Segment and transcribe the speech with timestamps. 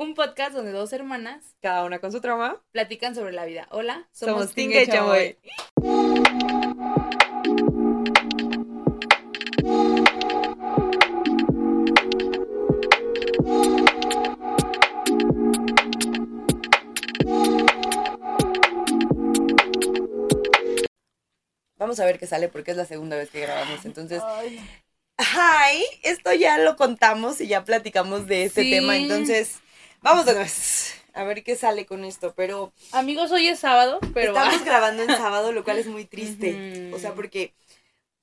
[0.00, 2.56] un podcast donde dos hermanas Cada una con su trauma.
[2.72, 3.66] platican sobre la vida.
[3.70, 6.40] Hola, Somos Tinga Tinga y Chamoy.
[21.78, 23.84] Vamos a ver qué sale porque es la segunda vez que grabamos.
[23.86, 24.60] Entonces, Ay,
[25.18, 28.70] hi, esto ya lo contamos y ya platicamos de este Sí.
[28.70, 28.96] tema.
[28.96, 29.60] Entonces,
[30.02, 30.94] vamos de nuez.
[31.12, 32.34] A ver qué sale con esto.
[32.36, 36.90] Pero Amigos, hoy es sábado, pero estamos grabando en sábado, lo cual es muy triste.
[36.94, 37.54] O sea, porque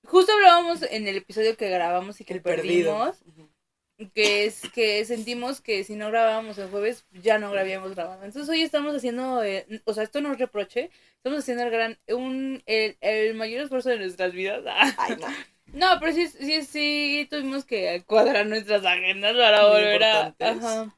[0.05, 2.97] justo hablábamos en el episodio que grabamos y que el perdido.
[2.97, 8.23] perdimos, que es que sentimos que si no grabábamos el jueves ya no habíamos grabado.
[8.23, 11.99] Entonces hoy estamos haciendo, eh, o sea, esto no es reproche, estamos haciendo el gran,
[12.09, 14.63] un, el, el mayor esfuerzo de nuestras vidas.
[14.97, 15.27] Ay, no.
[15.73, 20.96] No, pero sí, sí, sí, tuvimos que cuadrar nuestras agendas para Muy volver a, ajá,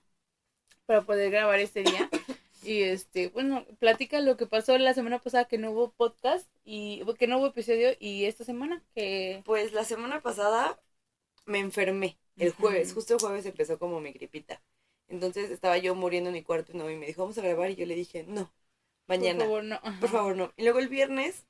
[0.89, 2.09] para poder grabar este día.
[2.61, 7.02] Y este, bueno, platica lo que pasó la semana pasada que no hubo podcast y
[7.17, 10.78] que no hubo episodio y esta semana que Pues la semana pasada
[11.45, 12.17] me enfermé.
[12.36, 14.61] El jueves, justo el jueves empezó como mi gripita.
[15.08, 17.72] Entonces estaba yo muriendo en mi cuarto y no, y me dijo, vamos a grabar.
[17.72, 18.52] Y yo le dije, no,
[19.08, 19.39] mañana.
[19.39, 19.75] por favor no.
[19.75, 20.00] Ajá.
[20.02, 20.53] Por favor, no.
[20.58, 21.45] Y luego el viernes,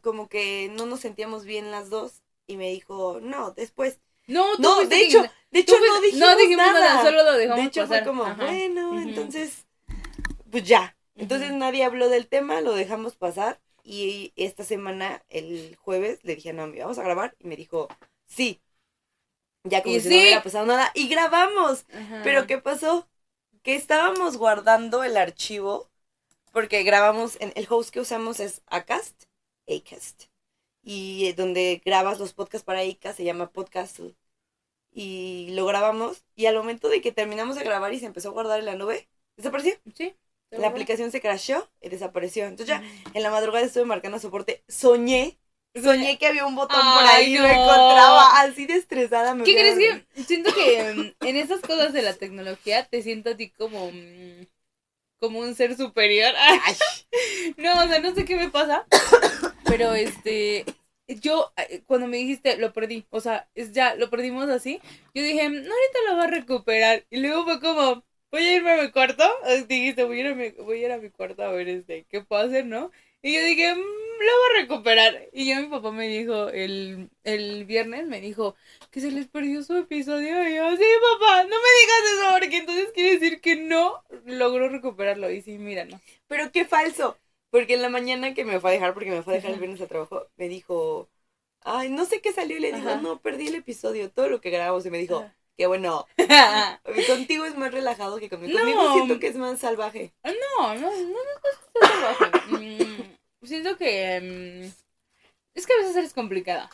[0.00, 2.22] como que no nos sentíamos bien las dos.
[2.46, 4.00] Y me dijo, no, después.
[4.26, 7.02] No, tú No, de hecho, de hecho no dijimos, no dijimos nada, nada.
[7.02, 8.04] solo lo dejamos De hecho pasar.
[8.04, 8.44] fue como, Ajá.
[8.44, 9.66] bueno, entonces,
[10.50, 10.96] pues ya.
[11.16, 13.60] Entonces nadie habló del tema, lo dejamos pasar.
[13.84, 17.36] Y esta semana, el jueves, le dije a Naomi, vamos a grabar.
[17.38, 17.88] Y me dijo,
[18.26, 18.60] sí.
[19.64, 20.08] Ya como si sí.
[20.10, 20.90] no hubiera pasado nada.
[20.94, 21.84] Y grabamos.
[21.94, 22.20] Ajá.
[22.24, 23.08] Pero ¿qué pasó?
[23.62, 25.88] Que estábamos guardando el archivo
[26.52, 29.24] porque grabamos, en el host que usamos es Acast,
[29.68, 30.24] Acast.
[30.84, 34.00] Y eh, donde grabas los podcasts para Acast se llama Podcast.
[34.92, 38.32] Y lo grabamos y al momento de que terminamos de grabar y se empezó a
[38.32, 39.74] guardar en la nube, desapareció.
[39.96, 40.14] Sí.
[40.50, 40.68] La juro.
[40.68, 42.44] aplicación se crashó y desapareció.
[42.44, 43.10] Entonces ya Ujú.
[43.12, 44.62] en la madrugada estuve marcando soporte.
[44.68, 45.38] Soñé,
[45.74, 47.42] soñé que había un botón por ahí y no.
[47.42, 49.34] me encontraba así de estresada.
[49.34, 49.78] Me ¿Qué a crees
[50.14, 53.90] que siento que mm, en esas cosas de la tecnología te siento a ti como
[53.90, 54.46] mm,
[55.20, 56.32] como un ser superior?
[56.38, 56.76] Ay,
[57.56, 58.86] No, o sea, no sé qué me pasa,
[59.64, 60.64] pero este
[61.08, 64.80] yo eh, cuando me dijiste lo perdí, o sea, es ya lo perdimos así.
[65.14, 68.72] Yo dije, "No, ahorita lo va a recuperar." Y luego fue como, "Voy a irme
[68.72, 69.24] a mi cuarto."
[69.68, 72.06] Dijiste, "Voy a ir a mi, voy a ir a mi cuarto a ver este
[72.08, 72.90] qué puedo hacer, ¿no?"
[73.22, 77.10] Y yo dije, "Mm, lo voy a recuperar." Y ya mi papá me dijo el,
[77.24, 78.54] el viernes me dijo
[78.90, 80.84] que se les perdió su episodio y yo, "Sí,
[81.18, 85.58] papá, no me digas eso porque entonces quiere decir que no logró recuperarlo." Y sí,
[85.58, 86.00] mira, no.
[86.28, 87.18] Pero qué falso.
[87.54, 89.60] Porque en la mañana que me fue a dejar, porque me fue a dejar el
[89.60, 91.08] viernes al trabajo, me dijo,
[91.60, 92.56] ay, no sé qué salió.
[92.56, 93.00] Y le digo, Ajá.
[93.00, 94.84] no, perdí el episodio, todo lo que grabamos.
[94.86, 95.36] Y me dijo, Ajá.
[95.56, 96.04] qué bueno.
[97.06, 98.54] Contigo es más relajado que conmigo.
[98.54, 98.58] No.
[98.58, 100.12] Conmigo siento que es más salvaje.
[100.24, 102.24] No, no, no, no es salvaje.
[102.48, 104.20] Mm, siento que.
[104.20, 104.72] mm,
[105.54, 106.68] es que a veces eres complicada.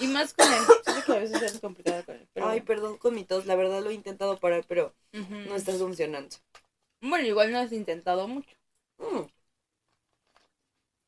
[0.00, 0.62] Y más con él.
[0.84, 2.28] Siento que a veces eres complicada con él.
[2.32, 3.46] Pero, Ay, perdón con mi tos.
[3.46, 6.34] La verdad lo he intentado parar, pero no está funcionando.
[7.00, 8.56] Bueno, igual no has intentado mucho.
[8.98, 9.26] Mm.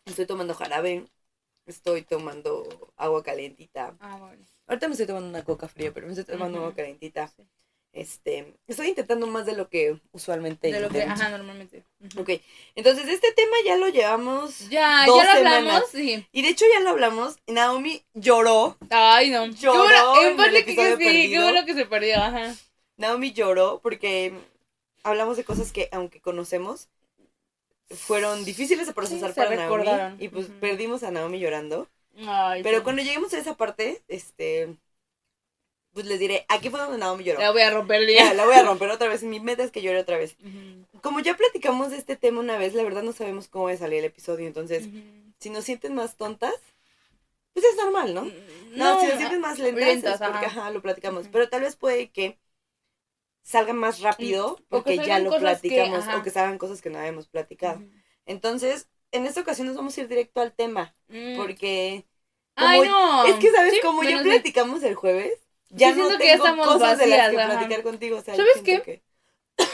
[0.05, 1.07] Estoy tomando jarabe.
[1.67, 3.95] Estoy tomando agua calentita.
[4.01, 4.45] Ah, bueno.
[4.67, 7.29] Ahorita me estoy tomando una coca fría, pero me estoy tomando agua calentita.
[7.29, 7.47] Sí.
[7.93, 11.85] Este, estoy intentando más de lo que usualmente De lo que, ajá, normalmente.
[12.19, 12.29] Ok,
[12.75, 14.69] entonces este tema ya lo llevamos.
[14.69, 15.59] Ya, dos ya lo semanas.
[15.59, 16.27] hablamos, sí.
[16.33, 17.37] Y de hecho ya lo hablamos.
[17.47, 18.77] Naomi lloró.
[18.91, 19.45] Ay, no.
[19.45, 22.55] Qué Lloró bueno, en parte que sí, qué bueno que se perdió, ajá.
[22.97, 24.35] Naomi lloró porque
[25.05, 26.89] hablamos de cosas que, aunque conocemos,
[27.91, 29.63] fueron difíciles de procesar para Naomi.
[29.79, 30.23] recordaron.
[30.23, 31.89] Y pues perdimos a Naomi llorando.
[32.27, 32.85] Ay, Pero sí.
[32.85, 34.77] cuando lleguemos a esa parte, este.
[35.93, 37.39] Pues les diré, aquí fue donde Naomi lloró.
[37.41, 38.35] La voy a romper el Ya, día.
[38.35, 39.23] la voy a romper otra vez.
[39.23, 40.37] Mi meta es que llore otra vez.
[41.03, 43.77] Como ya platicamos de este tema una vez, la verdad no sabemos cómo va a
[43.77, 44.47] salir el episodio.
[44.47, 44.89] Entonces,
[45.39, 46.55] si nos sienten más tontas,
[47.53, 48.23] pues es normal, ¿no?
[48.73, 50.63] No, si nos sienten más lentas, lentas, es porque ajá.
[50.63, 51.29] ajá, lo platicamos.
[51.31, 52.39] Pero tal vez puede que
[53.45, 56.99] salga más rápido porque que ya lo que, platicamos o que salgan cosas que no
[56.99, 57.81] habíamos platicado.
[58.27, 61.37] Entonces, en esta ocasión nos vamos a ir directo al tema Mm.
[61.37, 62.07] porque
[62.57, 63.25] Ay, no.
[63.27, 65.39] es que sabes Sí, como ya platicamos el jueves,
[65.71, 67.59] ya no tengo que ya estamos cosas de las que ajá.
[67.59, 68.83] platicar contigo, o sea, ¿Sabes qué?
[68.83, 69.03] que-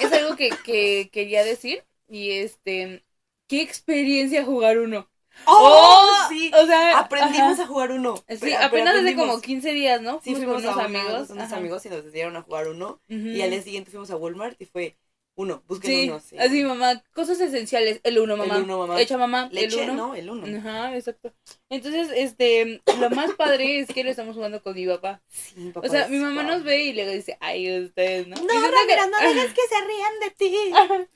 [0.00, 1.84] Es algo que, que quería decir.
[2.08, 3.04] Y este.
[3.46, 5.09] ¿Qué experiencia jugar uno?
[5.46, 6.26] ¡Oh!
[6.28, 6.98] sí, O sea.
[6.98, 7.62] aprendimos ajá.
[7.62, 8.22] a jugar uno.
[8.40, 10.20] Sí, apenas hace como 15 días, ¿no?
[10.22, 11.30] Sí, Fuimos fuimos con a unos una- amigos.
[11.30, 13.00] unos amigos y nos decidieron a jugar uno.
[13.08, 13.18] Ujú.
[13.28, 14.96] Y al día siguiente fuimos a Walmart y fue
[15.36, 16.36] Uno, busquen Sí, uno, sí.
[16.38, 18.56] así mamá, cosas esenciales, el uno mamá.
[18.56, 19.00] El uno, mamá.
[19.00, 20.08] Echa mamá, Leche, el uno.
[20.08, 20.58] no, el uno.
[20.58, 21.32] Ajá, exacto.
[21.70, 25.22] Entonces, este, lo más padre es que lo estamos jugando con mi papá.
[25.28, 26.56] Sí, mi papá O sea, mi mamá guau.
[26.56, 28.36] nos ve y le dice, ay, ustedes, ¿no?
[28.36, 31.06] No, Ramiro, que- no dejes que se rían de ti.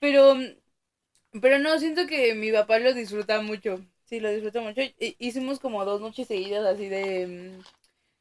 [0.00, 0.36] Pero,
[1.40, 3.80] pero no, siento que mi papá lo disfruta mucho.
[4.04, 4.80] Sí, lo disfruta mucho.
[4.82, 7.26] Hi- Hicimos como dos noches seguidas así de,
[7.58, 7.62] mm,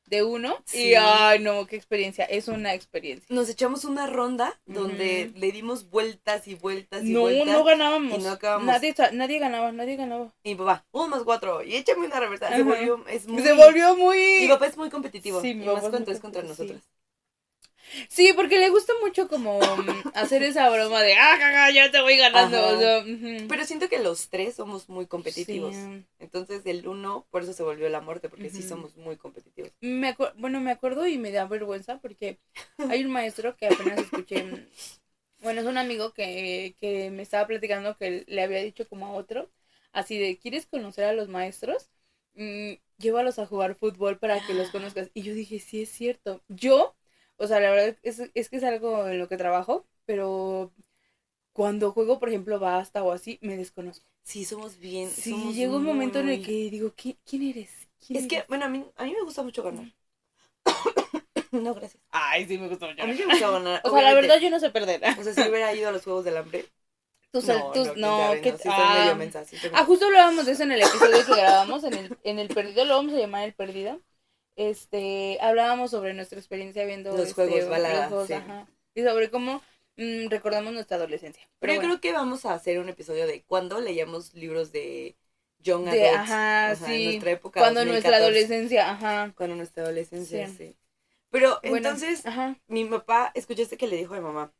[0.10, 0.58] de uno.
[0.66, 0.90] Sí.
[0.90, 2.24] Y, ay, no, qué experiencia.
[2.25, 3.25] Es una experiencia.
[3.30, 7.48] Nos echamos una ronda donde le dimos vueltas y vueltas y No, vueltas.
[7.48, 8.19] no ganábamos.
[8.19, 8.66] y no acabamos.
[8.68, 10.34] nadie, nadie ganaba, nadie ganaba.
[10.44, 11.63] Y mi papá, uno más cuatro.
[11.63, 12.50] Y échame una reversa.
[12.56, 13.42] Se volvió, es muy...
[13.44, 14.18] Se volvió muy...
[14.42, 15.42] Mi papá es muy competitivo.
[15.42, 16.80] Sí, y mi más papá es cuando es contra nosotros.
[16.81, 16.88] Sí,
[18.36, 22.18] porque le gusta mucho como mm, hacer esa broma de, ah, jaja, ya te voy
[22.18, 22.58] ganando.
[22.66, 23.04] O sea.
[23.48, 25.76] Pero siento que los tres somos muy competitivos.
[25.76, 26.06] Sí.
[26.20, 29.72] Entonces el uno, por eso se volvió la muerte, porque sí somos muy competitivos.
[29.82, 32.38] Me bueno, me acuerdo y me da vergüenza porque
[32.78, 34.44] hay un maestro que apenas escuché.
[34.44, 34.68] mm,
[35.42, 39.12] Bueno, es un amigo que, que me estaba platicando que le había dicho como a
[39.14, 39.50] otro,
[39.92, 41.90] así de, ¿quieres conocer a los maestros?
[42.36, 45.10] Mm, llévalos a jugar fútbol para que los conozcas.
[45.14, 46.42] Y yo dije, sí, es cierto.
[46.48, 46.96] Yo,
[47.38, 50.72] o sea, la verdad es, es que es algo en lo que trabajo, pero
[51.54, 54.06] cuando juego, por ejemplo, basta o así, me desconozco.
[54.24, 55.10] Sí, somos bien.
[55.10, 57.88] Sí, somos llega un muy, momento en el que digo, ¿quién, quién eres?
[58.06, 58.48] ¿Quién Es que, eres?".
[58.48, 59.86] bueno, a mí, a mí me gusta mucho ganar.
[61.51, 62.01] no, gracias.
[62.12, 63.04] Ay, sí, me gusta mucho.
[63.04, 63.81] A mí me gusta ganar.
[63.84, 65.01] O sea, la verdad yo no sé perder.
[65.19, 66.66] O sea, si hubiera ido a los Juegos del Hambre.
[67.31, 70.51] Tus, tus, quién no, sabe, que sí ah, medio mensa, sí ah, justo hablábamos de
[70.51, 73.45] eso en el episodio que grabamos, en el, en el perdido, lo vamos a llamar
[73.45, 74.01] el perdido.
[74.56, 78.33] Este, hablábamos sobre nuestra experiencia viendo Los este, juegos balada, los juegos, sí.
[78.36, 79.62] ajá, y sobre cómo
[79.98, 81.42] mm, recordamos nuestra adolescencia.
[81.59, 85.15] Pero yo bueno, creo que vamos a hacer un episodio de cuando leíamos libros de
[85.59, 86.31] Young de, Adults.
[86.31, 87.59] ajá, Ajá, en sí, nuestra época.
[87.59, 89.33] cuando nuestra 2014, adolescencia, ajá.
[89.36, 90.57] Cuando nuestra adolescencia, Sí.
[90.57, 90.75] sí.
[91.30, 94.53] Pero Bueno, entonces, ajá, mi papá, escuchaste que le dijo a mi mamá,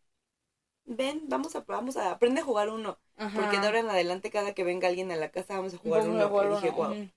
[0.85, 2.99] ven, vamos a, vamos a, aprende a jugar uno.
[3.17, 3.41] ajá.
[3.41, 6.03] Porque de ahora en adelante, cada que venga alguien a la casa, vamos a jugar
[6.03, 6.29] Vamos a uno.
[6.29, 7.09] jugar y dije, uno, wow, ujú.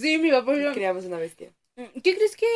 [0.00, 0.56] Sí, mi papá.
[0.56, 1.52] yo- creamos una bestia.
[2.02, 2.46] ¿Qué crees que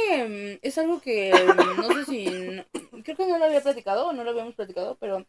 [0.60, 1.46] mm, es algo que
[1.76, 2.64] mm, no sé si no-
[3.04, 5.26] creo que no lo había platicado o no lo habíamos platicado, pero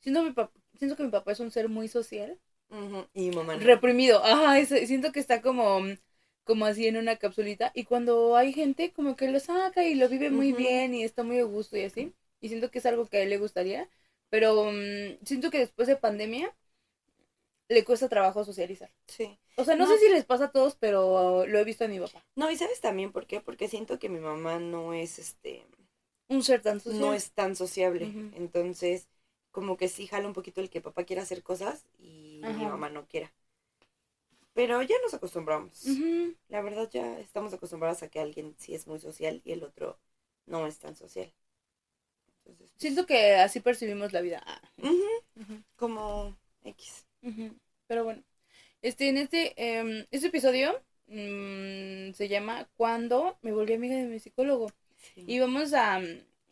[0.00, 2.40] siento mi pap- siento que mi papá es un ser muy social,
[2.70, 3.70] Ujú, Y mi mamá no.
[3.70, 4.24] reprimido.
[4.24, 5.96] Ajá, es- siento que está como mm,
[6.44, 10.08] como así en una capsulita y cuando hay gente como que lo saca y lo
[10.08, 12.12] vive muy bien y está muy a gusto y así.
[12.40, 13.88] Y siento que es algo que a él le gustaría,
[14.30, 16.54] pero mm, siento que después de pandemia
[17.70, 18.90] le cuesta trabajo socializar.
[19.06, 19.38] Sí.
[19.56, 19.90] O sea, no, No.
[19.90, 22.22] sé si les pasa a todos, pero lo he visto a mi papá.
[22.36, 25.64] No, y sabes también por qué, porque siento que mi mamá no es, este,
[26.28, 27.00] Un ser tan social.
[27.00, 28.04] no es tan sociable.
[28.36, 29.08] Entonces,
[29.52, 32.88] como que sí jala un poquito el que papá quiera hacer cosas y mi mamá
[32.90, 33.32] no quiera.
[34.52, 35.84] Pero ya nos acostumbramos.
[36.48, 39.98] La verdad ya estamos acostumbrados a que alguien sí es muy social y el otro
[40.46, 41.32] no es tan social.
[42.44, 44.42] Entonces, pues, Siento que así percibimos la vida.
[44.78, 47.06] Ujú, como X.
[47.86, 48.22] Pero bueno,
[48.82, 54.18] este, en este, em, este episodio mm, se llama Cuando me volví amiga de mi
[54.18, 54.70] psicólogo.
[55.14, 55.24] Sí.
[55.26, 56.04] Y vamos a, mm,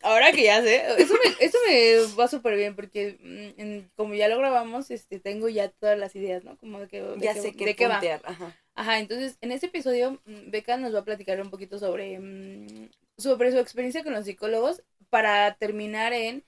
[0.03, 4.15] ahora que ya sé, eso me, eso me va súper bien porque mm, en- como
[4.15, 6.56] ya lo grabamos, este, tengo ya todas las ideas, ¿no?
[6.59, 8.00] Como de que, de ya qué- sé qué de qué va.
[8.25, 8.56] Ajá.
[8.75, 12.21] Ajá, entonces en este episodio mm, Beca nos va a platicar un poquito sobre,
[13.17, 16.44] sobre su experiencia con los psicólogos para terminar en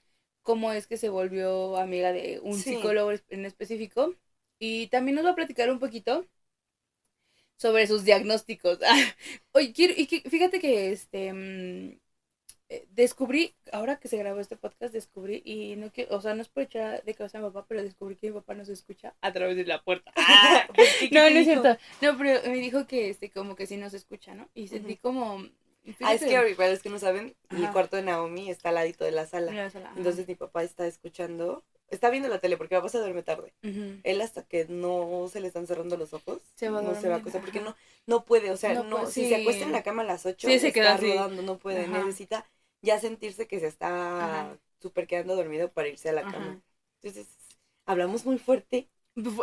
[0.51, 2.75] cómo es que se volvió amiga de un Sí.
[2.75, 4.15] psicólogo en específico.
[4.59, 6.27] Y también nos va a platicar un poquito
[7.57, 8.79] sobre sus diagnósticos.
[9.53, 11.99] Oye, quiero, y que- fíjate que este mm,
[12.71, 16.43] eh, descubrí, ahora que se grabó este podcast, descubrí, y no quiero, o sea, no
[16.43, 19.15] es por echar de cabeza a mi papá, pero descubrí que mi papá nos escucha
[19.21, 20.13] a través de la puerta.
[20.75, 21.77] ¿Qué No, no es cierto.
[22.01, 24.49] No, pero me dijo que este como que sí nos escucha, ¿no?
[24.55, 25.45] Y sentí como
[26.03, 27.73] Ah, es que para los que no saben, el Ajá.
[27.73, 29.49] cuarto de Naomi está al ladito de la sala.
[29.71, 29.99] sola, ajá.
[29.99, 33.53] Entonces mi papá está escuchando, está viendo la tele porque papá se duerme tarde.
[33.63, 34.01] Ujú.
[34.05, 37.17] Él hasta que no se le están cerrando los ojos, Se va no se va
[37.17, 37.75] a acostar porque no
[38.07, 39.29] no puede, o sea, No no, si sí.
[39.29, 41.13] se acuesta en la cama a las 8, Sí, se queda está así.
[41.15, 41.99] rodando, no puede, Ajá.
[42.05, 42.47] necesita
[42.83, 46.61] ya sentirse que se está súper quedando dormido para irse a la cama.
[47.03, 47.27] Entonces,
[47.87, 48.89] hablamos muy fuerte.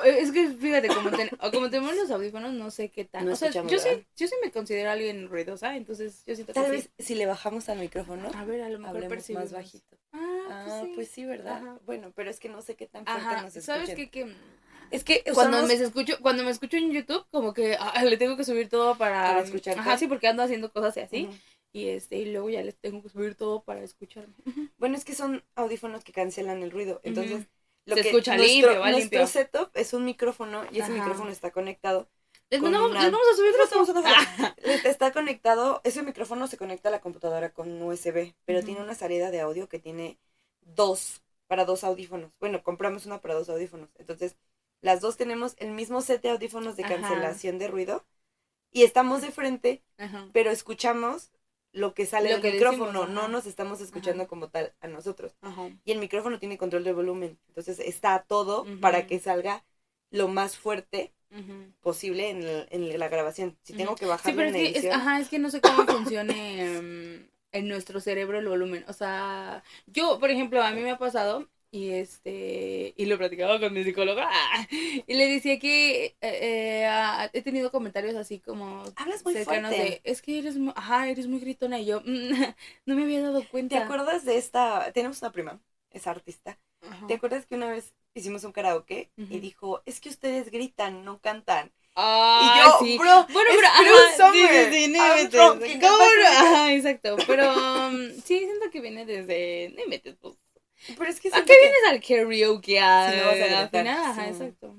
[0.05, 3.25] Es que fíjate, como, ten- como tenemos los audífonos, no sé qué tan.
[3.25, 6.60] No o sea, yo sí, yo sí me considero alguien ruidosa, entonces yo siento que
[6.60, 6.72] Tal sí.
[6.72, 9.46] vez si le bajamos al micrófono, A ver, a lo mejor percibimos.
[9.46, 9.98] más bajito.
[10.13, 10.91] Ah, Ah, pues sí.
[10.96, 11.57] pues sí, ¿verdad?
[11.57, 11.79] Ajá.
[11.86, 14.10] Bueno, pero es que no sé qué tan fuerte Ajá, nos ¿sabes qué?
[14.10, 14.34] Que
[14.91, 18.15] Es que cuando usamos- me escucho, cuando me escucho en YouTube, como que ah, le
[18.17, 19.79] tengo que subir todo para, Para escucharte.
[19.81, 21.29] Ajá, sí, porque ando haciendo cosas y así.
[21.74, 24.34] Y este, y luego ya les tengo que subir todo para escucharme.
[24.77, 27.01] Bueno, es que son audífonos que cancelan el ruido.
[27.03, 27.46] Entonces.
[27.88, 30.94] Lo Se que escucha nuestro, limpio, va nuestro setup es un micrófono y ese Ajá.
[30.94, 32.08] micrófono está conectado.
[32.50, 33.94] Les, Con mandamos- una- les vamos a subir foto.
[33.94, 34.56] vamos a.
[34.86, 39.32] Está conectado, ese micrófono se conecta a la computadora con USB, pero tiene una salida
[39.32, 40.17] de audio que tiene
[40.62, 42.32] dos para dos audífonos.
[42.39, 43.89] Bueno, compramos una para dos audífonos.
[43.98, 44.38] Entonces,
[44.82, 46.96] las dos tenemos el mismo set de audífonos de Ajá.
[46.96, 48.06] cancelación de ruido
[48.72, 50.29] y estamos de frente, Ajá.
[50.34, 51.32] pero escuchamos
[51.77, 54.29] lo que sale Lo del que micrófono, decimos, no nos estamos escuchando Ajá.
[54.29, 55.34] como tal a nosotros.
[55.41, 55.69] Ajá.
[55.86, 59.63] Y el micrófono tiene control del volumen, entonces está todo para que salga
[60.12, 61.74] lo más fuerte Ujú.
[61.81, 63.57] posible en, el- en la grabación.
[63.63, 65.62] Si tengo que Sí, bajarlo pero es que, es, edición, ajá, es que no sé
[65.62, 68.84] cómo funcione em, en nuestro cerebro el volumen.
[68.88, 73.60] O sea, yo, por ejemplo, a mí me ha pasado y este y lo platicaba
[73.60, 74.27] con mi psicóloga
[75.07, 79.72] y le decía que eh, eh, ah, he tenido comentarios así como hablas muy cercanos
[79.72, 79.84] fuerte.
[79.84, 82.31] de es que eres muy, ajá, eres muy gritona y yo "Mm,
[82.86, 83.77] no me había dado ¿Te cuenta.
[83.77, 84.91] acuerdas de esta?
[84.93, 86.60] Tenemos una prima, es artista.
[86.81, 87.07] Ajá.
[87.07, 91.19] ¿Te acuerdas que una vez hicimos un karaoke y dijo, es que ustedes gritan, no
[91.19, 91.72] cantan?
[91.96, 92.98] Ah, y yo, sí.
[93.00, 93.67] bro, Bueno, pero
[95.43, 96.39] ajá.
[96.39, 97.17] Ajá, exacto.
[97.25, 99.74] Pero um, sí, siento que viene desde.
[99.75, 100.36] No inventes, pues.
[100.98, 103.50] Pero es que ¿A qué que- vienes al karaoke a, Si no vas a al
[103.69, 104.05] gritar, final?
[104.12, 104.29] Ajá, sí.
[104.31, 104.75] exacto.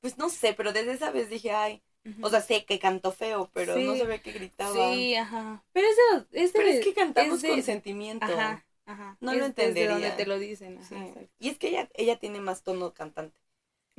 [0.00, 1.82] Pues no sé, pero desde esa vez dije, ay,
[2.20, 4.72] o sea, sé que cantó feo, pero no sabía que gritaba.
[4.92, 5.64] Sí, ajá.
[5.72, 6.58] Pero eso es de.
[6.58, 8.26] Pero es que cantamos es de- con sentimiento.
[8.26, 9.16] Ajá, ajá.
[9.20, 9.90] No es lo desde entendería.
[9.92, 10.78] donde te lo dicen.
[10.78, 11.28] Ajá, Sí.
[11.38, 13.36] Y es que ella, ella tiene más tono cantante.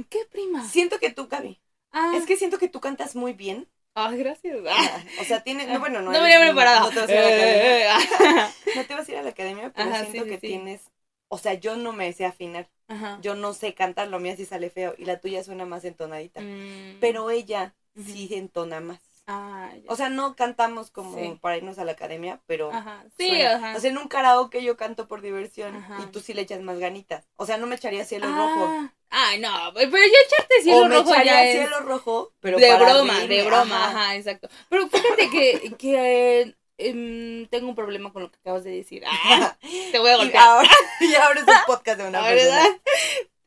[0.09, 0.67] ¿Qué prima?
[0.67, 1.59] Siento que tú, Gaby,
[1.91, 3.67] Ah, es que siento que tú cantas muy bien.
[3.95, 4.57] Ah, gracias.
[5.21, 6.81] O sea, tiene, no, bueno, no, No eres- venía preparada.
[6.81, 7.97] No te vas a ir a la academia.
[7.97, 8.73] Eh, eh, eh.
[8.75, 10.47] No te vas a ir a la academia, pero Ajá, siento sí, que sí.
[10.47, 10.81] tienes,
[11.27, 13.17] o sea, yo no me sé afinar, Ajá.
[13.21, 16.41] yo no sé cantar, lo mío sí sale feo y la tuya suena más entonadita.
[16.41, 16.97] Mm.
[16.99, 18.99] Pero ella sí entona más.
[19.27, 19.91] Ah, ya.
[19.91, 21.35] O sea, no cantamos como Sí.
[21.41, 23.03] para irnos a la academia, pero Ajá.
[23.17, 23.55] Sí, suena.
[23.55, 23.75] ajá.
[23.75, 26.77] O sea, en un karaoke yo canto por diversión y tú sí le echas más
[26.77, 27.27] ganitas.
[27.35, 28.67] O sea, no me echaría cielo rojo.
[28.69, 32.33] Ah, Ay, no, pero ya echarte cielo o me rojo echaría ya es cielo rojo,
[32.39, 34.01] pero de para broma, reírme, de broma, ajá.
[34.01, 34.15] ajá.
[34.15, 34.49] exacto.
[34.69, 39.03] Pero fíjate que, que em, tengo un problema con lo que acabas de decir.
[39.27, 39.55] Ah,
[39.91, 40.43] te voy a Y golpear.
[40.47, 40.69] ahora,
[41.01, 42.35] y ahora es un podcast de una persona.
[42.35, 42.69] ¿verdad?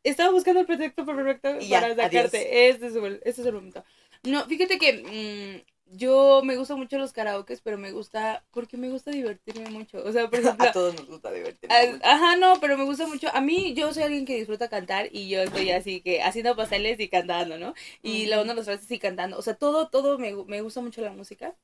[0.05, 2.69] Estaba buscando el pretexto perfecto Y ya, para sacarte.
[2.69, 3.85] Este es, el, este es el momento.
[4.25, 8.91] No, fíjate que mm, yo me gustan mucho los karaokes, pero me gusta, porque me
[8.91, 10.03] gusta divertirme mucho.
[10.05, 12.01] O sea, por ejemplo, A todos nos gusta divertirnos.
[12.03, 13.29] Ajá, no, pero me gusta mucho.
[13.35, 16.99] A mí, yo soy alguien que disfruta cantar y yo estoy así que haciendo pasteles
[17.01, 17.75] y cantando, ¿no?
[18.03, 18.31] Y Ujú.
[18.31, 19.39] lavando los frases y cantando.
[19.39, 21.55] O sea, todo, todo me, me gusta mucho la música.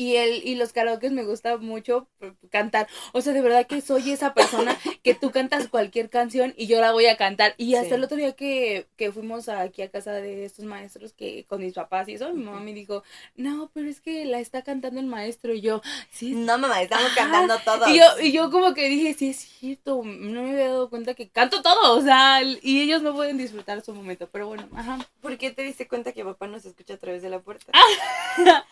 [0.00, 2.06] Y el, y los karaokes me gusta mucho
[2.50, 2.86] cantar.
[3.12, 6.80] O sea, de verdad que soy esa persona que tú cantas cualquier canción y yo
[6.80, 7.54] la voy a cantar.
[7.58, 7.94] Y hasta Sí.
[7.96, 11.74] el otro día que, que fuimos aquí a casa de estos maestros que con mis
[11.74, 13.02] papás y eso, mi mamá me dijo,
[13.34, 15.52] no, pero es que la está cantando el maestro.
[15.52, 17.88] Y yo, sí, No, mamá, estamos cantando todos.
[17.90, 21.14] y yo, y yo como que dije, sí es cierto, no me había dado cuenta
[21.14, 24.98] que canto todo, o sea, y ellos no pueden disfrutar su momento, pero bueno, ajá.
[25.20, 27.72] ¿Por qué te diste cuenta que papá nos escucha a través de la puerta?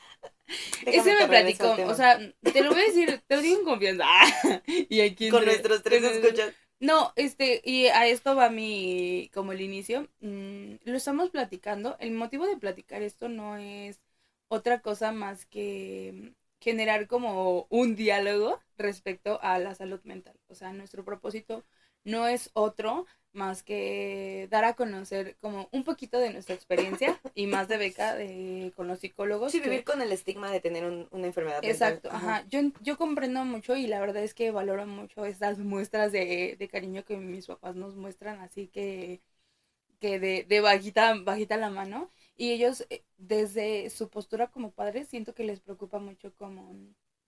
[0.84, 3.64] Déjame Ese me platicó, o sea, te lo voy a decir, te lo digo en
[3.64, 4.04] confianza.
[4.66, 6.54] y aquí con entre- nuestros tres escuchas.
[6.78, 12.12] No, este, y a esto va mi, como el inicio, mm, lo estamos platicando, el
[12.12, 14.02] motivo de platicar esto no es
[14.48, 20.72] otra cosa más que generar como un diálogo respecto a la salud mental, o sea,
[20.72, 21.64] nuestro propósito
[22.06, 27.46] no es otro más que dar a conocer como un poquito de nuestra experiencia y
[27.48, 29.52] más de beca de, con los psicólogos.
[29.52, 32.00] Sí, que- vivir con el estigma de tener un- una enfermedad mental.
[32.00, 32.46] Exacto, ajá.
[32.48, 36.68] Yo, yo comprendo mucho y la verdad es que valoro mucho estas muestras de, de
[36.68, 39.22] cariño que mis papás nos muestran, así que,
[40.00, 42.12] que de, de bajita, bajita la mano.
[42.36, 46.74] Y ellos, eh, desde su postura como padres, siento que les preocupa mucho como...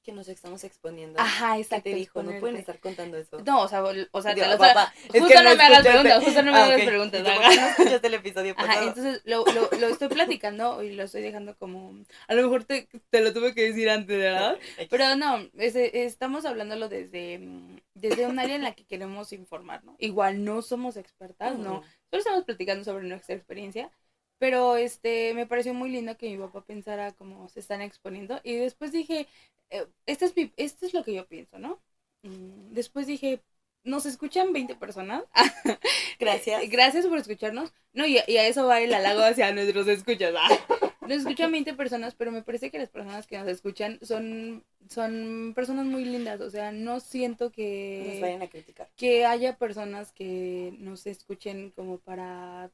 [0.09, 1.21] Que nos estamos exponiendo.
[1.21, 1.91] Ajá, ¿Qué exacto.
[1.91, 2.23] te dijo?
[2.23, 2.61] No pueden exponerte.
[2.61, 3.41] estar contando eso.
[3.45, 5.63] No, o sea, o sea, te lo- o papá, sea, es justo que no me
[5.65, 6.85] hagas preguntas, justo no me Ah, hagas ok.
[6.87, 7.21] preguntas.
[7.21, 7.55] ¿Y tú ajá.
[7.61, 8.89] no escuchaste el episodio Ajá, pasado?
[8.89, 11.93] entonces lo, lo, lo estoy platicando y lo estoy dejando como...
[12.27, 14.57] A lo mejor te, te lo tuve que decir antes, ¿verdad?
[14.89, 19.85] Pero no, ese- estamos hablándolo desde, mm, desde un área en la que queremos informar,
[19.85, 19.95] ¿no?
[19.99, 21.83] Igual no somos expertas, no.
[22.09, 23.91] Solo estamos platicando sobre nuestra experiencia.
[24.39, 28.41] Pero este me pareció muy lindo que mi papá pensara cómo se están exponiendo.
[28.45, 29.27] Y después dije,
[29.71, 31.81] eh, este es mi, esto es lo que yo pienso, ¿no?
[32.23, 33.43] Mm, Después dije,
[33.85, 35.25] nos escuchan 20 personas.
[36.21, 36.63] Gracias.
[36.63, 37.73] Eh, Gracias por escucharnos.
[37.93, 40.35] No, y, a- y a eso va el halago hacia nuestros escuchas.
[41.01, 45.53] Nos escuchan 20 personas, pero me parece que las personas que nos escuchan son, son
[45.55, 46.41] personas muy lindas.
[46.43, 48.89] O sea, no siento Nos que, vayan a criticar.
[48.97, 52.71] que haya personas que nos escuchen como para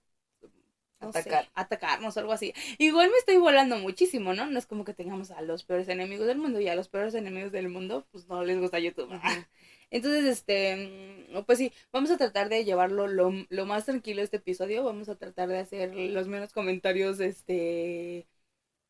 [1.12, 1.50] sé, Atacar.
[1.54, 2.52] atacarnos o algo así.
[2.78, 4.46] Igual me estoy volando muchísimo, ¿no?
[4.46, 7.14] No es como que tengamos a los peores enemigos del mundo y a los peores
[7.14, 9.10] enemigos del mundo, pues no les gusta YouTube.
[9.10, 9.44] Ujú.
[9.90, 14.38] Entonces, este, mm, pues sí, vamos a tratar de llevarlo lo, lo más tranquilo este
[14.38, 14.84] episodio.
[14.84, 18.26] Vamos a tratar de hacer los menos comentarios, este,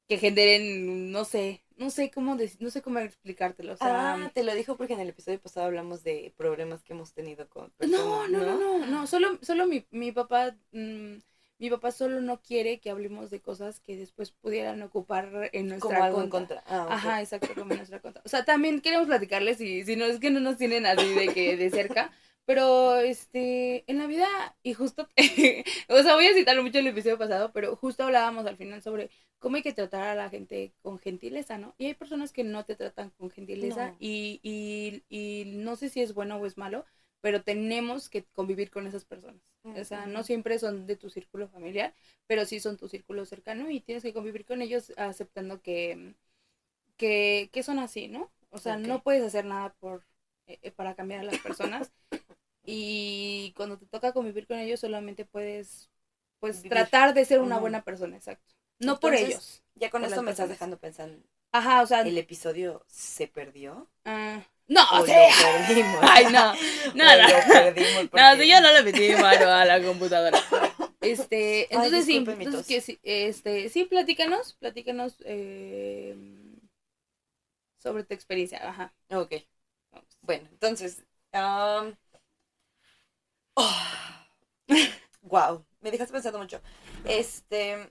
[0.08, 4.14] que generen, no sé, no sé cómo, dec- no sé cómo explicártelo, o sea...
[4.14, 7.48] Ah, te lo dijo porque en el episodio pasado hablamos de problemas que hemos tenido
[7.48, 11.16] con personas, No, no, no, no, no, solo, solo mi, mi papá, mm,
[11.64, 15.88] mi papá solo no quiere que hablemos de cosas que después pudieran ocupar en nuestra
[15.88, 16.56] Como algo en contra.
[16.56, 16.62] contra.
[16.66, 16.94] Ah, ok.
[16.94, 18.22] Ajá, exacto, como en nuestra contra.
[18.24, 21.32] O sea, también queremos platicarles y si no es que no nos tienen así de
[21.32, 22.12] que de cerca,
[22.44, 24.26] pero este, en la vida
[24.62, 25.08] y justo,
[25.88, 29.10] o sea, voy a citar mucho el episodio pasado, pero justo hablábamos al final sobre
[29.38, 31.74] cómo hay que tratar a la gente con gentileza, ¿no?
[31.78, 33.96] Y hay personas que no te tratan con gentileza No.
[33.98, 36.84] y, y, y no sé si es bueno o es malo,
[37.24, 39.40] pero tenemos que convivir con esas personas.
[39.64, 41.94] O sea, no siempre son de tu círculo familiar,
[42.26, 46.14] pero sí son tu círculo cercano y tienes que convivir con ellos aceptando que,
[46.98, 48.30] que, que son así, ¿no?
[48.50, 50.04] O sea, no puedes hacer nada por
[50.46, 51.92] eh, eh, para cambiar a las personas
[52.66, 55.90] y cuando te toca convivir con ellos solamente puedes
[56.40, 56.70] pues Vivir.
[56.70, 58.54] tratar de ser una buena persona, exacto.
[58.80, 59.62] No por ellos.
[59.76, 61.24] Ya con esto me estás dejando pensando.
[61.52, 63.88] Ajá, o sea, ¿El episodio se perdió?
[64.04, 65.98] ah, no, ¿O o lo perdimos?
[66.02, 66.54] ay, no,
[66.94, 67.28] no, ¿O no.
[67.28, 68.02] lo perdimos?
[68.04, 70.38] No, porque- si yo no le metí mano a la computadora.
[71.00, 76.16] Este, Ay, entonces sí, entonces que sí, este, sí, platícanos, platícanos eh,
[77.78, 78.94] sobre tu experiencia, ajá.
[79.10, 79.32] Ok.
[79.92, 80.18] Vamos.
[80.22, 81.04] Bueno, entonces.
[85.22, 86.60] wow, me dejaste pensando mucho.
[87.06, 87.90] Este,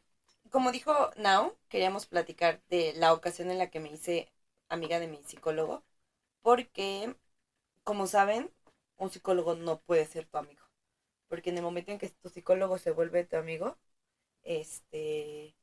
[0.49, 4.31] como dijo Now, queríamos platicar de la ocasión en la que me hice
[4.69, 5.83] amiga de mi psicólogo,
[6.43, 7.15] porque,
[7.85, 8.51] como saben,
[8.97, 10.63] un psicólogo no puede ser tu amigo,
[11.29, 13.77] porque en el momento en que tu psicólogo se vuelve tu amigo,
[14.43, 15.55] este,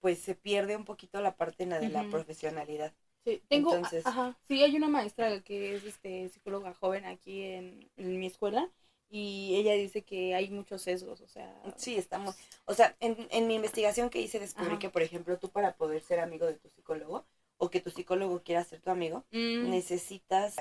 [0.00, 2.92] pues se pierde un poquito la parte en la de la profesionalidad.
[3.24, 7.88] Sí, tengo, Entonces- ajá, sí, hay una maestra que es este psicóloga joven aquí en,
[7.96, 8.68] en mi escuela
[9.08, 12.36] y ella dice que hay muchos sesgos, o sea, Sí, estamos.
[12.64, 14.80] O sea, en, en mi investigación que hice descubrí Ajá.
[14.80, 17.24] que, por ejemplo, tú para poder ser amigo de tu psicólogo
[17.62, 20.56] o que tu psicólogo quiera ser tu amigo, mm, necesitas,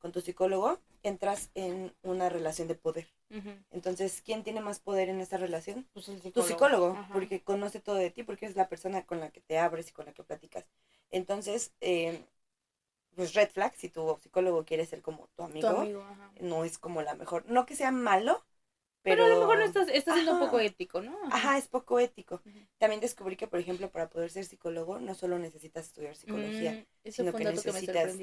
[0.00, 3.08] con tu psicólogo, entras en una relación de poder.
[3.72, 5.86] Entonces, ¿quién tiene más poder en esa relación?
[5.92, 7.12] pues el Tu psicólogo, ajá.
[7.12, 9.92] porque conoce todo de ti, porque es la persona con la que te abres y
[9.92, 10.64] con la que platicas.
[11.10, 12.20] Entonces, eh,
[13.16, 16.02] pues red flag, si tu psicólogo quiere ser como tu Tu amigo,
[16.40, 17.44] no es como la mejor.
[17.48, 18.44] No que sea malo,
[19.06, 19.24] Pero, pero...
[19.24, 21.16] a lo mejor no estás, estás siendo un poco ético, ¿no?
[21.30, 22.42] Ajá, es poco ético.
[22.76, 26.84] También descubrí que, por ejemplo, para poder ser psicólogo, no solo necesitas estudiar psicología.
[27.04, 28.16] Mm, sino que que necesitas-.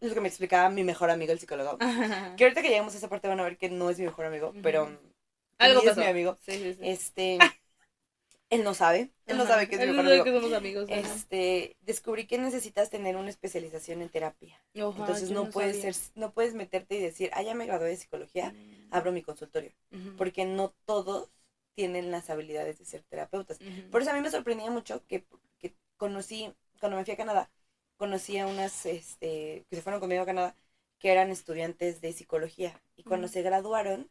[0.00, 1.76] Es lo que me explicaba mi mejor amigo, el psicólogo.
[2.36, 4.26] Que ahorita que lleguemos a esa parte van a ver que no es mi mejor
[4.26, 4.88] amigo, pero
[5.58, 6.02] Algo sí es pasó.
[6.02, 6.38] mi amigo.
[6.40, 6.80] Sí, sí, sí.
[6.80, 7.38] Este,
[8.54, 10.52] él no sabe, él no sabe que es mi Él mejor no sabe que somos
[10.52, 10.86] amigos.
[10.88, 14.60] Este, descubrí que necesitas tener una especialización en terapia.
[14.74, 17.96] Ajá, Entonces no, puedes ser, no puedes meterte y decir, ah, ya me gradué de
[17.96, 19.72] psicología, Mm, abro mi consultorio.
[20.16, 21.30] Porque no todos
[21.74, 23.58] tienen las habilidades de ser terapeutas.
[23.90, 25.24] Por eso a mí me sorprendía mucho que,
[25.58, 27.50] que conocí, cuando me fui a Canadá,
[27.96, 30.56] conocí a unas este, que se fueron conmigo a Canadá,
[30.98, 32.80] que eran estudiantes de psicología.
[32.96, 34.08] Y cuando se graduaron,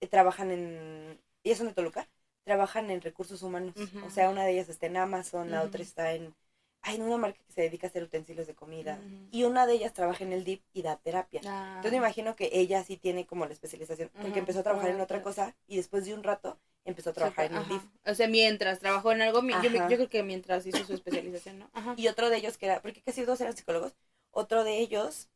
[0.00, 2.08] eh, trabajan en, ellas son de Toluca,
[2.50, 3.74] trabajan en recursos humanos.
[4.04, 6.34] O sea, una de ellas está en Amazon, la otra está en,
[6.82, 8.98] hay una marca que se dedica a hacer utensilios de comida.
[9.30, 11.42] Y una de ellas trabaja en el DIP y da terapia.
[11.46, 11.74] Ah.
[11.76, 15.00] Entonces me imagino que ella sí tiene como la especialización, porque empezó a trabajar en
[15.00, 17.68] otra cosa y después de un rato empezó a trabajar en el.
[17.68, 17.82] DIF.
[18.04, 21.70] O sea, mientras trabajó en algo, yo, creo que mientras hizo su especialización, ¿no?
[21.72, 21.94] Ajá.
[21.96, 23.94] Y otro de ellos que era, porque casi dos eran psicólogos,
[24.32, 25.28] otro de ellos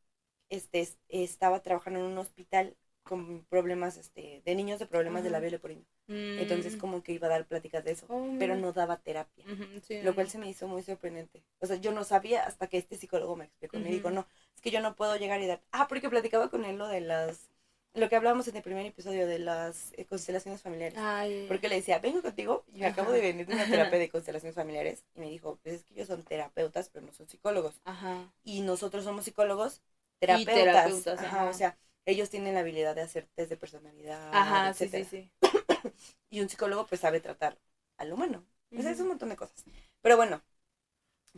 [0.48, 5.28] este, es- estaba trabajando en un hospital con problemas este, de niños de problemas de
[5.28, 5.38] Ajá.
[5.38, 5.84] labio leporino.
[6.08, 6.78] Entonces Mm.
[6.80, 9.44] como que iba a dar pláticas de eso, Oh, pero no daba terapia.
[9.44, 11.42] Ujú, sí, Lo cual se me hizo muy sorprendente.
[11.60, 13.76] O sea, yo no sabía hasta que este psicólogo me explicó.
[13.76, 15.60] y Me dijo, no, es que yo no puedo llegar y dar...
[15.72, 17.48] Ah, porque platicaba con él lo de las...
[17.94, 20.98] Lo que hablábamos en el primer episodio de las eh, constelaciones familiares.
[20.98, 24.08] Ay, Porque le decía, vengo contigo, y me acabo de venir de una terapia de
[24.08, 25.04] constelaciones familiares.
[25.14, 27.80] Y me dijo, pues es que ellos son terapeutas, pero no son psicólogos.
[27.84, 28.32] Ajá.
[28.42, 29.80] Y nosotros somos psicólogos,
[30.18, 30.54] terapeutas.
[30.54, 31.50] terapeutas, ajá, ajá.
[31.50, 35.30] O sea, ellos tienen la habilidad de hacer test de personalidad, Ajá, sí, sí, sí.
[36.30, 37.58] Y un psicólogo pues sabe tratar
[37.96, 38.44] al humano.
[38.76, 39.64] O sea, es un montón de cosas.
[40.02, 40.42] Pero bueno,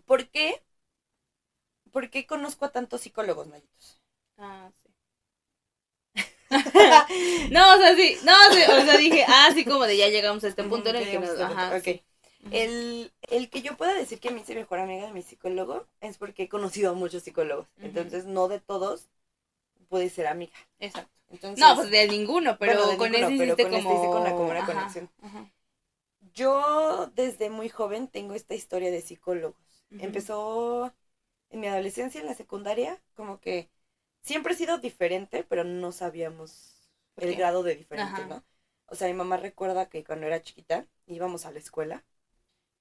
[0.06, 0.62] ¿por qué?
[1.90, 4.00] ¿Por qué conozco a tantos psicólogos, Nayitos?
[4.38, 4.90] Ah, sí.
[7.50, 10.44] no, o sea, sí, no, sí, o sea, dije, ah, sí, como de ya llegamos
[10.44, 11.84] a este punto en el que nos, este punto, ajá, ok.
[11.84, 12.02] sí.
[12.44, 12.54] Ujú.
[12.54, 16.16] El, el que yo pueda decir que me hice mejor amiga de mi psicólogo es
[16.18, 17.66] porque he conocido a muchos psicólogos.
[17.80, 19.08] Entonces, no de todos
[19.88, 20.54] puede ser amiga.
[20.78, 21.12] Exacto.
[21.30, 23.94] Entonces, No, pues de ninguno, pero Bueno, de con ninguno, ese pero este como...
[23.94, 25.10] hice con la- como una Ajá, conexión.
[25.22, 25.50] ajá.
[26.34, 29.84] yo desde muy joven tengo esta historia de psicólogos.
[29.98, 30.92] Empezó
[31.50, 33.70] en mi adolescencia, en la secundaria, como que
[34.22, 37.36] siempre he sido diferente, pero no sabíamos ¿Por el qué?
[37.36, 38.26] grado de diferente, Ajá.
[38.26, 38.44] ¿no?
[38.86, 42.04] O sea, mi mamá recuerda que cuando era chiquita íbamos a la escuela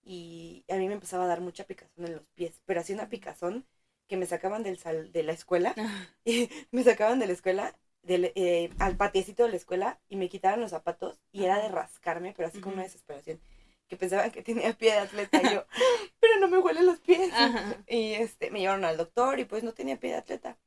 [0.03, 3.09] y a mí me empezaba a dar mucha picazón en los pies, pero así una
[3.09, 3.65] picazón
[4.07, 5.75] que me sacaban del sal, de la escuela,
[6.25, 10.29] y me sacaban de la escuela, del, eh, al patiecito de la escuela y me
[10.29, 13.39] quitaban los zapatos y era de rascarme, pero así con una desesperación,
[13.87, 15.65] que pensaban que tenía pie de atleta y yo,
[16.19, 17.31] pero no me huelen los pies.
[17.33, 17.75] Ajá.
[17.87, 20.57] Y este, me llevaron al doctor y pues no tenía pie de atleta.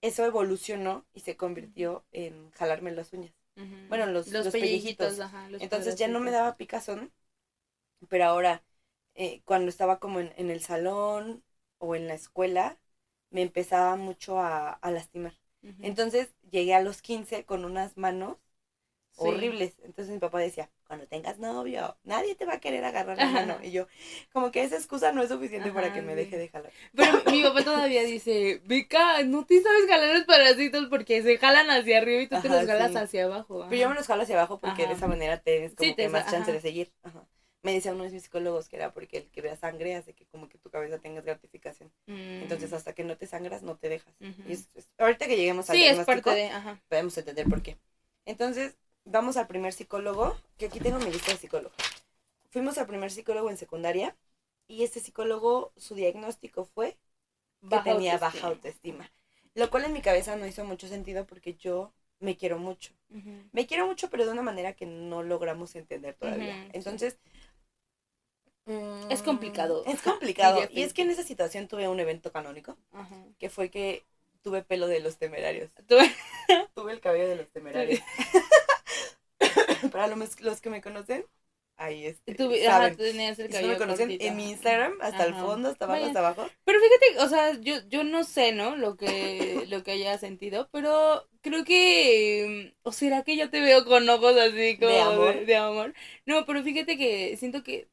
[0.00, 3.32] Eso evolucionó y se convirtió en jalarme las uñas.
[3.88, 5.20] Bueno, los- los pellejitos.
[5.20, 7.12] ajá, los Entonces ya no me daba picazón,
[8.08, 8.62] pero ahora
[9.14, 11.44] eh, cuando estaba como en, en el salón
[11.78, 12.78] o en la escuela,
[13.30, 15.34] me empezaba mucho a, a lastimar.
[15.82, 18.36] Entonces llegué a los 15 con unas manos
[19.12, 19.28] Sí.
[19.28, 19.74] horribles.
[19.84, 23.58] Entonces mi papá decía, cuando tengas novio, nadie te va a querer agarrar la mano.
[23.62, 23.86] Y yo,
[24.32, 26.72] como que esa excusa no es suficiente para que me deje de jalar.
[26.94, 31.70] Pero mi papá todavía dice, Vika, no te sabes jalar los parásitos porque se jalan
[31.70, 32.96] hacia arriba y tú te los jalas sí.
[32.96, 33.64] hacia abajo.
[33.68, 36.02] Pero yo me los jalo hacia abajo porque de esa manera tienes como Sí, te
[36.04, 36.92] que más chance de seguir.
[37.02, 37.26] Ajá.
[37.62, 40.24] Me decía uno de mis psicólogos que era porque el que vea sangre hace que
[40.26, 41.92] como que tu cabeza tenga gratificación.
[42.06, 42.42] Mm.
[42.42, 44.14] Entonces hasta que no te sangras no te dejas.
[44.20, 46.80] Y es- es- ahorita que lleguemos al Sí, diagnóstico de, ajá.
[46.88, 47.76] podemos entender por qué.
[48.24, 51.76] Entonces vamos al primer psicólogo, que aquí tengo mi lista de psicólogos.
[52.50, 54.16] Fuimos al primer psicólogo en secundaria
[54.66, 56.96] y este psicólogo, su diagnóstico fue
[57.60, 58.40] que Baja tenía autoestima.
[58.42, 59.10] baja autoestima.
[59.54, 62.92] Lo cual en mi cabeza no hizo mucho sentido porque yo me quiero mucho.
[63.52, 66.68] Me quiero mucho, pero de una manera que no logramos entender todavía.
[66.72, 67.18] Entonces...
[68.70, 69.84] mm, Es complicado.
[69.86, 70.60] Es complicado.
[70.70, 73.16] Y es que- en esa situación tuve un evento canónico, Ajá.
[73.38, 74.04] que fue que
[74.42, 75.70] tuve pelo de los temerarios.
[75.86, 75.96] Tú-
[76.74, 78.00] Tuve el cabello de los temerarios.
[79.92, 81.24] Para los, los que me conocen,
[81.76, 82.96] ahí este, tú- ajá, saben.
[82.96, 84.50] tenías el Y si cabello me conocen cortito, en mi.
[84.50, 86.46] Instagram, hasta el fondo, hasta abajo, hasta abajo.
[86.64, 88.76] Pero fíjate, o sea, yo, yo no sé, ¿no?
[88.76, 93.60] Lo que, lo que haya sentido, pero creo que, mm, o será que yo te
[93.60, 95.46] veo con ojos así como De amor.
[95.46, 95.94] de amor.
[96.26, 97.88] No, pero fíjate que siento que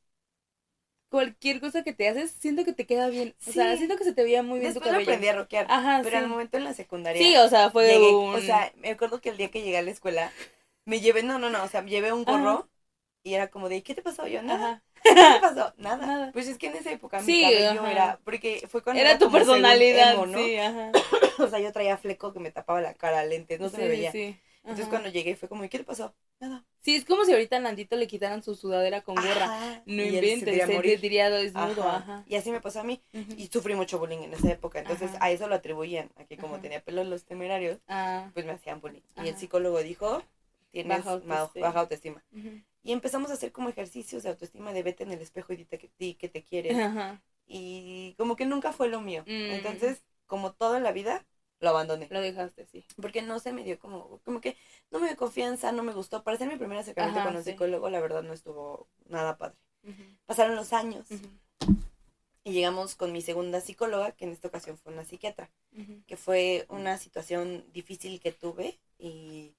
[1.10, 3.36] cualquier cosa que te haces, siento que te queda bien.
[3.48, 5.12] O sea, siento que se te veía muy bien Después tu cabello.
[5.12, 5.68] aprendí a rockear.
[5.70, 6.24] Ajá, pero sí.
[6.24, 7.22] al momento en la secundaria.
[7.22, 8.36] Sí, o sea, fue llegué- un...
[8.36, 10.32] O sea, me acuerdo que el día que llegué a la escuela,
[10.86, 12.68] me llevé, no, no, no, o sea, me llevé un gorro Ajá.
[13.24, 14.28] y era como de, ¿qué te pasó?
[14.28, 14.68] Yo, nada.
[14.68, 14.84] Ajá.
[15.04, 15.74] ¿Qué te pasó?
[15.78, 15.98] Nada.
[16.06, 16.32] Nada.
[16.34, 17.92] Pues es que en esa época Sí, mi cabello ajá.
[17.92, 20.38] era, porque fue cuando Era tu como personalidad, emo, ¿no?
[20.40, 20.92] sí, ajá.
[21.40, 24.12] O sea, yo traía fleco que me tapaba la cara, lentes, no se me veía.
[24.12, 26.16] sí, Entonces cuando llegué fue como, ¿y qué te pasó?
[26.40, 26.66] Nada.
[26.88, 29.44] Sí, es como si ahorita a Nandito le quitaran su sudadera con gorra.
[29.44, 29.82] Ajá.
[29.86, 30.52] No Y él se inventes, se
[31.38, 31.98] desnudo, Ajá.
[31.98, 32.24] ajá.
[32.28, 33.02] Y así me pasó a mí.
[33.36, 34.80] Y sufrí mucho bullying en esa época.
[34.80, 36.10] Entonces a eso lo atribuían.
[36.16, 39.02] A que como tenía pelo los temerarios, Ah, pues me hacían bullying.
[39.22, 40.24] Y el psicólogo dijo,
[40.72, 41.68] tienes Baja ma- autoestima.
[41.68, 42.24] baja autoestima.
[42.32, 42.62] ujú.
[42.84, 45.78] Y empezamos a hacer como ejercicios de autoestima de vete en el espejo y dite
[45.78, 46.78] que, di que te quieres.
[47.48, 49.24] Y como que nunca fue lo mío.
[49.28, 49.52] Mm.
[49.56, 51.26] Entonces, como todo en la vida,
[51.60, 52.08] lo abandoné.
[52.12, 52.86] Lo dejaste, sí.
[53.02, 54.58] Porque no se me dio como, como que
[54.92, 56.24] no me dio confianza, no me gustó.
[56.24, 57.52] Para ser mi primer acercamiento Ajá, con un sí.
[57.52, 59.58] psicólogo, la verdad no estuvo nada padre.
[60.26, 61.08] Pasaron los años
[62.44, 65.50] y llegamos con mi segunda psicóloga, que en esta ocasión fue una psiquiatra,
[66.08, 69.54] que fue una situación difícil que tuve y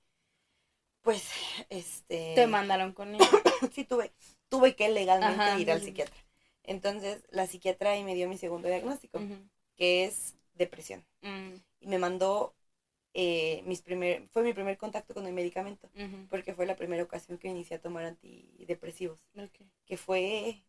[1.03, 1.31] pues,
[1.71, 2.35] este...
[2.35, 3.21] Te mandaron con él.
[3.73, 4.13] sí tuve,
[4.49, 6.17] tuve que legalmente Ajá, ir al psiquiatra.
[6.65, 9.21] Entonces, la psiquiatra ahí me dio mi segundo diagnóstico,
[9.77, 11.05] que es depresión.
[11.23, 12.55] mm, Y me mandó,
[13.15, 15.91] eh, mis primer, fue mi primer contacto con el medicamento,
[16.31, 19.61] porque fue la primera ocasión que inicié a tomar antidepresivos, Ok.
[19.87, 20.65] que fue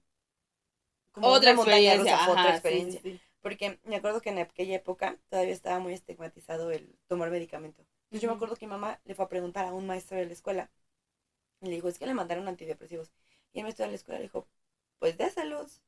[1.12, 2.99] como Otra una montaña experiencia, rusa, otra ajá, sí, experiencia.
[3.02, 3.21] sí, sí.
[3.41, 7.84] Porque me acuerdo que en aquella época todavía estaba muy estigmatizado el tomar medicamento.
[8.06, 10.25] Entonces yo me acuerdo que mi mamá le fue a preguntar a un maestro de
[10.25, 10.69] la escuela.
[11.62, 13.12] Y le dijo, es que le mandaron antidepresivos.
[13.54, 14.47] Y el maestro de la escuela le dijo,
[14.99, 15.17] pues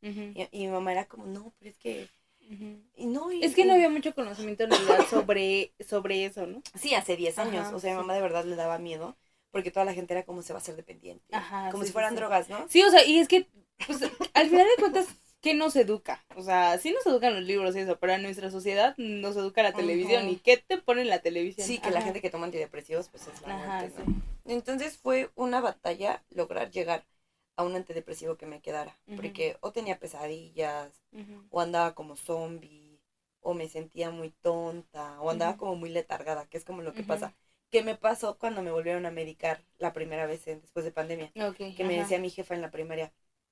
[0.01, 2.09] Y, y mi mamá era como, no, pero es que...
[2.95, 6.62] Y no, y- Es que no había mucho conocimiento en realidad sobre, sobre eso, ¿no?
[6.75, 7.67] Sí, hace 10 años.
[7.67, 8.01] Ajá, o sea, mi sí.
[8.01, 9.17] mamá de verdad le daba miedo.
[9.51, 11.25] Porque toda la gente era como se va a hacer dependiente.
[11.36, 12.19] Ajá, como sí, si fueran sí.
[12.19, 12.67] drogas, ¿no?
[12.69, 13.47] Sí, o sea, y es que,
[13.86, 14.01] pues,
[14.34, 15.08] al final de cuentas,
[15.41, 16.23] ¿qué nos educa?
[16.38, 19.62] O sea, sí nos educan los libros y eso, pero en nuestra sociedad nos educa
[19.62, 20.30] la televisión.
[20.30, 21.67] ¿Y qué te pone en la televisión?
[21.67, 24.12] Sí, que la gente que toma antidepresivos, pues es la Ajá, muerte, sí.
[24.45, 24.54] ¿no?
[24.54, 27.04] Entonces fue una batalla lograr llegar
[27.55, 28.97] a un antidepresivo que me quedara.
[29.15, 30.91] Porque o tenía pesadillas,
[31.49, 32.99] o andaba como zombie,
[33.41, 37.03] o me sentía muy tonta, o andaba como muy letargada, que es como lo que
[37.03, 37.33] pasa.
[37.69, 41.33] Que me pasó cuando me volvieron a medicar la primera vez en- después de pandemia.
[41.35, 43.11] Ok, Que me decía mi jefa en la primaria,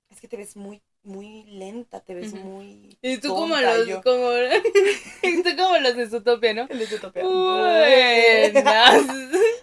[0.09, 2.97] es que te ves muy, muy lenta, te ves muy...
[3.01, 4.31] Y tú como tonta", los, yo, como,
[5.43, 6.63] tú como los de Zootopia, ¿no?
[6.69, 7.25] "El de Zootopia".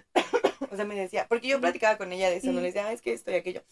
[0.70, 2.92] O sea, me decía, porque yo platicaba con ella de eso, no le decía, "Ah,
[2.92, 3.62] es que esto y aquello.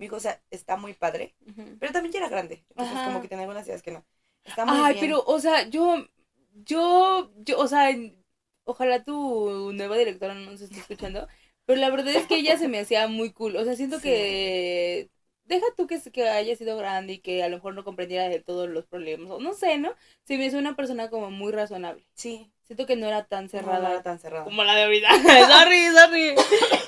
[0.00, 1.36] Me dijo, o sea, está muy padre,
[1.78, 2.64] pero también ya era grande.
[2.70, 3.04] Entonces, Ajá.
[3.04, 4.04] como que tenía algunas ideas que no.
[4.44, 5.00] Está muy Ay, bien.
[5.00, 6.06] pero, o sea, yo,
[6.54, 7.90] yo, yo, o sea,
[8.64, 11.28] ojalá tu nueva directora no nos esté escuchando,
[11.66, 14.08] pero la verdad es que ella se me hacía muy cool, o sea, siento Sí.
[14.08, 15.10] que,
[15.44, 18.40] deja tú que, que haya sido grande y que a lo mejor no comprendiera de
[18.40, 19.94] todos los problemas, o no sé, ¿no?
[20.24, 22.06] Se me hizo una persona como muy razonable.
[22.14, 22.52] Sí.
[22.70, 23.80] Siento que no era tan cerrada.
[23.80, 24.44] No, no era tan cerrada.
[24.44, 25.08] Como la de ahorita.
[25.48, 26.34] sorry, sorry.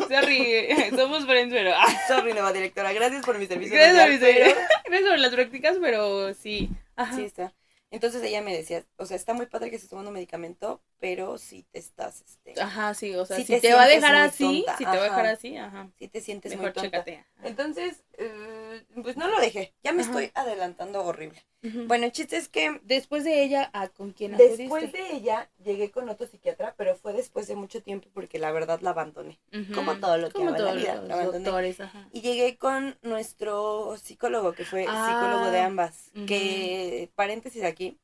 [0.09, 0.97] Sorry.
[0.97, 1.73] Somos friends, pero.
[2.07, 2.93] Sorry, nueva directora.
[2.93, 3.75] Gracias por mi servicio.
[3.75, 4.55] Gracias por mi servicio.
[4.85, 6.71] Gracias por las prácticas, pero sí.
[6.95, 7.17] Ajá.
[7.17, 7.53] Sí, está.
[7.91, 11.65] Entonces ella me decía, o sea, está muy padre que estés tomando medicamento, pero si
[11.65, 14.63] te estás, este, Ajá, sí, o sea, Si si te te, va a dejar así,
[14.65, 15.89] tonta, si te va a dejar así, ajá.
[15.99, 17.05] si te sientes Mejor muy tonta.
[17.05, 17.27] chécate.
[17.43, 18.62] Entonces, eh,
[19.03, 19.75] pues no lo dejé.
[19.83, 20.11] Ya me Ajá.
[20.11, 21.43] estoy adelantando horrible.
[21.87, 24.63] Bueno, el chiste es que después de ella, ¿a con quién acudiste?
[24.65, 28.51] después de ella llegué con otro psiquiatra, pero fue después de mucho tiempo porque la
[28.51, 29.39] verdad la abandoné.
[29.75, 31.45] Como todo lo que Como en la vida, los abandoné.
[31.45, 32.09] doctores, ajá.
[32.13, 36.11] Y llegué con nuestro psicólogo, que fue Ah, psicólogo de ambas.
[36.27, 37.99] Que, paréntesis aquí,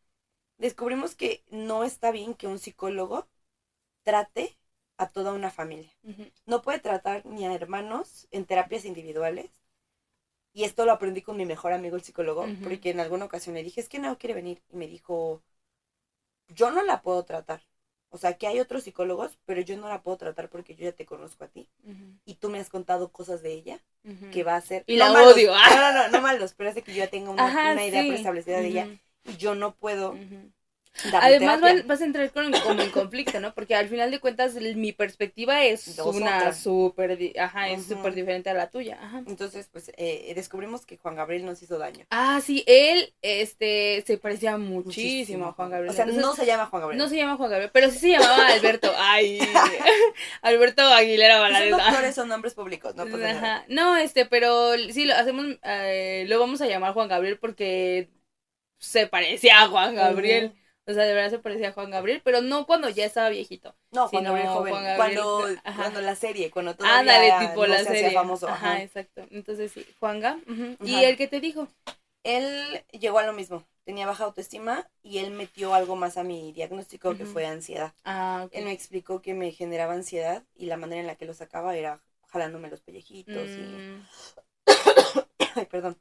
[0.59, 3.26] descubrimos que no está bien que un psicólogo
[4.04, 4.57] trate
[4.96, 5.90] a toda una familia.
[6.46, 9.50] No puede tratar ni a hermanos en terapias individuales.
[10.52, 13.62] Y esto lo aprendí con mi mejor amigo, el psicólogo, porque en alguna ocasión le
[13.62, 14.62] dije, es que no quiere venir.
[14.70, 15.42] Y me dijo,
[16.48, 17.62] yo no la puedo tratar.
[18.11, 20.92] O sea, que hay otros psicólogos, pero yo no la puedo tratar porque yo ya
[20.92, 21.68] te conozco a ti.
[22.24, 23.80] Y tú me has contado cosas de ella
[24.32, 24.84] que va a ser...
[24.87, 25.52] Y no la malos, odio.
[25.52, 28.08] No, no, no, no malos, pero que yo ya tengo una, Ajá, una idea sí.
[28.08, 28.88] preestablecida de ella
[29.24, 30.16] y yo no puedo
[31.20, 31.84] Además terapia.
[31.87, 33.54] vas, a entrar con, como en conflicto, ¿no?
[33.54, 38.50] Porque al final de cuentas mi perspectiva es Dos una súper, ajá, es súper diferente
[38.50, 39.22] a la tuya, ajá.
[39.26, 42.06] Entonces, pues, eh, descubrimos que Juan Gabriel nos hizo daño.
[42.11, 45.90] Ah, sí, él, este, se parecía muchísimo, a Juan Gabriel.
[45.90, 46.98] O sea, Entonces, no se llama Juan Gabriel.
[46.98, 48.92] no se llama Juan Gabriel, pero sí se llamaba Alberto.
[48.98, 49.38] Ay,
[50.42, 51.70] Alberto Aguilera Valadez.
[51.70, 53.30] doctores, son nombres públicos, no nada.
[53.30, 53.64] Ajá.
[53.68, 58.11] No, este, pero sí lo hacemos, eh, lo vamos a llamar Juan Gabriel porque
[58.78, 60.54] se parecía a Juan Gabriel.
[60.88, 63.77] O sea, de verdad se parecía a Juan Gabriel, pero no cuando ya estaba viejito.
[63.90, 64.72] No, Juan no, Gabriel joven.
[64.72, 68.11] Juan Gabriel, cuando, cuando la serie, cuando todavía Ándale, tipo no la se serie.
[68.12, 68.48] famoso.
[68.48, 68.83] ajá, ajá.
[68.83, 69.27] exacto.
[69.31, 70.38] Entonces sí, Juanga.
[70.48, 70.77] ujú.
[70.85, 71.68] ¿Y el que te dijo?
[72.24, 73.64] Él llegó a lo mismo.
[73.85, 77.94] Tenía baja autoestima y él metió algo más a mi diagnóstico que fue ansiedad.
[78.05, 78.55] Ah, ok.
[78.55, 81.77] Él me explicó que me generaba ansiedad y la manera en la que lo sacaba
[81.77, 83.61] era jalándome los pellejitos y...
[83.61, 84.07] Mm,
[85.55, 85.98] Ay, perdón.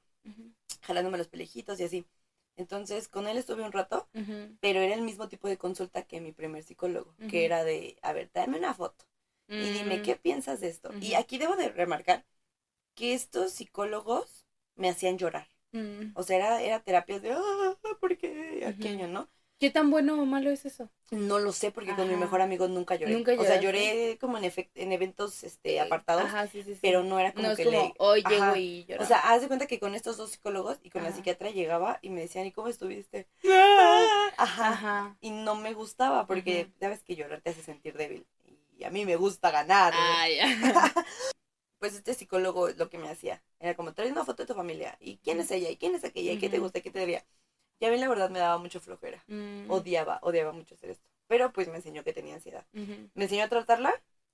[0.81, 2.05] Jalándome los pellejitos y así.
[2.57, 4.09] Entonces, con él estuve un rato,
[4.61, 8.13] pero era el mismo tipo de consulta que mi primer psicólogo, que era de, a
[8.13, 9.05] ver, dame una foto
[9.57, 10.95] y dime mm, qué piensas de esto.
[10.99, 12.25] Y aquí debo de remarcar
[12.95, 15.47] que estos psicólogos me hacían llorar.
[15.73, 16.15] mm.
[16.15, 19.29] O sea, era, era terapias de, ah, ¿por qué aquello, no?
[19.59, 20.89] ¿Qué tan bueno o malo es eso?
[21.09, 23.13] No lo sé porque con mi mejor amigo nunca lloré.
[23.13, 27.19] ¿Nunca o sea, lloré como en, en eventos este, apartados, Ajá, sí, sí, pero no
[27.19, 27.93] era como no es que como, le...
[27.97, 28.57] hoy llego Ajá.
[28.57, 29.03] y lloro.
[29.03, 31.97] O sea, haz de cuenta que con estos dos psicólogos y con la psiquiatra llegaba
[32.01, 33.27] y me decían, ¿y cómo estuviste?
[33.49, 34.31] Ah.
[34.37, 34.69] Ajá.
[34.69, 35.17] Ajá.
[35.21, 38.27] Y no me gustaba porque sabes que llorar te hace sentir débil.
[38.77, 39.93] Y a mí me gusta ganar.
[40.35, 40.93] ya.
[41.79, 44.97] Pues este psicólogo lo que me hacía era como, trae una foto de tu familia.
[44.99, 45.69] ¿Y quién es ella?
[45.69, 46.31] ¿Y quién es aquella?
[46.31, 46.81] ¿Y qué te gusta?
[46.81, 47.23] ¿Qué te daría?
[47.79, 49.23] Y a mí la verdad me daba mucho flojera.
[49.27, 51.09] Mm, Odiaba, odiaba mucho hacer esto.
[51.27, 52.65] Pero pues me enseñó que tenía ansiedad.
[52.71, 53.93] ¿Me enseñó a tratarla?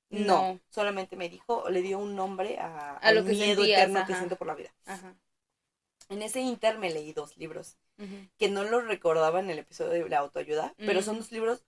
[0.10, 0.54] No.
[0.54, 0.60] No.
[0.70, 4.06] Solamente me dijo, le dio un nombre a, A lo al que miedo sentías, eterno
[4.06, 4.74] que siento por la vida.
[4.86, 5.16] Ajá.
[6.10, 8.28] En ese inter me leí dos libros ujú.
[8.38, 11.64] que no los recordaba en el episodio de la autoayuda, pero son dos libros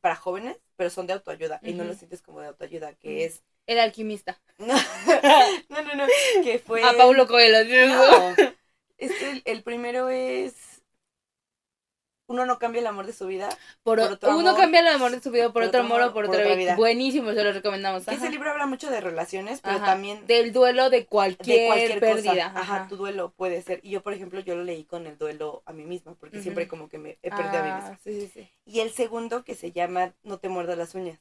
[0.00, 3.42] para jóvenes, pero son de autoayuda y no los sientes como de autoayuda, que es...
[3.66, 4.40] El alquimista.
[4.58, 4.74] No,
[5.68, 6.06] no, no, no,
[6.42, 6.82] que fue...
[6.84, 7.64] A Paulo Coelho.
[7.88, 8.34] No.
[8.98, 10.71] Este, el primero es...
[12.32, 13.48] Uno no cambia el amor de su vida.
[13.82, 16.12] Por, Por otro uno amor, cambia el amor de su vida por, otro amor o
[16.14, 16.54] por, otra vida.
[16.56, 16.76] vida.
[16.76, 18.08] Buenísimo, se lo recomendamos.
[18.08, 18.16] Ajá.
[18.16, 19.84] ese libro habla mucho de relaciones, pero Ajá.
[19.86, 22.30] también Del duelo de cualquier, de cualquier pérdida.
[22.52, 22.60] cosa.
[22.60, 23.80] Ajá, tu duelo puede ser.
[23.82, 26.66] Y yo, por ejemplo, yo lo leí con el duelo a mí misma, porque siempre
[26.68, 27.98] como que me he perdido a mí Ah, misma.
[28.02, 28.50] sí, sí, sí.
[28.64, 31.18] Y el segundo, que se llama No te muerdas las uñas.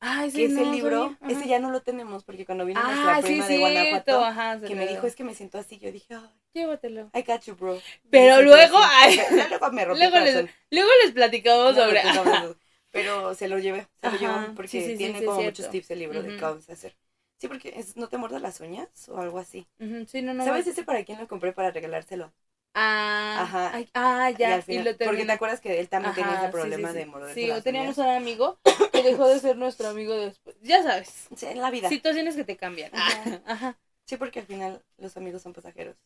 [0.00, 1.18] Ay, sí, que libro, sabía.
[1.28, 3.58] Ese ya no lo tenemos, porque cuando vino nuestra Ah, sí, prima de.
[3.58, 6.14] Guanajuato, Ajá, se que me dijo, es que me siento así, yo dije,
[6.52, 7.10] Llévatelo.
[7.14, 7.80] I got you, bro.
[8.10, 9.16] Pero luego, ay.
[9.50, 10.50] Luego me Luego les, corazón.
[10.70, 12.02] luego les platicamos No, sobre.
[12.92, 15.90] Pero se lo llevé, se lo llevo, porque sí, sí, sí, tiene como muchos tips
[15.90, 16.94] el libro de vamos a hacer.
[17.38, 19.66] Sí, porque es, no te muerdas las uñas o algo así.
[19.80, 20.44] Ujú, sí, no, no.
[20.44, 22.32] ¿Sabes ese para quién lo compré para regalárselo?
[22.74, 23.70] Ah, Ajá.
[23.72, 24.58] ay, ah, ya.
[24.58, 27.04] Y, final- lo porque te acuerdas que él también tenía ese sí, problema sí, de
[27.04, 27.10] sí.
[27.10, 28.58] morderse Sí, las o teníamos un amigo
[28.92, 30.56] que dejó de ser nuestro amigo después.
[30.60, 31.28] Ya sabes.
[31.36, 31.88] Sí, en la vida.
[31.88, 31.96] Sí.
[31.96, 32.90] Situaciones que te cambian.
[32.94, 33.40] Ajá.
[33.46, 33.78] Ajá.
[34.18, 35.96] porque al final los amigos son pasajeros.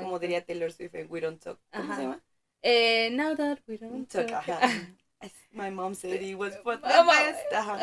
[0.00, 1.58] Como diría Taylor Swift en We Don't Talk.
[1.70, 1.96] ¿Cómo Ajá.
[1.96, 2.20] se llama?
[2.62, 4.48] Eh, now that we don't Talk, talk.
[4.48, 4.60] ajá.
[5.20, 7.52] As My mom said it was for the best.
[7.52, 7.78] Ajá.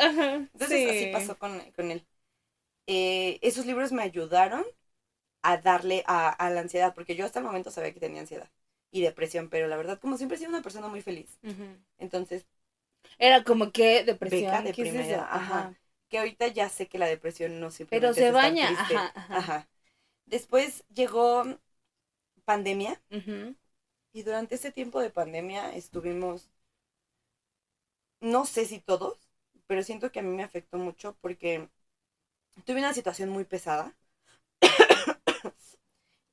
[0.52, 0.88] Entonces sí.
[0.88, 2.04] así pasó con, con él.
[2.86, 4.64] Eh, esos libros me ayudaron
[5.44, 8.50] a darle a, a la ansiedad, porque yo hasta el momento sabía que tenía ansiedad
[8.90, 11.38] y depresión, pero la verdad, como siempre he sido una persona muy feliz.
[11.98, 12.46] Entonces,
[13.18, 14.52] Era como que depresión.
[15.30, 15.74] Ajá.
[16.08, 18.66] que ahorita ya sé que la depresión no Pero simplemente se es baña.
[18.68, 18.94] triste.
[18.94, 19.38] Ajá, ajá.
[19.38, 19.68] Ajá.
[20.26, 21.44] Después llegó
[22.44, 23.00] pandemia.
[24.14, 26.48] Y durante ese tiempo de pandemia estuvimos,
[28.20, 29.18] no sé si todos,
[29.66, 31.68] pero siento que a mí me afectó mucho porque
[32.66, 33.94] tuve una situación muy pesada.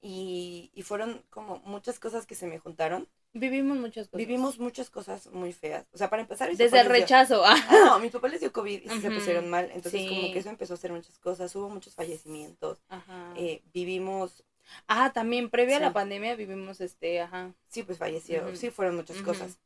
[0.01, 3.07] Y, y fueron como muchas cosas que se me juntaron.
[3.33, 4.17] Vivimos muchas cosas.
[4.17, 5.85] Vivimos muchas cosas muy feas.
[5.93, 6.49] O sea, para empezar...
[6.49, 7.43] Desde el les dio- rechazo.
[7.45, 7.55] ah.
[7.71, 9.65] No, a mis papás les dio COVID y se pusieron mal.
[9.73, 10.07] Entonces Sí.
[10.09, 11.55] como que eso empezó a hacer muchas cosas.
[11.55, 12.79] Hubo muchos fallecimientos.
[12.89, 13.33] Ajá.
[13.37, 14.43] eh, vivimos...
[14.87, 17.53] ah, también previo a la pandemia vivimos este, ajá.
[17.69, 18.53] Sí, pues falleció.
[18.55, 19.59] Sí, fueron muchas cosas.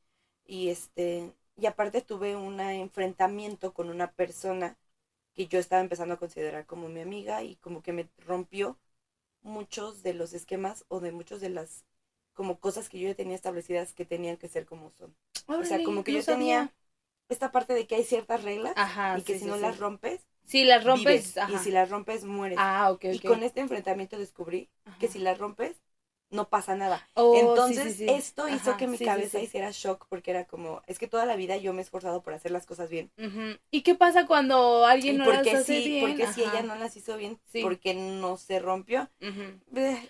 [0.45, 4.77] Y este, y aparte tuve un enfrentamiento con una persona
[5.33, 8.77] que yo estaba empezando a considerar como mi amiga y como que me rompió
[9.45, 11.85] muchos de los esquemas o de muchos de las
[12.33, 15.15] como cosas que yo ya tenía establecidas que tenían que ser como son.
[15.47, 16.73] O sea, como que yo tenía sabía.
[17.29, 19.61] esta parte de que hay ciertas reglas Ajá, y que sí, si sí, no sí.
[19.61, 21.23] las rompes, Sí, las rompes.
[21.23, 21.37] vives.
[21.37, 21.53] Ajá.
[21.53, 22.57] Y si las rompes, mueres.
[22.59, 25.81] Ah, ok, Y con este enfrentamiento descubrí que si las rompes,
[26.31, 27.01] no pasa nada.
[27.15, 28.05] Oh, Entonces, sí, sí.
[28.09, 31.57] esto hizo que mi cabeza hiciera shock porque era como, es que toda la vida
[31.57, 33.11] yo me he esforzado por hacer las cosas bien.
[33.71, 36.01] ¿Y qué pasa cuando alguien no porque las hace sí, bien?
[36.17, 37.61] porque si ella no las hizo bien, Sí.
[37.61, 39.09] porque no se rompió.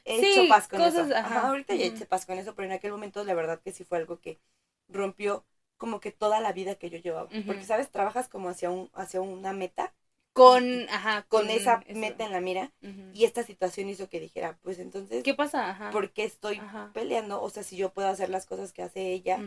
[0.06, 1.18] He hecho paz con cosas, eso.
[1.18, 1.48] ajá.
[1.48, 1.96] Ahorita ya Ujú.
[1.96, 4.40] hice paz con eso, pero en aquel momento la verdad que sí fue algo que
[4.88, 5.46] rompió
[5.78, 7.30] como que toda la vida que yo llevaba.
[7.46, 7.90] Porque, ¿sabes?
[7.92, 9.94] Trabajas como hacia, un, hacia una meta,
[10.36, 11.98] Con, ajá, con esa eso.
[11.98, 12.74] meta en la mira,
[13.14, 15.70] y esta situación hizo que dijera, pues entonces, ¿Qué pasa?
[15.70, 15.92] Ajá.
[15.92, 16.92] ¿por qué estoy Ajá.
[16.94, 17.42] peleando?
[17.42, 19.40] O sea, si yo puedo hacer las cosas que hace ella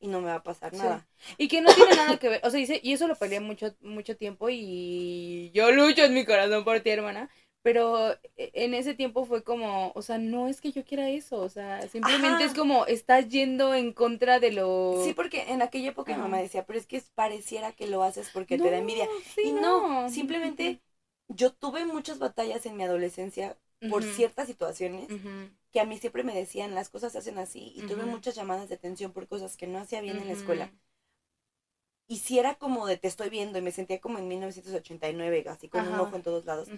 [0.00, 0.82] y no me va a pasar Sí.
[0.82, 1.06] nada.
[1.38, 3.74] Y que no tiene nada que ver, o sea, dice, y eso lo peleé mucho,
[3.80, 7.30] mucho tiempo y yo lucho en mi corazón por ti, hermana,
[7.64, 11.38] pero e- en ese tiempo fue como, o sea, no es que yo quiera eso,
[11.40, 12.46] o sea, simplemente Ajá.
[12.46, 15.00] es como, estás yendo en contra de lo...
[15.02, 18.30] Sí, porque en aquella época mi mamá decía, pero es que pareciera que lo haces
[18.34, 19.08] porque No, te da envidia.
[19.34, 20.80] sí, y no, simplemente
[21.28, 23.56] yo tuve muchas batallas en mi adolescencia
[23.88, 25.08] por ciertas situaciones
[25.72, 28.68] que a mí siempre me decían, las cosas se hacen así, y tuve muchas llamadas
[28.68, 30.70] de atención por cosas que no hacía bien en la escuela.
[32.06, 35.68] Y si era como de te estoy viendo y me sentía como en 1989, así
[35.68, 36.68] con un ojo en todos lados.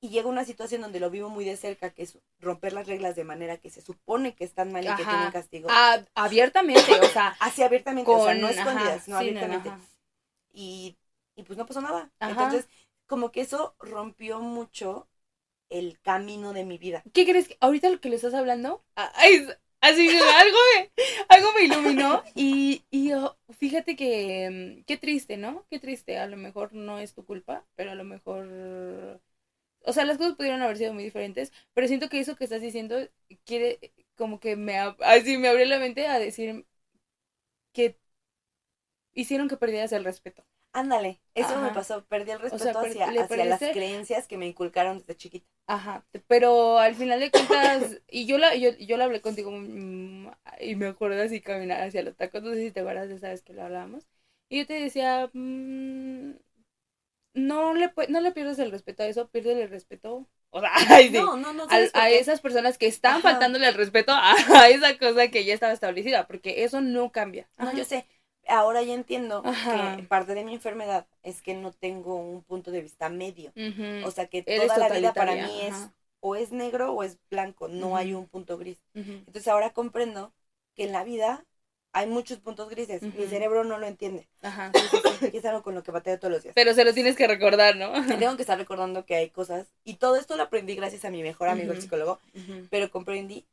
[0.00, 3.16] Y llega una situación donde lo vivo muy de cerca, que es romper las reglas
[3.16, 5.68] de manera que se supone que están mal y que tienen castigo.
[5.70, 8.20] Ah, abiertamente, o sea, Así abiertamente, con...
[8.20, 9.70] o sea, no ajá, escondidas, no sí, no, abiertamente.
[10.52, 10.96] y,
[11.34, 12.10] y pues no pasó nada.
[12.20, 12.30] Ajá.
[12.30, 12.68] Entonces,
[13.06, 15.08] como que eso rompió mucho
[15.68, 17.02] el camino de mi vida.
[17.12, 17.48] ¿Qué crees?
[17.48, 19.48] que Ahorita lo que le estás hablando, ah, ay,
[19.80, 20.90] así algo me,
[21.28, 25.64] algo me iluminó y, y oh, fíjate que mm, qué triste, ¿no?
[25.70, 29.20] Qué triste, a lo mejor no es tu culpa, pero a lo mejor,
[29.86, 32.60] o sea, las cosas pudieron haber sido muy diferentes, pero siento que eso que estás
[32.62, 32.96] diciendo
[33.44, 36.66] quiere como que me, así me abrió la mente a decir
[37.72, 37.96] que
[39.14, 40.44] hicieron que perdieras el respeto.
[40.72, 41.68] Ándale, eso Ajá.
[41.68, 42.04] me pasó.
[42.06, 45.46] Perdí el respeto sea, per- hacia, las creencias que me inculcaron desde chiquita.
[45.68, 50.28] Ajá, pero al final de cuentas, y yo la, yo, yo la hablé contigo mm,
[50.60, 53.30] y me acuerdo así caminar hacia los tacos, no sé si te acuerdas de esa
[53.30, 54.06] vez que lo hablábamos,
[54.48, 56.30] y yo te decía, mm,
[57.36, 61.10] no le, no le pierdas el respeto a eso, pierde el respeto, o sea, ay,
[61.10, 61.64] sí, No, no, no.
[61.64, 63.22] al- ¿sabes por a esas personas que están Ajá.
[63.22, 67.48] faltándole el respeto a, a esa cosa que ya estaba establecida, porque eso no cambia.
[67.58, 68.06] No, yo sé.
[68.48, 69.96] Ahora ya entiendo Ajá.
[69.96, 73.52] que parte de mi enfermedad es que no tengo un punto de vista medio.
[74.04, 75.74] O sea, que Eres toda la vida para mí es
[76.20, 78.78] o es negro o es blanco, no hay un punto gris.
[78.94, 80.32] Entonces ahora comprendo
[80.74, 81.44] que en la vida
[81.96, 83.00] hay muchos puntos grises.
[83.00, 84.28] Mi cerebro no lo entiende.
[84.42, 84.70] Ajá.
[85.32, 86.54] Y es algo con lo que bateo todos los días.
[86.54, 87.90] Pero se lo tienes que recordar, ¿no?
[88.18, 89.66] Tengo que estar recordando que hay cosas.
[89.82, 92.20] Y todo esto lo aprendí gracias a mi mejor amigo, el psicólogo.
[92.68, 93.46] Pero comprendí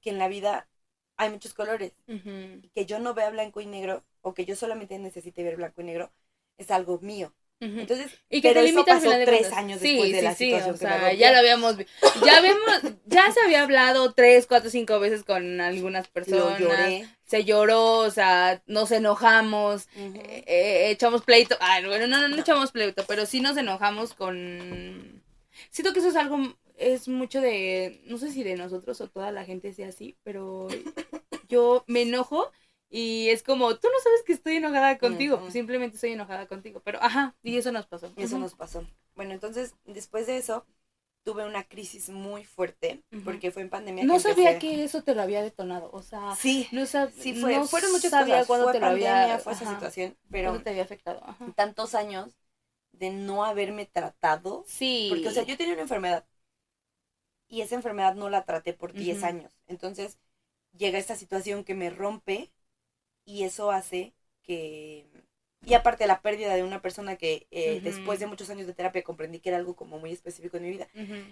[0.00, 0.68] que en la vida
[1.16, 1.92] hay muchos colores.
[2.06, 5.84] Que yo no vea blanco y negro, o que yo solamente necesite ver blanco y
[5.84, 6.12] negro,
[6.58, 7.32] es algo mío.
[7.60, 10.34] Entonces, Y que pero te eso pasó de tres años Sí, después de sí, la
[10.34, 11.76] sí, situación o que sea, ya lo habíamos
[12.24, 16.60] ya vemos, ya se había hablado tres, cuatro, cinco veces con algunas lo personas.
[16.60, 17.08] lloré.
[17.24, 21.56] Se lloró, o sea, nos enojamos, eh, eh, echamos pleito.
[21.60, 25.22] Ah, bueno, no, no, no echamos pleito, pero sí nos enojamos con.
[25.70, 26.38] Siento que eso es algo,
[26.76, 30.66] es mucho de, no sé si de nosotros o toda la gente sea así, pero
[31.48, 32.50] yo me enojo
[32.90, 35.50] y es como, tú no sabes que estoy enojada contigo, Ujú.
[35.50, 38.12] simplemente estoy enojada contigo, pero ajá, y eso nos pasó.
[38.16, 38.44] Y eso Ujú.
[38.44, 38.86] nos pasó.
[39.14, 40.66] Bueno, entonces, después de eso,
[41.22, 43.22] tuve una crisis muy fuerte, Ujú.
[43.22, 44.04] porque fue en pandemia.
[44.04, 47.12] No que sabía empecé- que eso te lo había detonado, o sea, Sí, no, sab-
[47.12, 48.46] sí, fue, no fueron muchas sabía cosas.
[48.48, 51.20] cuándo fue te lo había, fue esa ajá, situación, pero te había afectado.
[51.24, 51.52] Ajá.
[51.54, 52.36] tantos años
[52.92, 55.06] de no haberme tratado, Sí.
[55.10, 56.24] porque, o sea, yo tenía una enfermedad,
[57.48, 59.26] y esa enfermedad no la traté por 10 Ujú.
[59.26, 59.52] años.
[59.66, 60.18] Entonces,
[60.76, 62.50] llega esta situación que me rompe,
[63.24, 64.12] y eso hace
[64.42, 65.06] que
[65.64, 69.02] Y aparte la pérdida de una persona que eh, después de muchos años de terapia
[69.02, 70.88] comprendí que era algo como muy específico en mi vida.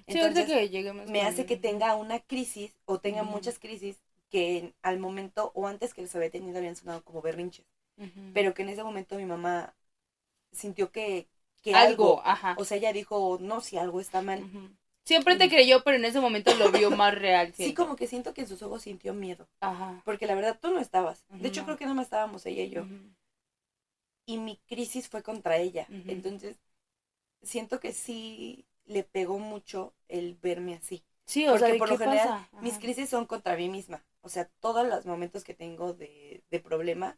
[0.07, 3.97] Entonces, que Me hace que tenga una crisis o tenga muchas crisis
[4.31, 7.65] que al momento o antes que los había tenido habían sonado como berrinches.
[8.35, 9.75] Pero que en ese momento mi mamá
[10.53, 11.27] sintió que,
[11.63, 12.55] que algo, algo, ajá.
[12.59, 14.47] o sea, ella dijo, no, si algo está mal.
[15.09, 17.49] Siempre te creyó, pero en ese momento lo vio más real.
[17.55, 17.83] Sí, siento.
[17.83, 19.49] como que siento que en sus ojos sintió miedo.
[19.61, 20.03] Ajá.
[20.05, 21.25] Porque la verdad tú no estabas.
[21.31, 21.67] De hecho, no.
[21.67, 22.87] creo que no más estábamos ella y yo.
[24.27, 25.87] Y mi crisis fue contra ella.
[25.89, 26.59] Entonces,
[27.43, 31.03] siento que sí le pegó mucho el verme así.
[31.25, 32.63] Sí, o sea, Porque ¿de por qué lo general, pasa?
[32.63, 34.05] mis crisis son contra mí misma.
[34.21, 37.17] O sea, todos los momentos que tengo de, de problema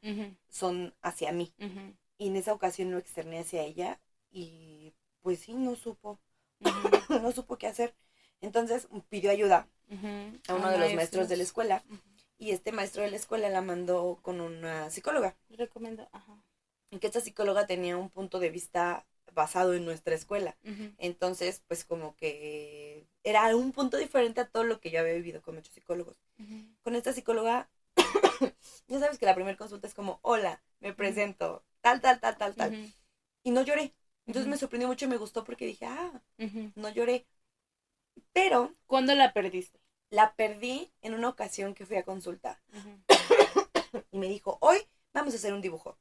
[0.49, 1.53] son hacia mí.
[2.19, 6.21] Y en esa ocasión lo externé hacia ella y pues sí, no supo,
[7.09, 7.95] no supo qué hacer.
[8.41, 9.67] Entonces pidió ayuda
[10.49, 11.85] a uno de los maestros de la escuela
[12.39, 15.37] y este maestro de la escuela la mandó con una psicóloga.
[15.51, 16.43] Recomiendo, ajá.
[16.91, 20.57] Y que esta psicóloga tenía un punto de vista basado en nuestra escuela.
[20.99, 25.43] Entonces, pues como que era un punto diferente a todo lo que yo había vivido
[25.43, 26.17] con muchos psicólogos.
[26.83, 27.69] Con esta psicóloga,
[28.89, 32.55] ya sabes que la primera consulta es como, hola, me presento, tal, tal, tal, tal,
[32.55, 32.93] tal.
[33.43, 33.93] Y no lloré.
[34.27, 36.23] Entonces me sorprendió mucho y me gustó porque dije, ah,
[36.77, 37.27] no lloré.
[38.33, 39.79] Pero ¿Cuándo la perdiste?
[40.11, 42.61] la perdí en una ocasión que fui a consulta
[44.13, 44.79] y me dijo, hoy
[45.13, 45.99] vamos a hacer un dibujo.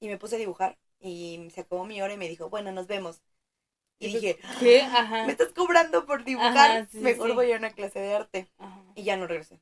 [0.00, 2.86] Y me puse a dibujar y se acabó mi hora y me dijo, bueno, nos
[2.86, 3.22] vemos.
[3.98, 4.82] Y Y tú, dije, ¿Qué?
[4.82, 5.26] Ajá.
[5.26, 6.70] ¿me estás cobrando por dibujar?
[6.70, 7.36] Ajá, sí, Mejor sí.
[7.36, 8.48] voy a una clase de arte.
[8.58, 8.82] Ajá.
[8.94, 9.60] Y ya no regresé.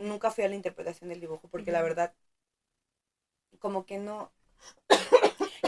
[0.00, 2.14] Nunca fui a la interpretación del dibujo porque la verdad,
[3.60, 4.32] como que no...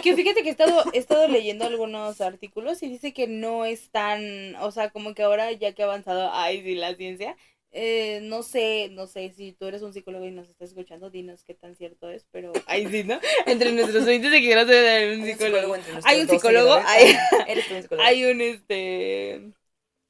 [0.03, 3.91] Que fíjate que he estado, he estado leyendo algunos artículos y dice que no es
[3.91, 7.37] tan, o sea, como que ahora ya que ha avanzado, ay, sí, la ciencia,
[7.73, 11.43] eh, no sé, no sé, si tú eres un psicólogo y nos estás escuchando, dinos
[11.45, 13.19] qué tan cierto es, pero, ay, sí, ¿no?
[13.47, 15.75] Entre nuestros oyentes de que no sé un Hay un psicólogo.
[16.05, 16.87] Hay un psicólogo, seguidores.
[16.87, 17.17] hay,
[17.49, 18.07] Eres un psicólogo.
[18.07, 19.53] hay un, este,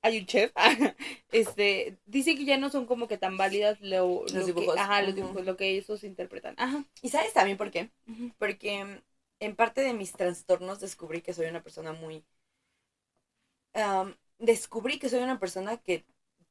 [0.03, 0.51] hay un chef,
[1.33, 4.77] este, dice que ya no son como que tan válidas lo, Los lo que- dibujos.
[4.77, 6.55] ajá, los dibujos, lo que ellos interpretan.
[6.59, 6.85] Ajá.
[7.01, 7.91] ¿Y sabes también por qué?
[8.39, 9.01] Porque
[9.47, 12.25] en parte de mis trastornos descubrí que soy una persona muy...
[13.75, 16.05] am, descubrí que soy una persona que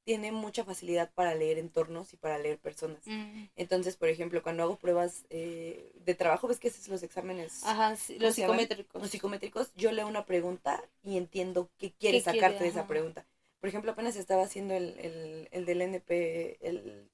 [0.03, 3.03] tiene mucha facilidad para leer entornos y para leer personas.
[3.05, 3.45] Mm.
[3.55, 7.95] Entonces, por ejemplo, cuando hago pruebas eh, de trabajo, ves que haces los exámenes Ajá,
[7.95, 9.01] sí, ¿Cómo los psicométricos.
[9.01, 12.41] los psicométricos, yo leo una pregunta y entiendo qué quiere ¿Qué quiere?
[12.41, 13.25] sacarte de esa pregunta.
[13.59, 17.09] Por ejemplo, apenas estaba haciendo el, el, el del NP, el,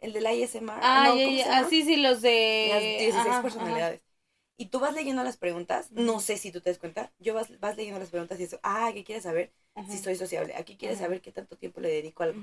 [0.00, 0.80] el del ISMR.
[0.82, 1.58] Ah, no, ¿cómo se ya, llama?
[1.60, 2.68] ah, sí, sí, los de...
[2.70, 3.98] Las 16 ajá, ajá.
[4.60, 7.58] Y tú vas leyendo las preguntas, no sé si tú te das cuenta, yo vas,
[7.60, 9.52] vas leyendo las preguntas y eso, ah, ¿qué quieres saber?
[9.76, 9.90] Ajá.
[9.90, 11.06] Si soy sociable, aquí quieres Ajá.
[11.06, 12.40] saber qué tanto tiempo le dedico a algo.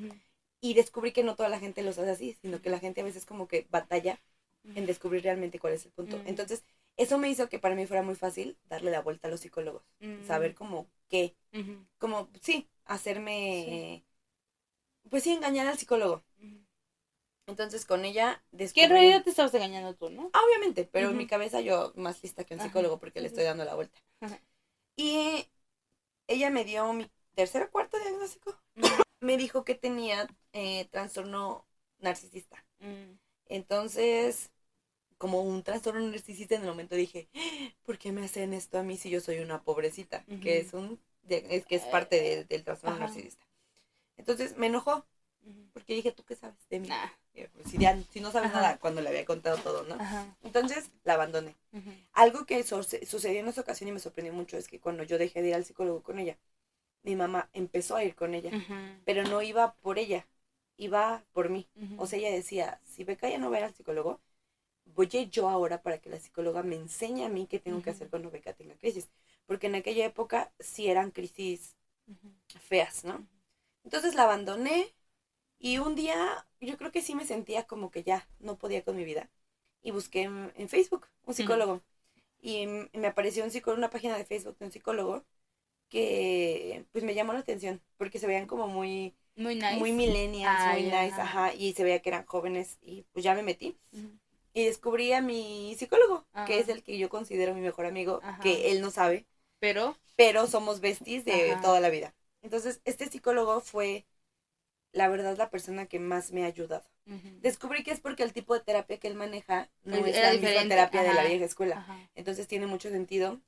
[0.62, 3.04] Y descubrí que no toda la gente los hace así, sino que la gente a
[3.04, 4.20] veces como que batalla
[4.64, 6.18] en descubrir realmente cuál es el punto.
[6.26, 6.64] Entonces,
[6.96, 9.84] eso me hizo que para mí fuera muy fácil darle la vuelta a los psicólogos,
[10.00, 10.26] Mm.
[10.26, 11.36] saber como qué,
[11.98, 14.06] como, sí, hacerme,
[15.10, 16.24] pues sí, engañar al psicólogo.
[17.48, 18.84] Entonces, con ella Que descubrí...
[18.86, 20.30] en realidad te estabas engañando tú, ¿no?
[20.34, 23.44] Ah, obviamente, pero en mi cabeza yo más lista que un psicólogo porque le estoy
[23.44, 24.00] dando la vuelta.
[24.22, 24.42] Ajá.
[24.96, 25.48] Y
[26.28, 28.58] ella me dio mi tercer o cuarto diagnóstico.
[29.20, 31.66] Me dijo que tenía eh, trastorno
[32.00, 32.66] narcisista.
[32.80, 33.18] Mm.
[33.48, 34.52] Entonces,
[35.18, 37.30] como un trastorno narcisista, en el momento dije,
[37.84, 40.26] ¿por qué me hacen esto a mí si yo soy una pobrecita?
[40.42, 43.06] Que es un es que es parte de- del trastorno Ajá.
[43.06, 43.46] narcisista.
[44.18, 45.06] Entonces me enojó
[45.74, 46.88] Porque dije, ¿tú qué sabes de mí?
[46.88, 47.08] Nah.
[47.34, 48.62] Pues, Si, ya- si no sabes Ajá.
[48.62, 49.96] nada cuando le había contado todo, ¿no?
[49.96, 50.26] Ajá.
[50.44, 51.56] Entonces la abandoné.
[52.14, 55.18] Algo que suce- sucedió en esa ocasión y me sorprendió mucho es que cuando yo
[55.18, 56.38] dejé de ir al psicólogo con ella,
[57.04, 58.52] mi mamá empezó a ir con ella,
[59.06, 60.26] pero no iba por ella,
[60.78, 61.68] iba por mí.
[61.98, 64.22] O sea, ella decía, si Beca ya no va a ir al psicólogo,
[64.86, 67.82] voy a ir yo ahora para que la psicóloga me enseñe a mí qué tengo
[67.82, 69.10] que hacer cuando Beca tenga crisis.
[69.46, 71.76] Porque en aquella época sí eran crisis
[72.60, 73.28] feas, ¿no?
[73.84, 74.95] Entonces la abandoné
[75.66, 78.96] y un día yo creo que sí me sentía como que ya no podía con
[78.96, 79.32] mi vida.
[79.82, 81.82] Y busqué en, en Facebook un psicólogo.
[82.40, 85.26] Y me apareció un psicólogo, una página de Facebook de un psicólogo
[85.90, 89.76] que pues me llamó la atención porque se veían como muy Muy nice.
[89.78, 91.48] muy millennials, muy nice, ajá.
[91.48, 93.76] ajá, y se veía que eran jóvenes y pues ya me metí
[94.54, 98.72] y descubrí a mi psicólogo, que es el que yo considero mi mejor amigo, que
[98.72, 99.26] él no sabe,
[99.60, 102.14] Pero, pero somos besties de toda la vida.
[102.42, 104.06] Entonces, este psicólogo fue
[104.96, 106.86] la verdad la persona que más me ha ayudado.
[107.42, 110.32] Descubrí que es porque el tipo de terapia que él maneja no Es- es la
[110.34, 111.78] misma terapia de la vieja escuela.
[111.78, 112.10] Ajá.
[112.16, 113.40] Entonces tiene mucho sentido.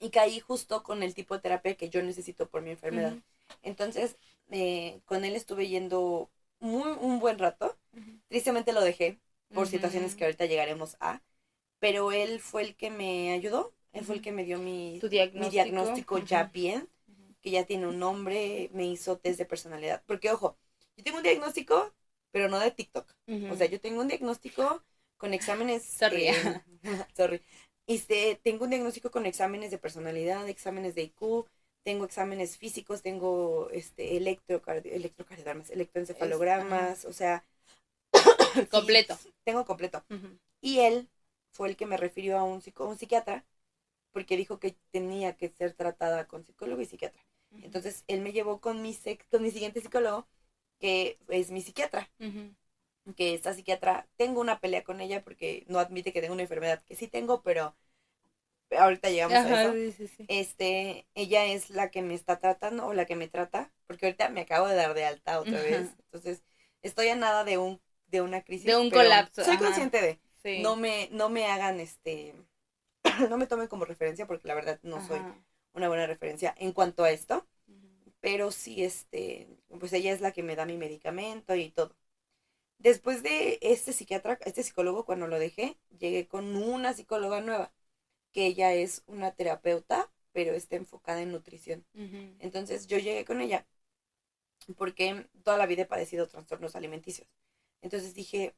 [0.00, 3.14] Y caí justo con el tipo de terapia que yo necesito por mi enfermedad.
[3.62, 4.16] Entonces,
[4.50, 7.76] eh, con él estuve yendo muy un buen rato.
[8.28, 9.18] Tristemente lo dejé
[9.52, 11.20] por situaciones que ahorita llegaremos a.
[11.80, 15.06] pero él fue el que me ayudó, él fue el que me dio mi, Tu
[15.06, 15.50] mi diagnóstico.
[15.52, 16.88] diagnóstico ya bien,
[17.40, 20.02] que ya tiene un nombre, me hizo test de personalidad.
[20.06, 20.56] Porque, ojo,
[20.98, 21.94] yo tengo un diagnóstico,
[22.32, 23.08] pero no de TikTok.
[23.50, 24.82] O sea, yo tengo un diagnóstico
[25.16, 25.84] con exámenes.
[25.84, 26.28] Sorry.
[26.28, 26.62] eh,
[27.16, 27.40] sorry.
[27.86, 31.46] Este, tengo un diagnóstico con exámenes de personalidad, exámenes de IQ,
[31.84, 37.44] tengo exámenes físicos, tengo este electrocardi electrocardiogramas, electroencefalogramas, o sea,
[38.54, 39.18] sí, completo.
[39.44, 40.04] tengo completo.
[40.60, 41.08] Y él
[41.52, 43.44] fue el que me refirió a un, psico, un psiquiatra
[44.12, 47.22] porque dijo que tenía que ser tratada con psicólogo y psiquiatra.
[47.62, 48.96] Entonces, él me llevó con mi,
[49.30, 50.26] con mi siguiente psicólogo,
[50.78, 52.10] que es mi psiquiatra
[53.16, 56.82] que esta psiquiatra, tengo una pelea con ella porque no admite que tengo una enfermedad,
[56.84, 57.76] que sí tengo, pero
[58.76, 59.72] ahorita llegamos a eso.
[59.72, 60.28] sí, sí, sí.
[60.28, 64.28] Este, ella es la que me está tratando o la que me trata, porque ahorita
[64.28, 65.94] me acabo de dar de alta otra vez.
[66.06, 66.42] Entonces,
[66.82, 69.64] estoy a nada de un de una crisis, De un colapso, Soy ajá.
[69.64, 70.18] consciente de,
[70.54, 72.34] no me no me hagan este
[73.30, 75.26] no me tomen como referencia porque la verdad no soy
[75.74, 77.46] una buena referencia en cuanto a esto.
[78.20, 79.48] Pero sí, este,
[79.80, 81.96] pues ella es la que me da mi medicamento y todo.
[82.78, 87.72] Después de este psiquiatra, este psicólogo, cuando lo dejé, llegué con una psicóloga nueva,
[88.32, 91.86] que ella es una terapeuta, pero está enfocada en nutrición.
[92.40, 93.66] Entonces yo llegué con ella
[94.76, 97.28] porque toda la vida he padecido trastornos alimenticios.
[97.82, 98.54] Entonces dije,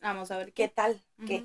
[0.00, 1.00] Vamos a ver ¿qué tal?
[1.26, 1.44] ¿qué?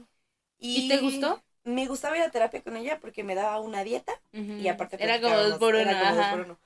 [0.60, 1.42] ¿Y te gustó?
[1.64, 4.64] Me gustaba ir a terapia con ella porque me daba una dieta Ujú.
[4.64, 5.82] y aparte Era como dos por uno.
[5.84, 6.60] era como dos por uno.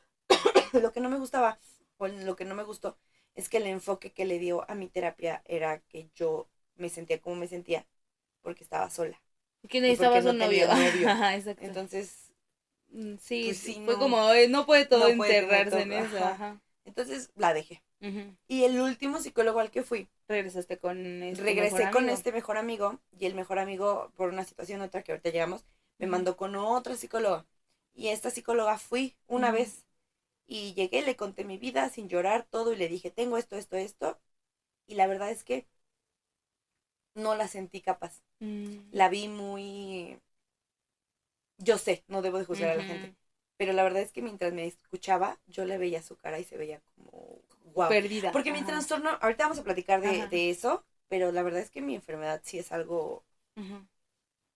[0.82, 1.60] lo que no me gustaba
[1.98, 2.98] o lo que no me gustó
[3.36, 7.22] es que el enfoque que le dio a mi terapia era que yo me sentía
[7.22, 7.86] como me sentía
[8.42, 9.22] porque estaba sola.
[9.70, 9.82] Que
[10.26, 10.68] un no novio.
[11.10, 11.64] Ajá, exacto.
[11.66, 12.32] Entonces,
[12.92, 14.00] Mm, sí, pues sí, fue no.
[14.00, 16.18] como, no puede todo No puede tener enterrarse todo, en eso.
[16.18, 16.32] ajá.
[16.32, 16.62] Ajá.
[16.86, 17.84] entonces la dejé.
[18.48, 22.14] Y el último psicólogo al que fui, Regresaste con este regresé mejor con amigo.
[22.14, 25.66] este mejor amigo y el mejor amigo por una situación otra que ahorita llegamos
[26.00, 27.46] me mandó con otra psicóloga
[27.94, 29.85] y esta psicóloga fui una vez
[30.48, 33.78] y llegué le conté mi vida sin llorar todo y le dije tengo esto esto
[33.78, 34.20] esto
[34.88, 35.68] y la verdad es que
[37.16, 38.80] no la sentí capaz Mm.
[38.92, 40.20] la vi muy
[41.58, 43.14] yo sé no debo de juzgar a la gente
[43.58, 46.58] pero la verdad es que mientras me escuchaba yo le veía su cara y se
[46.58, 47.40] veía como
[47.74, 48.32] wow Perdida.
[48.32, 51.96] porque mi trastorno ahorita vamos a platicar de, eso pero la verdad es que mi
[51.96, 53.24] enfermedad sí es algo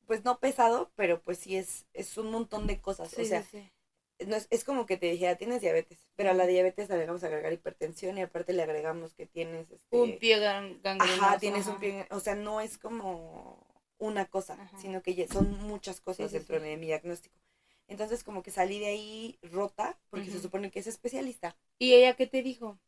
[0.08, 3.10] pues no pesado, pero pues sí es, es un montón de cosas.
[3.12, 3.70] Sí, o sea, sí,
[4.28, 7.24] no es, es como que te dijera, tienes diabetes, pero a la diabetes le vamos
[7.24, 11.22] a agregar hipertensión y aparte le agregamos que tienes este, Un pie gan- gangrenoso.
[11.24, 11.72] ajá, tienes ajá.
[11.72, 13.66] un pie, o sea, no es como
[13.98, 14.78] una cosa, Ajá.
[14.80, 16.64] sino que ya son muchas cosas Sí, dentro sí.
[16.66, 17.36] de mi diagnóstico.
[17.88, 21.58] Entonces como que salí de ahí rota, porque se supone que es especialista.
[21.80, 22.80] ¿Y ella qué te dijo?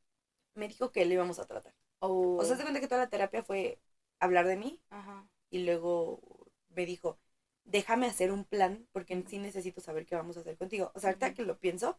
[0.53, 1.73] Me dijo que le íbamos a tratar.
[1.99, 2.38] Oh.
[2.38, 3.79] O sea, se cuenta que toda la terapia fue
[4.19, 5.27] hablar de mí Ajá.
[5.49, 6.21] y luego
[6.69, 7.17] me dijo,
[7.66, 10.91] déjame hacer un plan porque sí necesito saber qué vamos a hacer contigo.
[10.95, 11.97] O sea, ahorita que lo pienso,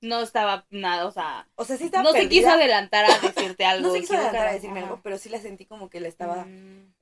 [0.00, 3.64] No estaba nada, o sea, o sea, sí estaba no se quiso adelantar a decirte
[3.64, 3.86] algo.
[3.88, 4.86] No se quiso adelantar a decirme Ajá.
[4.88, 6.92] algo, pero sí la sentí como que la estaba Mm,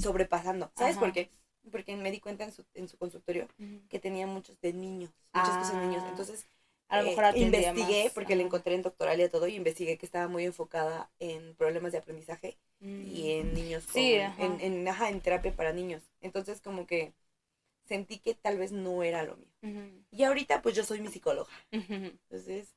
[0.00, 0.70] sobrepasando.
[0.74, 1.00] ¿Sabes Ajá.
[1.00, 1.30] por qué?
[1.70, 3.48] Porque me di cuenta en su, en su consultorio
[3.88, 6.02] que tenía muchos de niños, muchas cosas de niños.
[6.04, 6.46] Ah, Entonces,
[6.88, 8.12] A lo eh, mejor investigué, más.
[8.14, 8.46] porque la Ajá.
[8.46, 12.56] encontré en doctoral y todo, y investigué que estaba muy enfocada en problemas de aprendizaje
[12.98, 13.40] y Mm.
[13.40, 14.44] en niños con, Sí, ajá.
[14.44, 16.02] en, en, ajá, en terapia para niños.
[16.20, 17.12] Entonces, como que
[17.86, 19.48] sentí que tal vez no era lo mío.
[19.62, 20.04] Ujú.
[20.10, 21.50] Y ahorita, pues yo soy mi psicóloga.
[21.72, 21.94] Ujú.
[21.94, 22.74] Entonces,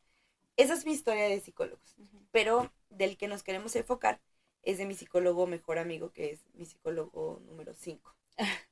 [0.57, 1.95] esa es mi historia de psicólogos.
[1.97, 2.19] Ujú.
[2.31, 4.19] Pero del que nos queremos enfocar
[4.63, 8.15] es de mi psicólogo mejor amigo, que es mi psicólogo número 5.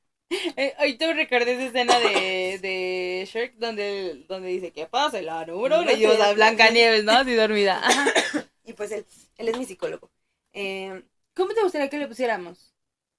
[0.56, 5.46] Eh, ahorita me recordé esa escena de, de Shrek donde, donde dice que pasa la
[5.46, 6.34] número uno y No o sea, sé.
[6.34, 7.12] Blanca Nieves, ¿no?
[7.12, 7.82] Así dormida.
[8.64, 9.06] Y pues él,
[9.38, 10.10] él es mi psicólogo.
[10.52, 11.02] Eh,
[11.34, 12.67] ¿Cómo te gustaría que le pusiéramos?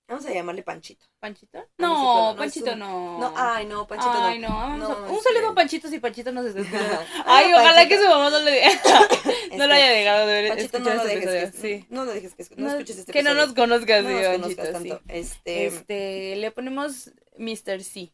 [0.09, 1.05] Vamos a llamarle Panchito.
[1.19, 1.65] ¿Panchito?
[1.77, 3.19] No, no, Panchito un- no.
[3.19, 4.77] No, ay, no, Panchito Ay, no.
[4.77, 4.87] no.
[4.89, 6.99] No, Un este- saludo a Panchito si Panchito nos está escuchando.
[7.25, 7.89] Ay, ojalá Panchito.
[7.89, 8.61] que su mamá no le.
[9.49, 10.47] No lo Este, haya dejado de ver.
[10.49, 11.85] Panchito, no escuchar lo este dejes que, Sí.
[11.89, 13.47] no lo dejes que no, No, escuches este que no episodio.
[13.47, 14.89] nos conozcas, No sí, nos Panchito, conozcas sí.
[14.89, 15.03] tanto.
[15.07, 17.83] Este, Este, le ponemos Mr.
[17.83, 18.13] C.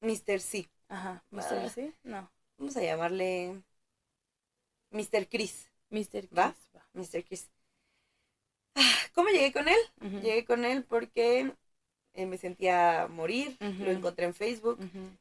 [0.00, 0.40] Mr.
[0.40, 0.68] C.
[0.88, 1.62] Ajá, Mr.
[1.64, 1.68] Ah.
[1.68, 1.92] C.
[2.04, 3.62] No, Vamos a llamarle
[4.90, 5.28] Mr.
[5.28, 5.68] Chris.
[5.90, 6.28] Mr.
[6.36, 6.52] ¿Va?
[6.52, 6.86] Chris, va.
[6.94, 7.24] Mr.
[7.24, 7.50] Chris.
[9.14, 9.76] ¿Cómo llegué con él?
[10.22, 11.52] Llegué con él porque
[12.14, 14.78] eh, me sentía morir, lo encontré en Facebook.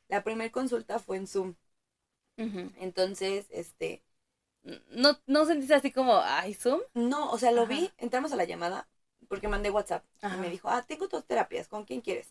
[0.10, 1.56] La primera consulta fue en Zoom.
[2.80, 4.02] Entonces, este,
[4.92, 6.82] ¿No, ¿No sentiste así como, ay, Zoom?
[6.94, 7.70] no, o sea, lo Ajá.
[7.76, 8.88] vi, entramos a la llamada
[9.28, 10.04] porque mandé WhatsApp.
[10.22, 10.36] Ajá.
[10.36, 12.28] Y me dijo, ah, tengo dos terapias, ¿con quién quieres?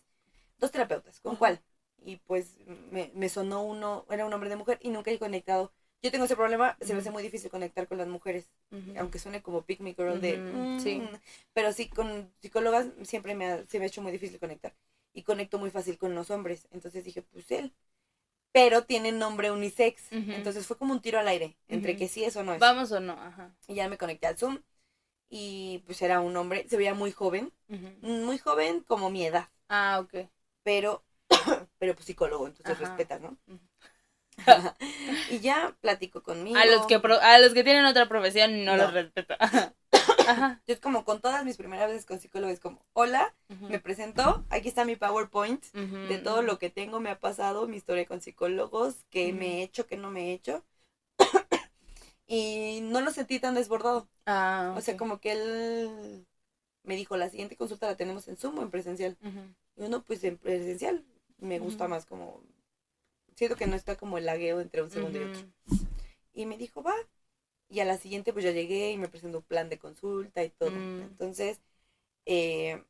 [0.59, 1.61] Dos terapeutas, ¿con cuál?
[2.05, 2.55] Y pues
[2.91, 5.71] me, me sonó uno, era un hombre de mujer y nunca he conectado.
[6.05, 8.47] Yo tengo ese problema, se me hace muy difícil conectar con las mujeres,
[8.99, 10.37] aunque suene como pick me girl de...
[10.37, 10.97] Ujú, sí.
[10.99, 11.17] "Mm",
[11.53, 14.75] Pero sí, con psicólogas siempre me ha, se me ha hecho muy difícil conectar.
[15.17, 16.67] y conecto muy fácil con los hombres.
[16.71, 17.73] Entonces dije, pues él.
[18.51, 20.11] Pero tiene nombre unisex.
[20.11, 22.59] Entonces fue como un tiro al aire, entre que sí es o no es.
[22.59, 23.55] Vamos o no, ajá.
[23.67, 24.61] Y ya me conecté al Zoom
[25.29, 27.51] y pues era un hombre, se veía muy joven,
[28.01, 30.29] muy joven como mi edad, Ah, ok.
[30.63, 31.03] pero,
[31.79, 33.37] pero pues psicólogo, entonces respetas, ¿no?
[35.31, 36.57] Y ya platico conmigo.
[36.57, 38.83] A los que pro- a los que tienen otra profesión no, No.
[38.83, 39.35] los respeto.
[39.39, 40.61] Ajá.
[40.67, 43.33] Yo es como con todas mis primeras veces con psicólogo, es como, hola,
[43.69, 45.97] me presento, aquí está mi PowerPoint Ujú.
[46.07, 49.37] de todo lo que tengo, me ha pasado, mi historia con psicólogos, que Ujú.
[49.37, 50.63] me he hecho, que no me he hecho.
[52.27, 54.07] y no lo sentí tan desbordado.
[54.25, 56.25] Ah, O sea, como que él
[56.83, 59.17] me dijo, la siguiente consulta la tenemos en Zoom o en presencial.
[59.75, 61.03] Y uno, pues en presencial,
[61.39, 62.41] me gusta más como,
[63.35, 65.41] siento que no está como el lagueo entre un segundo y otro.
[66.33, 66.93] Y me dijo, va.
[67.69, 70.49] Y a la siguiente, pues ya llegué y me presentó un plan de consulta y
[70.49, 70.71] todo.
[70.71, 71.01] Mm.
[71.01, 71.59] Entonces,
[72.25, 72.83] eh,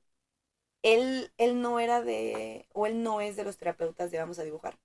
[0.84, 4.44] él, él no era de, o él no es de los terapeutas de vamos a
[4.44, 4.78] dibujar.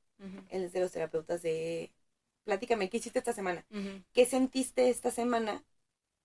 [0.50, 1.90] Él es de los terapeutas de,
[2.44, 3.64] platícame, ¿qué hiciste esta semana?
[4.12, 5.62] ¿Qué sentiste esta semana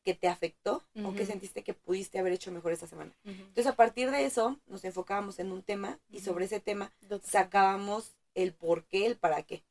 [0.04, 0.84] que te afectó?
[0.96, 1.32] ¿O qué Ujú.
[1.32, 3.12] sentiste que pudiste haber hecho mejor esta semana?
[3.26, 6.92] Entonces, a partir de eso, nos enfocábamos en un tema y sobre ese tema
[7.24, 9.64] sacábamos el por qué, el para qué.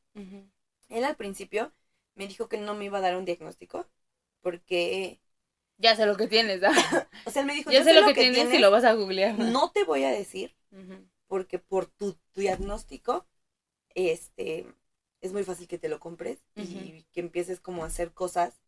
[0.89, 1.73] Él al principio
[2.15, 3.87] me dijo que no me iba a dar un diagnóstico
[4.41, 5.21] porque,
[5.79, 6.73] Ya sé lo que tienes, ¿ah?
[7.27, 8.95] o sea, él me dijo, Ya "Yo sé lo que tienes y lo vas a
[8.95, 9.39] googlear.
[9.39, 10.55] no te voy a decir
[11.27, 13.27] porque por tu, tu diagnóstico,
[13.95, 14.67] este,
[15.21, 18.61] es muy fácil que te lo compres y que empieces como a hacer cosas.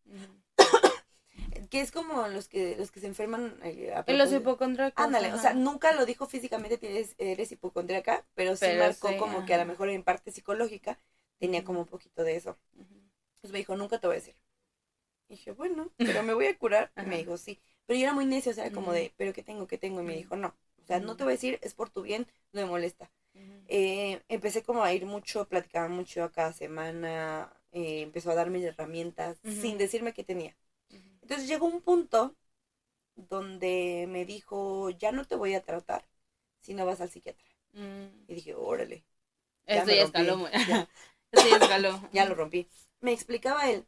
[1.68, 5.04] Que es como los que los que se enferman eh, a los hipocondríacos.
[5.04, 9.16] Ándale, o sea, nunca lo dijo físicamente tienes, eres hipocondríaca, pero sí Pero marcó sí,
[9.16, 10.98] como que a lo mejor en parte psicológica
[11.38, 12.58] tenía como un poquito de eso.
[13.36, 14.36] Entonces me dijo, nunca te voy a decir.
[15.28, 16.92] Y dije, bueno, pero me voy a curar.
[16.96, 17.60] Y me dijo, sí.
[17.86, 19.66] Pero yo era muy necio, o sea, como de, ¿pero qué tengo?
[19.66, 20.00] ¿Qué tengo?
[20.00, 20.48] Y me dijo, no.
[20.82, 23.10] O sea, no te voy a decir, es por tu bien, no me molesta.
[23.68, 28.62] Eh, empecé como a ir mucho, platicaba mucho a cada semana, eh, empezó a darme
[28.64, 30.56] herramientas sin decirme qué tenía.
[31.26, 32.36] Entonces llegó un punto
[33.16, 36.04] donde me dijo, ya no te voy a tratar
[36.62, 37.44] si no vas al psiquiatra.
[37.76, 38.26] Mm.
[38.28, 39.04] Y dije, órale,
[39.70, 40.40] Ya Esto me ya escaló.
[40.66, 40.88] Ya.
[41.32, 42.00] Escaló.
[42.12, 42.68] ya lo rompí.
[43.00, 43.86] Me explicaba él,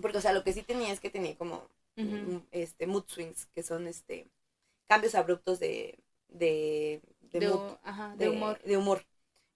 [0.00, 2.18] porque o sea, lo que sí tenía es que tenía como Ujú.
[2.24, 4.28] mm, este mood swings, que son este
[4.88, 8.60] cambios abruptos de, de, de De, mood, ajá, de humor.
[8.64, 9.06] de humor.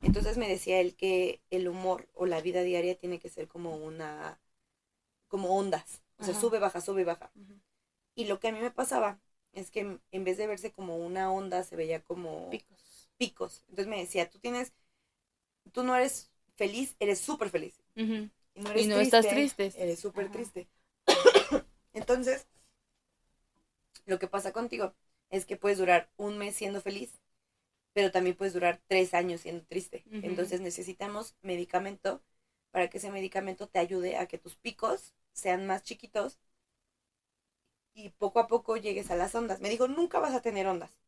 [0.02, 3.76] Entonces me decía él que el humor o la vida diaria tiene que ser como
[3.76, 4.40] una,
[5.28, 6.02] como ondas.
[6.18, 6.40] O sea, Ajá.
[6.40, 7.30] sube, baja, sube, baja.
[8.14, 9.20] Y lo que a mí me pasaba
[9.52, 13.10] es que en- vez de verse como una onda, se veía como Picos.
[13.16, 13.60] picos.
[13.68, 14.72] Entonces me decía, tú tienes,
[15.72, 17.80] tú no eres feliz, eres súper feliz.
[17.96, 19.72] Y no, eres Y no estás triste.
[19.76, 20.68] Eres súper triste.
[21.92, 22.46] Entonces,
[24.06, 24.94] lo que pasa contigo
[25.30, 27.20] es que puedes durar un mes siendo feliz,
[27.92, 30.04] pero también puedes durar tres años siendo triste.
[30.22, 32.22] Entonces necesitamos medicamento
[32.70, 36.38] para que ese medicamento te ayude a que tus picos sean más chiquitos
[37.94, 39.60] y poco a poco llegues a las ondas.
[39.60, 40.98] Me dijo, nunca vas a tener ondas,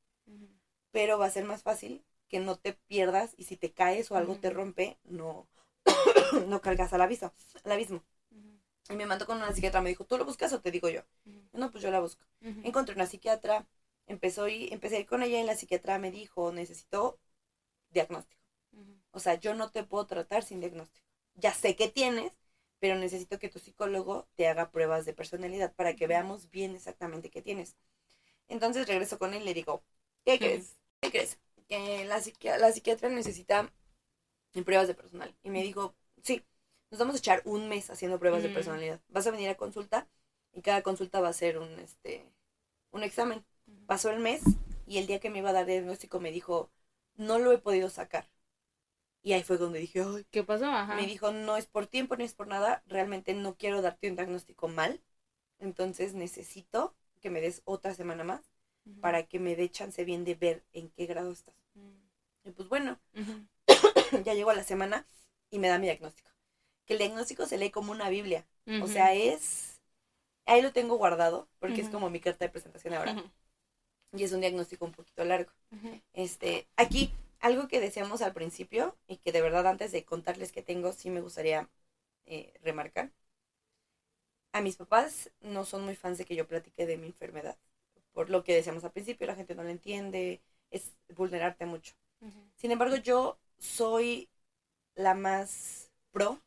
[0.91, 4.17] pero va a ser más fácil que no te pierdas y si te caes o
[4.17, 5.47] algo te rompe, no,
[6.49, 7.33] no cargas al abismo.
[7.65, 8.03] Al abismo.
[8.89, 11.03] Y me mandó con una psiquiatra, me dijo, ¿tú lo buscas o te digo yo?
[11.53, 12.25] No, pues yo la busco.
[12.63, 13.67] Encontré una psiquiatra,
[14.07, 17.19] empezó y empecé a ir con ella y la psiquiatra me dijo, necesito
[17.91, 18.41] diagnóstico.
[19.13, 21.07] O sea, yo no te puedo tratar sin diagnóstico.
[21.35, 22.33] Ya sé que tienes,
[22.81, 27.31] pero necesito que tu psichólogo te haga pruebas de personalidad para que veamos bien exactamente
[27.31, 27.77] qué tienes.
[28.49, 29.85] Entonces regreso con él y le digo,
[30.25, 30.77] ¿qué crees?
[31.01, 31.39] ¿Qué crees?
[31.69, 33.73] Que la, psiqui- la psiquiatra necesita
[34.65, 35.35] pruebas de personal.
[35.43, 36.45] Y me dijo, sí,
[36.91, 39.01] nos vamos a echar un mes haciendo pruebas de personalidad.
[39.09, 40.09] Vas a venir a consulta
[40.53, 42.27] y cada consulta va a ser un, este,
[42.93, 43.45] un examen.
[43.87, 46.71] Pasó el mes y el día que me iba a dar diagnóstico me dijo,
[47.17, 48.29] no lo he podido sacar.
[49.27, 50.67] Y ahí fue donde dije, ay, ¿Qué pasó?
[50.67, 50.95] Ajá.
[50.95, 54.15] me dijo, no es por tiempo, ni es por nada, realmente no quiero darte un
[54.15, 55.03] diagnóstico mal,
[55.59, 58.53] entonces necesito que me des otra semana más
[59.01, 61.57] para que me dé chance bien de ver en qué grado estás.
[61.75, 61.91] Ujú.
[62.45, 63.01] Y pues bueno,
[64.25, 65.09] ya llegó a la semana
[65.51, 66.31] y me da mi diagnóstico.
[66.85, 68.47] Que el diagnóstico se lee como una Biblia,
[68.81, 69.81] o sea, es...
[70.45, 73.25] Ahí lo tengo guardado porque es como mi carta de presentación ahora.
[74.17, 75.51] Y es un diagnóstico un poquito largo.
[76.13, 77.11] Este, aquí,
[77.47, 81.11] algo que decíamos al principio y que de verdad antes de contarles que tengo, sí
[81.11, 81.69] me gustaría
[82.27, 83.13] eh, remarcar.
[84.53, 87.57] A mis papás no son muy fans de que yo platique de mi enfermedad.
[88.13, 90.41] Por lo que decíamos al principio, la gente no lo entiende,
[90.71, 91.95] es vulnerarte mucho.
[92.21, 92.41] Ujú.
[92.57, 94.31] Sin embargo, yo soy
[94.97, 96.43] la más pro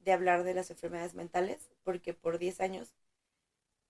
[0.00, 2.94] de hablar de las enfermedades mentales, porque por 10 años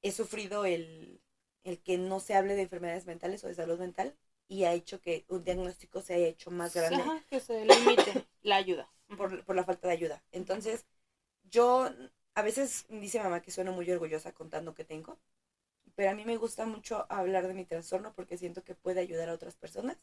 [0.02, 1.20] he sufrido el,
[1.64, 4.16] el que no se hable de enfermedades mentales o de salud mental
[4.48, 8.26] y ha hecho que un diagnóstico se haya hecho más grande Ajá, que se limite
[8.42, 8.88] la ayuda.
[9.16, 10.22] por, por la falta de ayuda.
[10.32, 10.86] Entonces,
[11.44, 11.90] yo
[12.34, 15.18] a veces dice mamá que sueno muy orgullosa contando que tengo,
[15.94, 19.28] pero a mí me gusta mucho hablar de mi trastorno porque siento que puede ayudar
[19.28, 19.98] a otras personas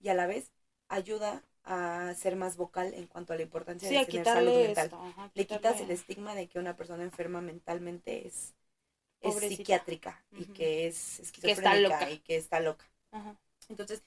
[0.00, 0.52] y a la vez
[0.88, 4.88] ayuda a ser más vocal en cuanto a la importancia Sí, de tener salud mental.
[4.88, 4.96] esto.
[4.96, 8.54] ajá, Le quitas el estigma de que una persona enferma mentalmente es,
[9.20, 10.54] es psiquiátrica y Ujú.
[10.54, 12.10] que es está esquizofrénica loca.
[12.10, 12.86] y que está loca.
[13.12, 13.36] Ajá.
[13.68, 14.04] Entonces,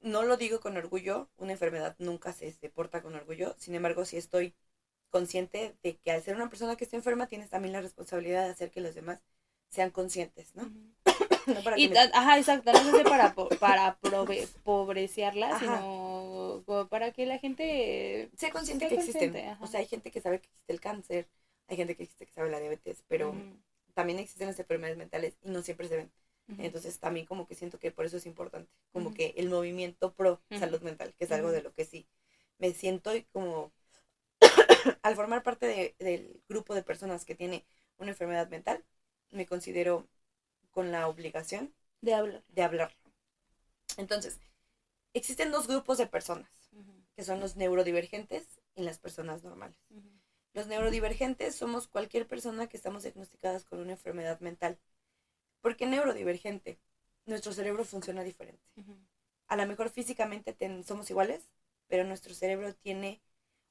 [0.00, 4.04] no lo digo con orgullo, una enfermedad nunca se, se porta con orgullo, sin embargo,
[4.04, 4.54] sí estoy
[5.10, 8.50] consciente de que al ser una persona que está enferma, tienes también la responsabilidad de
[8.52, 9.20] hacer que los demás
[9.70, 10.64] sean conscientes, ¿no?
[10.64, 10.94] Ujú.
[11.46, 13.98] No para Y, me- ajá, exacto, no hace para, para
[14.64, 18.30] pobreciarla, sino para que la gente...
[18.36, 19.30] Sé consciente que existen.
[19.30, 19.64] consciente, ajá.
[19.64, 21.28] O sea, hay gente que sabe que existe el cáncer,
[21.68, 23.34] hay gente que existe que sabe la diabetes, pero
[23.94, 26.10] también existen las enfermedades mentales y no siempre se ven.
[26.58, 30.40] Entonces también como que siento que por eso es importante, como que el movimiento pro
[30.58, 32.06] salud mental, que es algo de lo que sí
[32.58, 33.72] me siento y como
[35.02, 37.64] al formar parte de- del grupo de personas que tiene
[37.98, 38.84] una enfermedad mental,
[39.30, 40.06] me considero
[40.70, 41.72] con la obligación
[42.02, 42.42] De hablar.
[42.48, 42.98] de hablarlo.
[43.96, 44.38] Entonces,
[45.14, 46.50] existen dos grupos de personas,
[47.16, 49.78] que son los neurodivergentes y las personas normales.
[50.52, 54.78] Los neurodivergentes somos cualquier persona que estamos diagnosticadas con una enfermedad mental.
[55.64, 56.78] ¿Por qué neurodivergente?
[57.26, 58.62] Nuestro cerebro funciona diferente.
[59.48, 61.48] A lo mejor físicamente ten- somos iguales,
[61.88, 63.22] pero nuestro cerebro tiene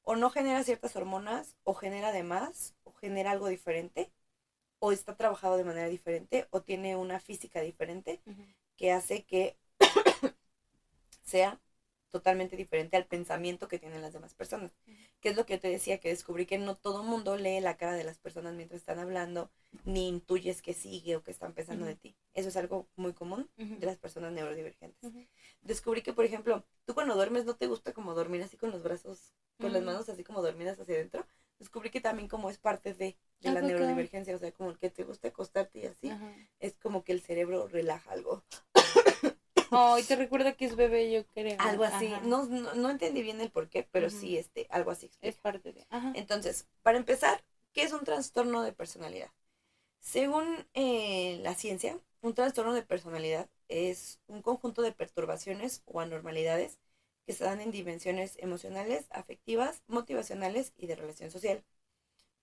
[0.02, 4.12] o no genera ciertas hormonas, o genera de más, o genera algo diferente,
[4.80, 8.20] o está trabajado de manera diferente, o tiene una física diferente
[8.76, 9.56] que hace que
[11.22, 11.60] sea
[12.14, 14.70] totalmente diferente al pensamiento que tienen las demás personas.
[15.20, 17.76] Que es lo que yo te decía, que descubrí que no todo mundo lee la
[17.76, 19.50] cara de las personas mientras están hablando,
[19.84, 21.94] ni intuyes que sigue o que están pensando Ujú.
[21.94, 22.16] de ti.
[22.32, 23.80] Eso es algo muy común Ujú.
[23.80, 25.02] de las personas neurodivergentes.
[25.02, 25.26] Ujú.
[25.62, 28.84] Descubrí que, por ejemplo, tú cuando duermes no te gusta como dormir así con los
[28.84, 29.90] brazos, con las Ujú.
[29.90, 31.26] manos así como dormidas hacia adentro.
[31.58, 33.72] Descubrí que también como es parte de, de ¿A la poco?
[33.72, 36.12] neurodivergencia, o sea, como el que te gusta acostarte y así,
[36.60, 38.44] es como que el cerebro relaja algo.
[39.70, 41.56] Ay, te recuerda que es bebé, yo creo.
[41.58, 42.12] Algo así.
[42.24, 45.06] No, no, no entendí bien el por qué, pero sí, este, algo así.
[45.06, 45.28] explica.
[45.28, 45.86] Es parte de.
[45.90, 46.12] Ajá.
[46.14, 47.42] Entonces, para empezar,
[47.72, 49.30] ¿qué es un trastorno de personalidad?
[50.00, 56.78] Según eh, la ciencia, un trastorno de personalidad es un conjunto de perturbaciones o anormalidades
[57.26, 61.64] que se dan en dimensiones emocionales, afectivas, motivacionales y de relación social.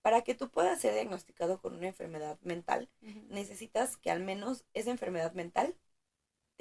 [0.02, 3.20] Para que tú puedas ser diagnosticado con una enfermedad mental, Ujú.
[3.28, 5.76] necesitas que al menos esa enfermedad mental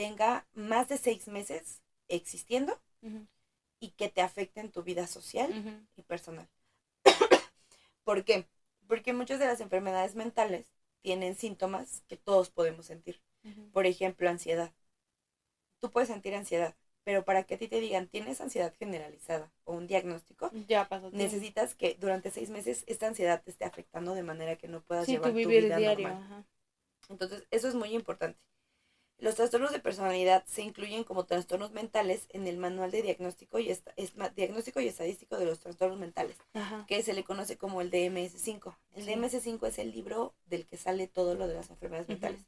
[0.01, 2.73] tenga más de seis meses existiendo
[3.79, 5.51] y que te afecte en tu vida social
[5.95, 6.47] y personal.
[8.03, 8.47] ¿Por qué?
[8.87, 10.65] Porque muchas de las enfermedades mentales
[11.03, 13.21] tienen síntomas que todos podemos sentir.
[13.73, 14.71] Por ejemplo, ansiedad.
[15.79, 19.73] Tú puedes sentir ansiedad, pero para que a ti te digan tienes ansiedad generalizada o
[19.75, 21.11] un diagnóstico, Ya pasó.
[21.11, 25.05] necesitas que durante seis meses esta ansiedad te esté afectando de manera que no puedas
[25.05, 26.07] Sí, llevar tu tu vivir vida diario.
[26.07, 26.23] normal.
[26.25, 26.45] Ajá.
[27.09, 28.39] Entonces, eso es muy importante.
[29.21, 33.69] Los trastornos de personalidad se incluyen como trastornos mentales en el manual de diagnóstico y,
[33.69, 36.85] esta- es diagnóstico y estadístico de los trastornos mentales, Ajá.
[36.87, 38.75] que se le conoce como el DMS5.
[38.95, 39.11] El Sí.
[39.11, 42.41] DMS5 es el libro del que sale todo lo de las enfermedades mentales,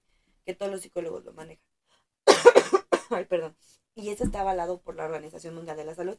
[0.46, 1.64] que todos los psicólogos lo manejan.
[3.12, 3.56] Ay, perdón.
[3.96, 6.18] Y este está avalado por la Organización Mundial de la Salud.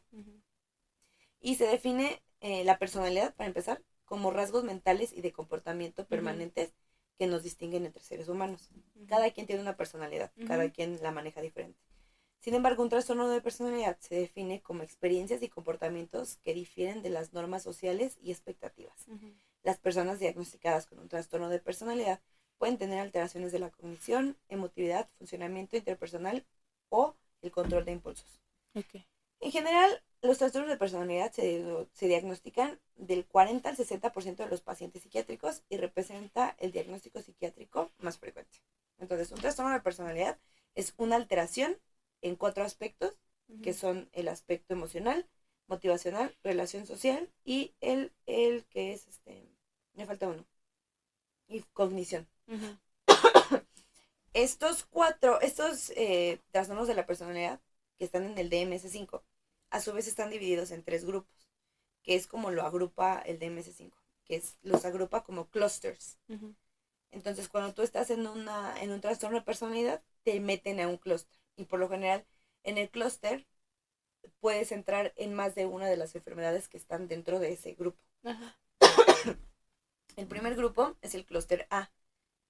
[1.41, 6.73] Y se define eh, la personalidad, para empezar, como rasgos mentales y de comportamiento permanentes
[7.19, 8.71] que nos distinguen entre seres humanos.
[9.09, 11.79] Cada quien tiene una personalidad, cada quien la maneja diferente.
[12.41, 17.11] Sin embargo, un trastorno de personalidad se define como experiencias y comportamientos que difieren de
[17.11, 19.07] las normas sociales y expectativas.
[19.63, 22.21] Las personas diagnosticadas con un trastorno de personalidad
[22.59, 26.45] pueden tener alteraciones de la cognición, emotividad, funcionamiento interpersonal
[26.91, 28.41] o el control de impulsos.
[28.75, 29.03] Ok.
[29.41, 34.63] En general, los trastornos de personalidad se, se diagnostican del 40 al 60% de los
[34.63, 38.61] pacientes psiquiátricos y representa el diagnóstico psiquiátrico más frecuente.
[38.99, 40.39] Entonces, un trastorno de personalidad
[40.75, 41.77] es una alteración
[42.23, 43.19] en cuatro aspectos,
[43.63, 45.29] que son el aspecto emocional,
[45.67, 49.47] motivacional, relación social y el, el que es, este,
[49.93, 50.47] me falta uno,
[51.47, 52.27] y cognición.
[54.33, 57.61] Estos cuatro, estos eh, trastornos de la personalidad
[57.99, 59.23] que están en el DMS5,
[59.75, 61.49] a su vez están divididos en tres grupos,
[62.05, 63.93] que es como lo agrupa el DMS5,
[64.25, 66.17] que es, los agrupa como clusters.
[67.11, 70.97] Entonces, cuando tú estás en, una, en un trastorno de personalidad, te meten a un
[70.97, 71.37] clúster.
[71.57, 72.25] Y por lo general,
[72.63, 73.49] en el clúster
[74.39, 77.99] puedes entrar en más de una de las enfermedades que están dentro de ese grupo.
[78.23, 78.57] Ajá.
[80.17, 81.91] El primer grupo es el clúster A,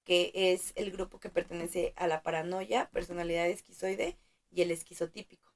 [0.03, 4.19] que es el grupo que pertenece a la paranoia, personalidad esquizoide
[4.55, 5.51] y el esquizotípico.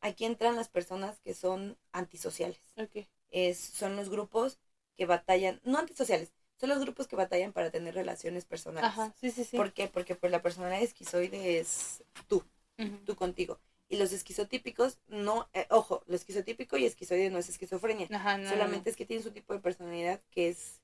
[0.00, 2.60] Aquí entran las personas que son antisociales.
[2.76, 3.06] Ok.
[3.30, 4.58] Es, son los grupos
[4.96, 6.30] que batallan, no antisociales,
[6.60, 8.84] son los grupos que batallan para tener relaciones personales.
[8.84, 9.56] Ajá, sí, sí, sí.
[9.56, 9.88] ¿Por qué?
[9.88, 12.44] Porque pues la personalidad esquizoide es tú,
[13.04, 13.58] tú contigo.
[13.88, 18.08] Y los esquizotípicos, no, eh, ojo, lo esquizotípico y esquizoide no es esquizofrenia.
[18.12, 20.80] Ajá, no, no, Solamente es que tienes un tipo de personalidad que es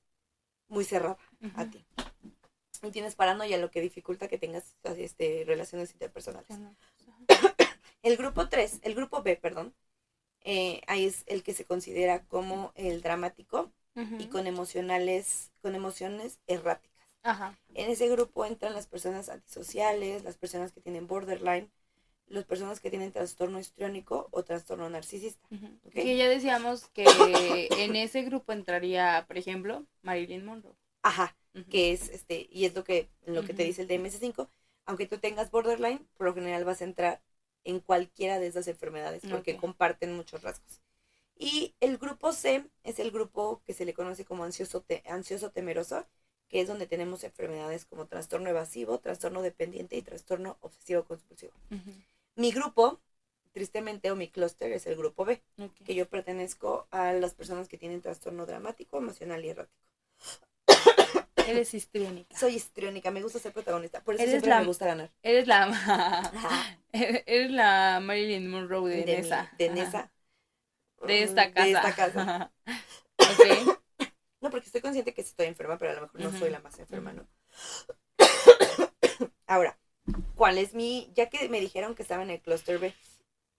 [0.67, 1.17] muy cerrada
[1.55, 1.85] a ti.
[2.83, 6.59] Y tienes paranoia, lo que dificulta que tengas este, relaciones interpersonales.
[8.01, 9.73] El grupo 3, el grupo B, perdón,
[10.43, 13.71] eh, ahí es el que se considera como el dramático
[14.17, 17.07] y con emocionales, con emociones erráticas.
[17.23, 17.59] Ajá.
[17.73, 21.69] En ese grupo entran las personas antisociales, las personas que tienen borderline,
[22.27, 25.45] las personas que tienen trastorno histriónico o trastorno narcisista.
[25.85, 25.93] Ok.
[25.93, 27.03] Que ya decíamos que
[27.77, 30.75] en ese grupo entraría, por ejemplo, Marilyn Monroe.
[31.03, 31.35] Ajá,
[31.69, 34.47] que es este, y es lo que, lo que te dice el DMS5,
[34.85, 37.21] aunque tú tengas borderline, por lo general vas a entrar
[37.63, 40.81] en cualquiera de esas enfermedades porque comparten muchos rasgos.
[41.35, 45.51] Y el grupo C es el grupo que se le conoce como ansioso, te- ansioso
[45.51, 46.07] temeroso,
[46.47, 51.53] que es donde tenemos enfermedades como trastorno evasivo, trastorno dependiente y trastorno obsesivo compulsivo.
[51.71, 51.91] Ujú.
[52.35, 52.99] Mi grupo,
[53.53, 55.41] tristemente, o mi clúster es el grupo B,
[55.85, 59.81] que yo pertenezco a las personas que tienen trastorno dramático, emocional y errático.
[61.47, 62.37] Eres histriónica.
[62.37, 65.11] Soy histriónica, me gusta ser protagonista, por eso Eres siempre la- me gusta ganar.
[65.23, 69.51] Eres la eres la Marilyn Monroe de, de, mi- Nessa.
[69.57, 69.69] de.
[69.69, 70.11] Nessa.
[71.05, 71.63] De esta casa.
[71.65, 72.51] De esta casa.
[73.17, 73.77] ok.
[74.41, 76.77] No, porque estoy consciente que estoy enferma, pero a lo mejor no soy la más
[76.79, 77.27] enferma, ¿no?
[79.47, 79.77] Ahora,
[80.35, 82.93] ¿cuál es mi, ya que me dijeron que estaba en el clúster B,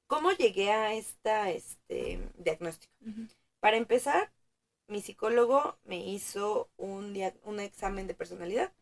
[0.07, 2.93] ¿cómo llegué a esta, este, diagnóstico?
[3.61, 4.33] Para empezar,
[4.89, 8.73] mi psicólogo me hizo un, un examen de personalidad,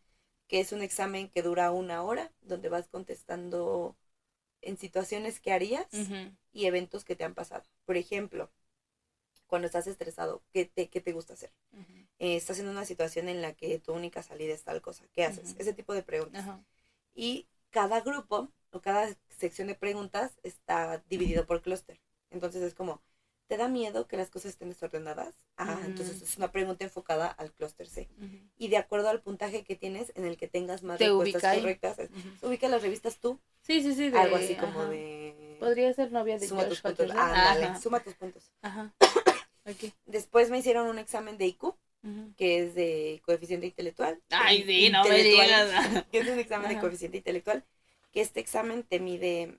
[0.49, 3.97] que es un examen que dura una hora, donde vas contestando
[4.63, 5.89] en situaciones que harías
[6.53, 7.65] y eventos que te han pasado.
[7.87, 8.51] Por ejemplo,
[9.47, 11.53] cuando estás estresado, ¿qué te, qué te gusta hacer?
[12.19, 15.05] Eh, estás en una situación en la que tu única salida es tal cosa.
[15.13, 15.57] ¿Qué haces?
[15.59, 16.51] Ese tipo de preguntas.
[17.15, 22.01] Y cada grupo o cada sección de preguntas está dividido por clúster.
[22.31, 23.03] Entonces es como,
[23.51, 25.35] ¿te da miedo que las cosas estén desordenadas?
[25.57, 28.09] Ah, entonces es una pregunta enfocada al clúster C.
[28.57, 31.55] Y de acuerdo al puntaje que tienes, en el que tengas más Te respuestas ubica
[31.57, 31.97] correctas,
[32.43, 34.09] ubica las revistas tú, Sí, sí, sí.
[34.11, 35.57] de- algo así como de...
[35.59, 37.07] Podría ser novia de Suma tus puntos.
[37.07, 37.19] Hutcherson.
[37.29, 37.81] Ándale, Ajá.
[37.81, 38.53] suma tus puntos.
[38.63, 38.95] Ajá.
[39.67, 39.93] Ok.
[40.07, 41.75] Después me hicieron un examen de IQ,
[42.37, 44.23] que es de coeficiente intelectual.
[44.31, 46.05] Ay, sí, no me digas.
[46.13, 47.65] que es un examen de coeficiente intelectual,
[48.13, 49.59] que este examen te mide,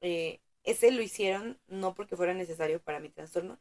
[0.00, 3.58] eh, ese lo hicieron no porque fuera necesario para mi trastorno,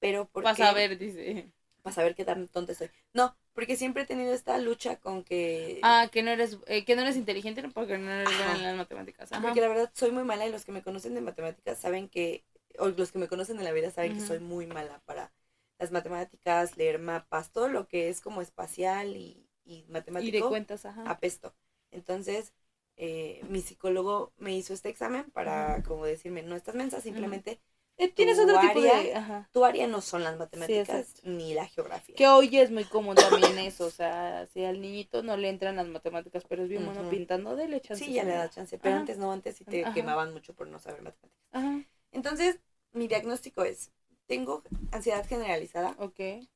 [0.00, 0.46] pero porque...
[0.48, 1.52] Vas a ver, dice.
[1.82, 2.90] Para saber qué tan tonta soy.
[3.14, 5.78] No, porque siempre he tenido esta lucha con que...
[5.82, 8.76] Ah, que no eres, eh, que no eres inteligente porque no eres buena en las
[8.76, 9.32] matemáticas.
[9.32, 9.42] Ajá.
[9.42, 12.44] Porque la verdad soy muy mala y los que me conocen de matemáticas saben que,
[12.78, 15.32] o los que me conocen de la vida saben que soy muy mala para
[15.78, 19.84] las matemáticas, leer mapas, todo lo que es como espacial y, y
[20.18, 20.48] Y de matemático.
[20.48, 21.04] cuentas, ajá.
[21.10, 21.54] apesto.
[21.90, 22.52] Entonces,
[22.96, 27.60] eh, mi psicólogo me hizo este examen para como decirme, no estás mensa, simplemente
[27.98, 28.90] Eh, Tienes otro tipo de...
[28.90, 29.48] área- Ajá.
[29.52, 32.14] tu área no son las matemáticas ni la geografía.
[32.14, 35.76] Que hoy es muy común también eso, o sea, si al niñito no le entran
[35.76, 38.04] las matemáticas, pero es bien bueno pintando, dele chance.
[38.04, 39.00] Sí, ya le da chance, pero Ajá.
[39.00, 39.94] antes no, antes sí te Ajá.
[39.94, 41.86] quemaban mucho por no saber matemáticas.
[42.12, 42.60] Entonces,
[42.92, 43.92] mi diagnóstico es,
[44.26, 45.96] tengo ansiedad generalizada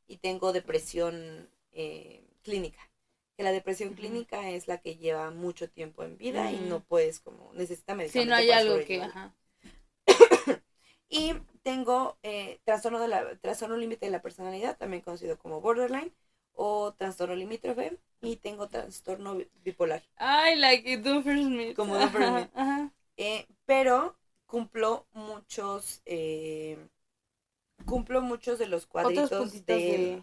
[0.06, 2.89] y tengo depresión eh, clínica.
[3.40, 7.20] Que la depresión clínica es la que lleva mucho tiempo en vida y no puedes
[7.20, 9.00] como, necesita Si medicamento no hay algo que...
[9.00, 9.34] Ajá.
[11.08, 11.32] Y
[11.62, 16.12] tengo eh, trastorno de la trastorno límite de la personalidad, también conocido como borderline
[16.52, 20.02] o trastorno limítrofe, y tengo trastorno bi- bipolar.
[20.16, 21.76] Ay, like Doofenshmirtz.
[21.76, 22.50] Como Doofenshmirtz.
[22.54, 22.92] Ajá.
[23.16, 26.76] Eh, pero cumplo muchos eh,
[27.86, 30.22] cumplo muchos de los cuadritos de...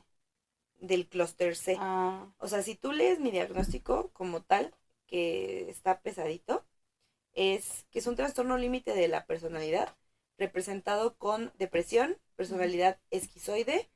[0.79, 1.77] del clúster C.
[1.79, 4.73] Ah, O sea, si tú lees mi diagnóstico como tal,
[5.07, 6.65] que está pesadito,
[7.33, 9.95] es que es un trastorno límite de la personalidad
[10.37, 13.89] representado con depresión, personalidad esquizoide,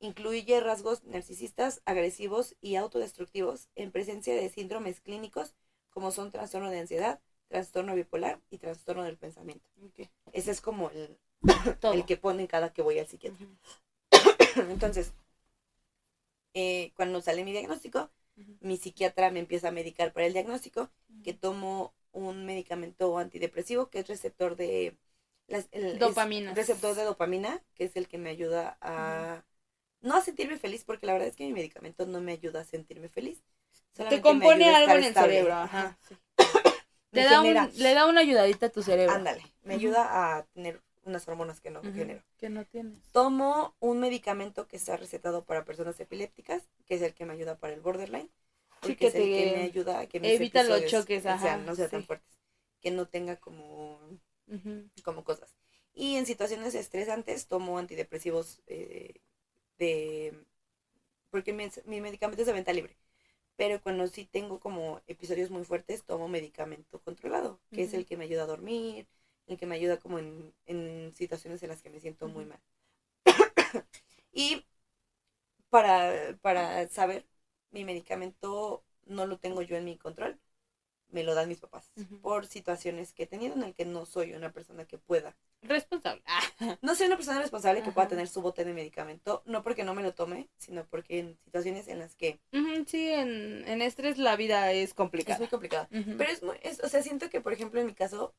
[0.00, 5.54] incluye rasgos narcisistas, agresivos y autodestructivos en presencia de síndromes clínicos
[5.90, 9.64] como son trastorno de ansiedad, trastorno bipolar y trastorno del pensamiento.
[10.32, 11.18] Ese es como el,
[11.92, 13.46] el que ponen cada que voy al psiquiatra.
[14.56, 15.12] Entonces,
[16.54, 18.10] eh, cuando sale mi diagnóstico,
[18.60, 20.90] mi psiquiatra me empieza a medicar para el diagnóstico,
[21.22, 24.96] que tomo un medicamento antidepresivo que es receptor de
[25.46, 26.54] las, el- Dopaminas.
[26.56, 29.44] receptor de dopamina, que es el que me ayuda a
[30.02, 32.64] no a sentirme feliz, porque la verdad es que mi medicamento no me ayuda a
[32.64, 33.42] sentirme feliz.
[33.94, 35.34] Te compone algo en el estable.
[35.34, 35.78] cerebro, Ajá.
[35.80, 35.98] ajá.
[36.08, 36.16] sí.
[37.12, 39.14] Te me da genera- un, le da una ayudadita a tu cerebro.
[39.14, 40.80] Ándale, me ayuda a tener
[41.10, 42.22] unas hormonas que no genero.
[42.38, 43.02] Que no tienes.
[43.12, 47.58] Tomo un medicamento que está recetado para personas epilépticas, que es el que me ayuda
[47.58, 48.30] para el borderline.
[48.82, 51.38] Sí, Porque que es el que me ayuda a que mis evita los choques, sean-
[51.38, 52.06] ajá, no sean tan sí.
[52.06, 52.38] fuertes.
[52.80, 54.00] Que no tenga como,
[55.04, 55.56] como cosas.
[55.94, 59.14] Y en situaciones estresantes tomo antidepresivos eh,
[59.78, 60.34] de...
[61.30, 62.96] Porque mi, mi medicamento es de venta libre.
[63.56, 68.16] Pero cuando sí tengo como episodios muy fuertes, tomo medicamento controlado, que es el que
[68.16, 69.06] me ayuda a dormir,
[69.50, 72.60] el que me ayuda como en, en situaciones en las que me siento muy mal.
[74.32, 74.64] y
[75.70, 77.26] para, para saber,
[77.70, 80.38] mi medicamento no lo tengo yo en mi control,
[81.10, 81.90] me lo dan mis papás,
[82.22, 85.36] por situaciones que he tenido en el que no soy una persona que pueda.
[85.62, 86.22] Responsable.
[86.26, 86.40] Ah.
[86.82, 89.94] No soy una persona responsable que pueda tener su bote de medicamento, no porque no
[89.94, 92.38] me lo tome, sino porque en situaciones en las que
[92.86, 95.38] Sí, en, en estrés la vida es es complicada.
[95.38, 95.88] muy complicado.
[95.92, 96.14] Ujú.
[96.18, 98.34] Pero es muy, es- o sea, siento que, por ejemplo, en mi caso,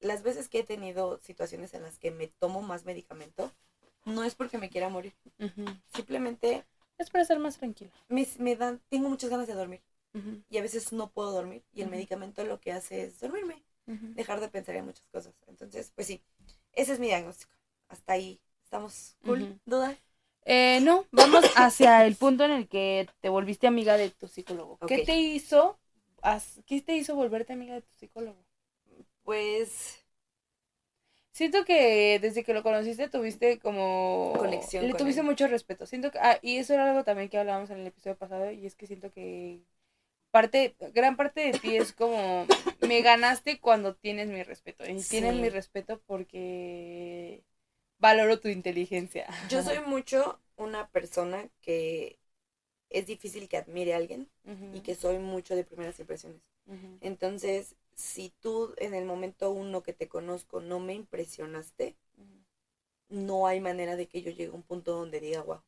[0.00, 3.52] las veces que he tenido situaciones en las que me tomo más medicamento,
[4.04, 5.14] no es porque me quiera morir.
[5.94, 6.64] Simplemente
[6.98, 7.90] Es para estar más tranquila.
[8.08, 9.80] me, me dan, tengo muchas ganas de dormir
[10.50, 14.40] y a veces no puedo dormir y el medicamento lo que hace es dormirme, dejar
[14.40, 15.34] de pensar en muchas cosas.
[15.46, 16.22] Entonces, pues sí,
[16.72, 17.52] ese es mi diagnóstico.
[17.88, 19.42] Hasta ahí estamos cool.
[19.42, 19.58] Ujú.
[19.66, 19.96] ¿Duda?
[20.44, 24.78] Eh, no, vamos hacia el punto en el que te volviste amiga de tu psicólogo.
[24.86, 25.78] ¿Qué te hizo,
[26.66, 28.47] qué te hizo volverte amiga de tu psicólogo?
[29.28, 30.02] Pues
[31.32, 34.32] Siento que desde que lo conociste tuviste como...
[34.38, 35.26] Conexión Le con tuviste él.
[35.26, 35.84] mucho respeto.
[35.84, 36.18] Siento que...
[36.18, 38.86] Ah, y eso era algo también que hablábamos en el episodio pasado y es que
[38.86, 39.60] siento que
[40.30, 42.46] parte, gran parte de ti es como...
[42.80, 44.82] Me ganaste cuando tienes mi respeto.
[44.88, 47.44] Y tienes mi respeto porque
[47.98, 49.28] valoro tu inteligencia.
[49.50, 52.18] yo soy mucho una persona que
[52.88, 54.30] es difícil que admire a alguien
[54.72, 56.40] y que soy mucho de primeras impresiones.
[57.02, 61.96] Entonces, si tú en el momento uno que te conozco no me impresionaste,
[63.10, 65.60] no hay manera de que yo llegue a un punto donde diga, wow.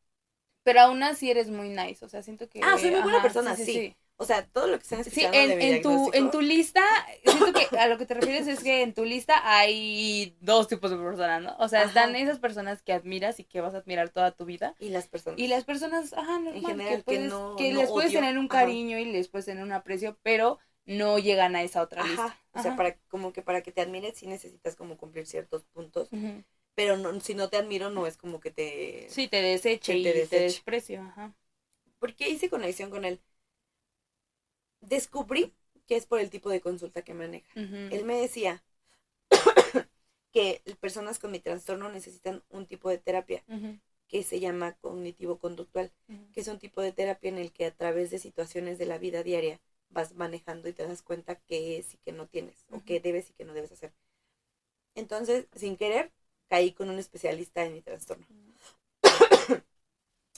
[0.63, 2.61] Pero aún así eres muy nice, o sea, siento que...
[2.63, 3.65] Ah, soy muy buena persona, sí.
[3.65, 3.97] sí.
[4.17, 6.41] O sea, todo lo que están Sí, escuchando en, de mi en tu, en tu
[6.41, 6.83] lista,
[7.25, 10.91] siento que a lo que te refieres es que en tu lista hay dos tipos
[10.91, 11.57] de personas, ¿no?
[11.59, 11.89] O sea, Ajá.
[11.89, 14.75] están esas personas que admiras y que vas a admirar toda tu vida.
[14.79, 15.39] y las personas.
[15.39, 18.21] Y las personas, ajá, normal, general, que, que puedes, no- que no les puedes odio.
[18.21, 18.59] tener un Ajá.
[18.59, 22.27] cariño y les puedes tener un aprecio, pero no llegan a esa otra lista.
[22.27, 22.37] Ajá.
[22.53, 22.77] O sea, Ajá.
[22.77, 26.09] para como que para que te admires sí necesitas como cumplir ciertos puntos,
[26.75, 30.03] pero no, si no te admiro no es como que te Sí, te deseche y
[30.27, 31.35] te desprecio, ajá.
[31.99, 33.21] porque hice conexión con él.
[34.81, 35.53] Descubrí
[35.87, 37.49] que es por el tipo de consulta que maneja.
[37.55, 38.63] Él me decía
[40.33, 43.45] que personas con mi trastorno necesitan un tipo de terapia
[44.09, 45.93] que se llama cognitivo-conductual,
[46.33, 48.99] que es un tipo de terapia en el que a través de situaciones de la
[48.99, 49.61] vida diaria
[49.91, 53.31] vas manejando y te das cuenta qué es y qué no tienes, o qué debes
[53.31, 53.93] y qué no debes hacer.
[54.95, 56.11] Entonces, sin querer,
[56.49, 58.27] caí con un especialista en mi trastorno.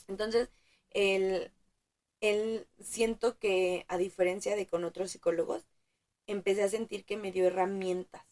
[0.08, 0.50] Entonces,
[0.90, 1.50] él,
[2.20, 5.64] él siento que, a diferencia de con otros psicólogos,
[6.26, 8.22] empecé a sentir que me dio herramientas.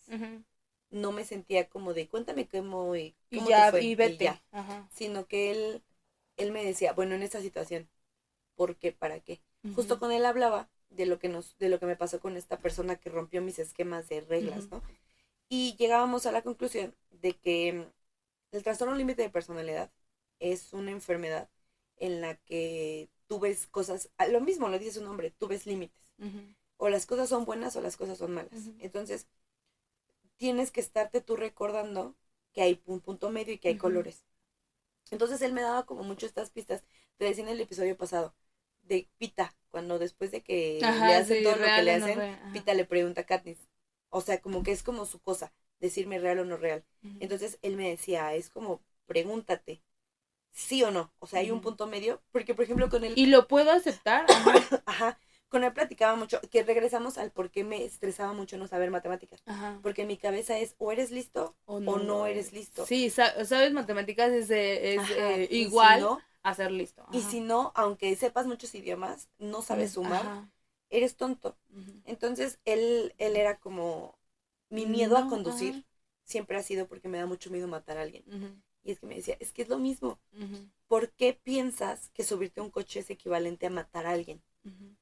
[0.90, 4.24] No me sentía como de, cuéntame cómo y, Y cómo te ya, fue", y vete.
[4.26, 4.42] ya.
[4.92, 5.82] Sino que él,
[6.36, 7.88] él me decía, bueno, en esta situación,
[8.56, 8.92] ¿por qué?
[8.92, 9.40] ¿Para qué?
[9.74, 12.58] Justo con él hablaba de lo que nos, de lo que me pasó con esta
[12.58, 14.68] persona que rompió mis esquemas de reglas.
[14.70, 14.82] ¿no?
[15.48, 19.90] Y llegábamos a la conclusión de que mm, el trastorno límite de personalidad
[20.38, 21.48] es una enfermedad
[21.96, 25.66] en la que tú ves cosas, ah, lo mismo lo dice su nombre, tú ves
[25.66, 26.00] límites.
[26.76, 28.68] O las cosas son buenas o las cosas son malas.
[28.80, 29.26] Entonces,
[30.36, 32.14] tienes que estarte tú recordando
[32.52, 34.24] que hay un punto medio y que hay colores.
[35.10, 36.82] Entonces él me daba como mucho estas pistas.
[37.16, 38.34] Te decía en el episodio pasado
[38.82, 42.04] de Pita, cuando después de que Ajá, le hacen sí, todo lo que le no
[42.04, 42.52] hacen, real, ajá.
[42.52, 43.58] Pita le pregunta a Katniss.
[44.10, 46.84] O sea, como que es como su cosa, decirme real o no real.
[47.20, 49.82] Entonces él me decía, es como, pregúntate,
[50.52, 51.12] sí o no.
[51.20, 54.26] O sea, hay un punto medio, porque por ejemplo con él, Y lo puedo aceptar.
[54.86, 55.18] Ajá.
[55.48, 59.42] con él platicaba mucho, que regresamos al por qué me estresaba mucho no saber matemáticas.
[59.46, 59.78] Ajá.
[59.82, 62.86] Porque en mi cabeza es o eres listo o no eres listo.
[62.86, 67.04] Sí, sa- sabes, matemáticas es, eh, es Ajá, eh, si igual no- a ser listo.
[67.12, 70.50] y si no, aunque sepas muchos idiomas, no sabes sumar, Ajá.
[70.88, 71.56] eres tonto.
[72.04, 74.18] Entonces él, él era como
[74.68, 75.84] mi miedo a conducir
[76.24, 78.24] siempre ha sido porque me da mucho miedo matar a alguien.
[78.82, 80.18] Y es que me decía, es que es lo mismo.
[80.86, 84.42] ¿Por qué piensas que subirte a un coche es equivalente a matar a alguien?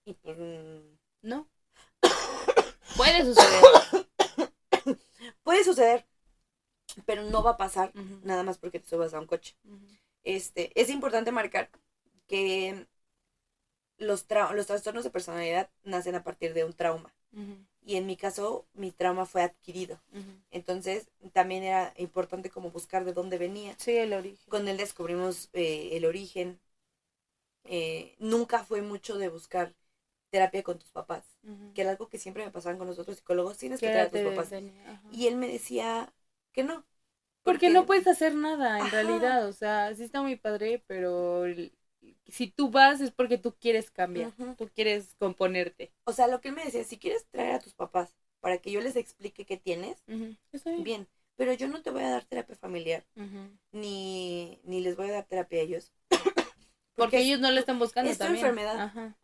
[0.04, 1.48] Y pues, mm, No.
[2.96, 3.62] Puede suceder.
[5.42, 6.06] puede suceder,
[7.06, 9.54] pero no va a pasar nada más porque te subas a un coche.
[10.24, 11.70] Este, es importante marcar
[12.28, 12.86] que
[13.98, 17.12] los, tra- los trastornos de personalidad nacen a partir de un trauma.
[17.84, 20.00] Y en mi caso, mi trauma fue adquirido.
[20.50, 23.74] Entonces, también era importante como buscar de dónde venía.
[23.78, 24.46] Sí, el origen.
[24.48, 26.60] Con él descubrimos eh, el origen.
[27.64, 29.74] Eh, nunca fue mucho de buscar
[30.30, 31.24] terapia con tus papás,
[31.74, 34.10] que era algo que siempre me pasaban con los otros psicólogos, tienes que traer a
[34.10, 34.54] tus papás.
[35.10, 36.12] Y él me decía
[36.52, 36.84] que no.
[37.42, 41.44] Porque, no puedes hacer nada, en realidad, o sea, sí está muy padre, pero
[42.26, 45.92] si tú vas es porque tú quieres cambiar, tú quieres componerte.
[46.04, 48.70] O sea, lo que él me decía, si quieres traer a tus papás para que
[48.70, 50.02] yo les explique qué tienes,
[50.82, 51.08] bien.
[51.36, 53.06] pero yo no te voy a dar terapia familiar,
[53.72, 55.92] ni, ni les voy a dar terapia a ellos.
[56.96, 58.44] porque, ellos no le están buscando es también.
[58.44, 58.78] enfermedad.
[58.78, 59.16] Ajá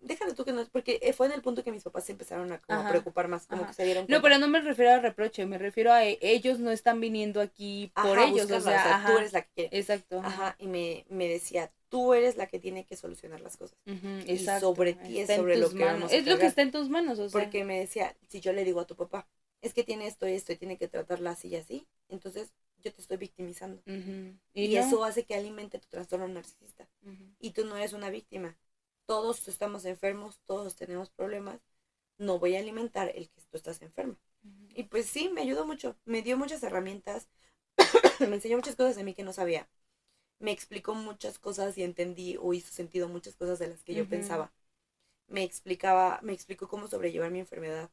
[0.00, 2.12] déjalo tú que no es, porque eh, fue en el punto que mis papás se
[2.12, 5.46] empezaron a, preocupar más, como que se dieron No, pero no me refiero a reproche,
[5.46, 9.32] me refiero a e, ellos no están viniendo aquí por ellos, o sea, tú eres
[9.32, 9.78] la que quiere.
[9.78, 10.20] Exacto.
[10.22, 13.78] Ajá, y me, me decía, tú eres la que tiene que solucionar las cosas.
[13.84, 17.18] y sobre ti es sobre lo que vamos Es lo que está en tus manos,
[17.18, 17.40] o sea.
[17.40, 19.28] Porque me decía, si yo le digo a tu papá,
[19.62, 22.92] es que tiene esto y esto y tiene que tratarla así y así, entonces yo
[22.92, 23.82] te estoy victimizando.
[24.54, 26.86] Y, eso hace que alimente tu trastorno narcisista.
[27.40, 28.56] Y tú no eres una víctima
[29.06, 31.60] todos estamos enfermos, todos tenemos problemas,
[32.18, 34.16] no voy a alimentar el que tú estás enfermo.
[34.74, 37.28] Y pues sí, me ayudó mucho, me dio muchas herramientas,
[38.20, 39.68] me enseñó muchas cosas de mí que no sabía.
[40.38, 44.06] Me explicó muchas cosas y entendí o hizo sentido muchas cosas de las que yo
[44.06, 44.52] pensaba.
[45.28, 47.90] Me explicaba, me explicó cómo sobrellevar mi enfermedad.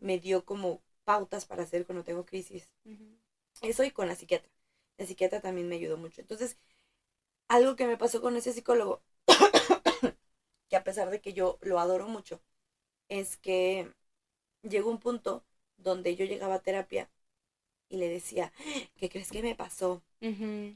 [0.00, 2.68] Me dio como pautas para hacer cuando tengo crisis.
[3.60, 4.50] Eso y con la psiquiatra.
[4.96, 6.20] La psiquiatra también me ayudó mucho.
[6.20, 6.56] Entonces,
[7.48, 9.02] algo que me pasó con ese psicólogo
[10.72, 12.40] que a pesar de que yo lo adoro mucho,
[13.10, 13.92] es que
[14.62, 15.44] llegó un punto
[15.76, 17.10] donde yo llegaba a terapia
[17.90, 18.54] y le decía,
[18.96, 20.02] ¿qué crees que me pasó?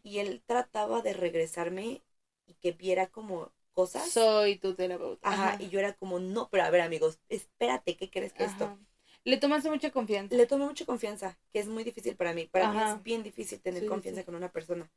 [0.04, 2.02] Y él trataba de regresarme
[2.46, 4.10] y que viera como cosas.
[4.10, 5.30] Soy tu terapeuta.
[5.30, 8.78] Ajá, y yo era como, no, pero a ver amigos, espérate, ¿qué crees que esto?
[9.24, 10.36] Le tomaste mucha confianza.
[10.36, 12.48] Le tomé mucha confianza, que es muy difícil para mí.
[12.52, 14.90] Para mí es bien difícil tener confianza con una persona.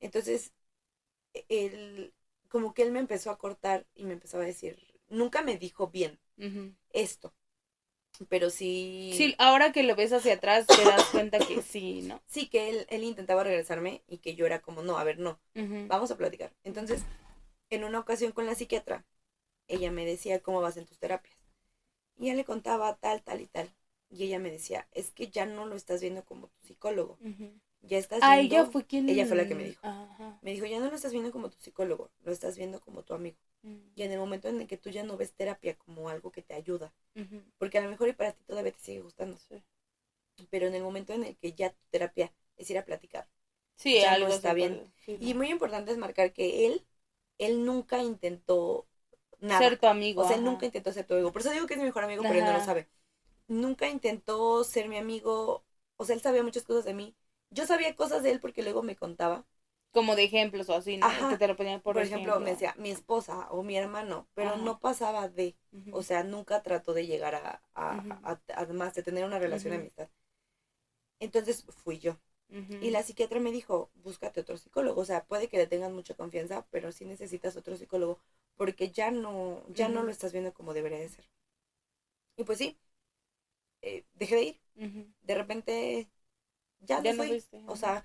[0.00, 0.52] Entonces,
[1.48, 2.14] él,
[2.48, 4.78] como que él me empezó a cortar y me empezó a decir,
[5.08, 6.18] nunca me dijo bien
[6.90, 7.34] esto,
[8.28, 9.12] pero sí...
[9.16, 12.22] Sí, ahora que lo ves hacia atrás te das cuenta que sí, ¿no?
[12.26, 15.38] Sí, que él, él intentaba regresarme y que yo era como, no, a ver, no,
[15.88, 16.52] vamos a platicar.
[16.64, 17.02] Entonces,
[17.70, 19.04] en una ocasión con la psiquiatra,
[19.68, 21.36] ella me decía, ¿cómo vas en tus terapias?
[22.18, 23.70] Y ella le contaba tal, tal y tal.
[24.08, 27.18] Y ella me decía, es que ya no lo estás viendo como tu psicólogo
[27.82, 28.54] ya estás ah, viendo...
[28.54, 29.08] ella fue quien...
[29.08, 29.80] Ella fue la que me dijo.
[30.42, 33.14] Me dijo, ya no lo estás viendo como tu psicólogo, lo estás viendo como tu
[33.14, 33.38] amigo.
[33.62, 33.76] Mm.
[33.94, 36.42] Y en el momento en el que tú ya no ves terapia como algo que
[36.42, 36.92] te ayuda,
[37.58, 39.38] porque a lo mejor y para ti todavía te sigue gustando,
[40.50, 43.28] pero en el momento en el que ya tu terapia es ir a platicar,
[43.76, 44.92] sí, ya algo está bien.
[45.06, 46.84] y muy importante es marcar que él,
[47.38, 48.86] él nunca intentó
[49.40, 49.60] nada.
[49.60, 50.22] Ser tu amigo.
[50.22, 51.32] O sea, él nunca intentó ser tu amigo.
[51.32, 52.88] Por eso digo que es mi mejor amigo, pero él no lo sabe.
[53.48, 55.64] Nunca intentó ser mi amigo.
[55.96, 57.14] O sea, él sabía muchas cosas de mí,
[57.50, 59.46] yo sabía cosas de él porque luego me contaba.
[59.92, 61.06] Como de ejemplos o así, ¿no?
[61.26, 62.38] que te lo ponían por, por ejemplo.
[62.40, 65.56] me decía mi esposa o mi hermano, pero no pasaba de,
[65.90, 70.08] o sea, nunca trató de llegar a, a, además de tener una relación de amistad.
[71.20, 72.18] Entonces fui yo.
[72.80, 76.14] Y la psiquiatra me dijo, búscate otro psicólogo, o sea, puede que le tengas mucha
[76.14, 78.20] confianza, pero sí necesitas otro psicólogo,
[78.56, 81.26] porque ya no, ya no lo estás viendo como debería de ser.
[82.36, 82.78] Y pues sí,
[83.82, 84.60] eh, dejé de ir.
[85.22, 86.08] De repente
[86.86, 87.42] ya, no fui.
[87.66, 88.04] O sea,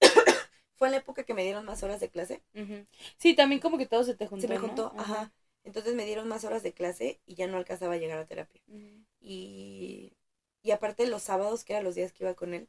[0.76, 2.42] fue en la época que me dieron más horas de clase.
[3.16, 4.46] Sí, también como que todo se te juntó.
[4.46, 5.32] Se me juntó, ajá.
[5.64, 8.60] Entonces me dieron más horas de clase y ya no alcanzaba a llegar a terapia.
[9.20, 10.12] y,
[10.62, 12.68] y aparte los sábados, que eran los días que iba con él,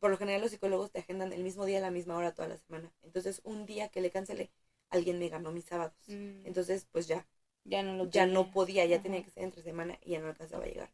[0.00, 2.48] por lo general los psicólogos te agendan el mismo día a la misma hora toda
[2.48, 2.92] la semana.
[3.02, 4.50] Entonces un día que le cancelé,
[4.90, 5.96] alguien me ganó mis sábados.
[6.08, 6.46] Mm.
[6.46, 7.26] Entonces pues ya.
[7.64, 10.28] Ya no lo Ya no podía, ya tenía que ser entre semana y ya no
[10.28, 10.90] alcanzaba a llegar.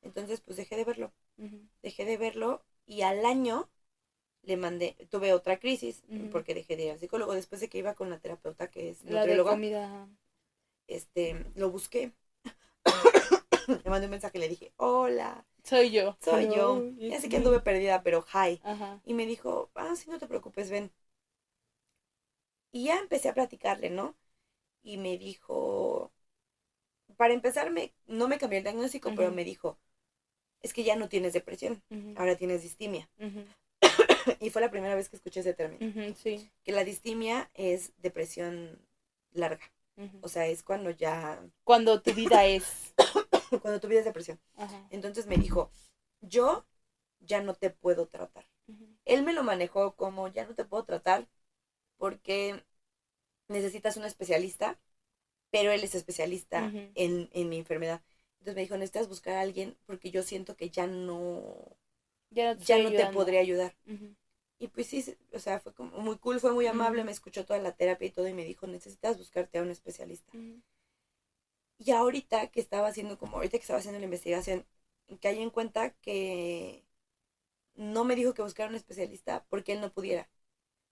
[0.00, 1.12] Entonces pues dejé de verlo.
[1.82, 3.68] Dejé de verlo y al año
[4.42, 7.94] le mandé, tuve otra crisis porque dejé de ir al psicólogo después de que iba
[7.94, 9.62] con la terapeuta que es la nutrióloga.
[10.86, 12.12] Este, lo busqué.
[13.68, 15.46] le mandé un mensaje, le dije, hola.
[15.62, 16.16] Soy yo.
[16.20, 16.84] Soy yo.
[17.08, 18.60] Ya sé que anduve perdida, pero hi.
[19.04, 20.92] Y me dijo, ah, sí, no te preocupes, ven.
[22.72, 24.14] Y ya empecé a platicarle, ¿no?
[24.82, 26.12] Y me dijo,
[27.16, 29.78] para empezar, me, no me cambió el diagnóstico, pero me dijo,
[30.64, 31.82] es que ya no tienes depresión,
[32.16, 33.06] ahora tienes distimia.
[34.40, 36.14] y fue la primera vez que escuché ese término.
[36.16, 36.50] sí.
[36.64, 38.80] Que la distimia es depresión
[39.32, 39.70] larga.
[40.22, 41.38] O sea, es cuando ya...
[41.64, 42.94] Cuando tu vida es...
[43.60, 44.40] cuando tu vida es depresión.
[44.88, 45.70] Entonces me dijo,
[46.22, 46.64] yo
[47.20, 48.46] ya no te puedo tratar.
[49.04, 51.28] Él me lo manejó como, ya no te puedo tratar
[51.98, 52.64] porque
[53.48, 54.78] necesitas un especialista,
[55.50, 58.00] pero él es especialista en, en mi enfermedad.
[58.44, 61.76] Entonces me dijo, necesitas buscar a alguien porque yo siento que ya no,
[62.60, 63.76] Ya no te, ya podría ayudar.
[64.58, 67.60] Y pues sí, o sea, fue como muy cool, fue muy amable, me escuchó toda
[67.60, 70.32] la terapia y todo y me dijo, necesitas buscarte a un especialista.
[71.78, 74.66] Y ahorita que estaba haciendo, como ahorita que estaba haciendo la investigación,
[75.20, 76.84] caí en cuenta que
[77.76, 80.28] no me dijo que buscara un especialista porque él no pudiera,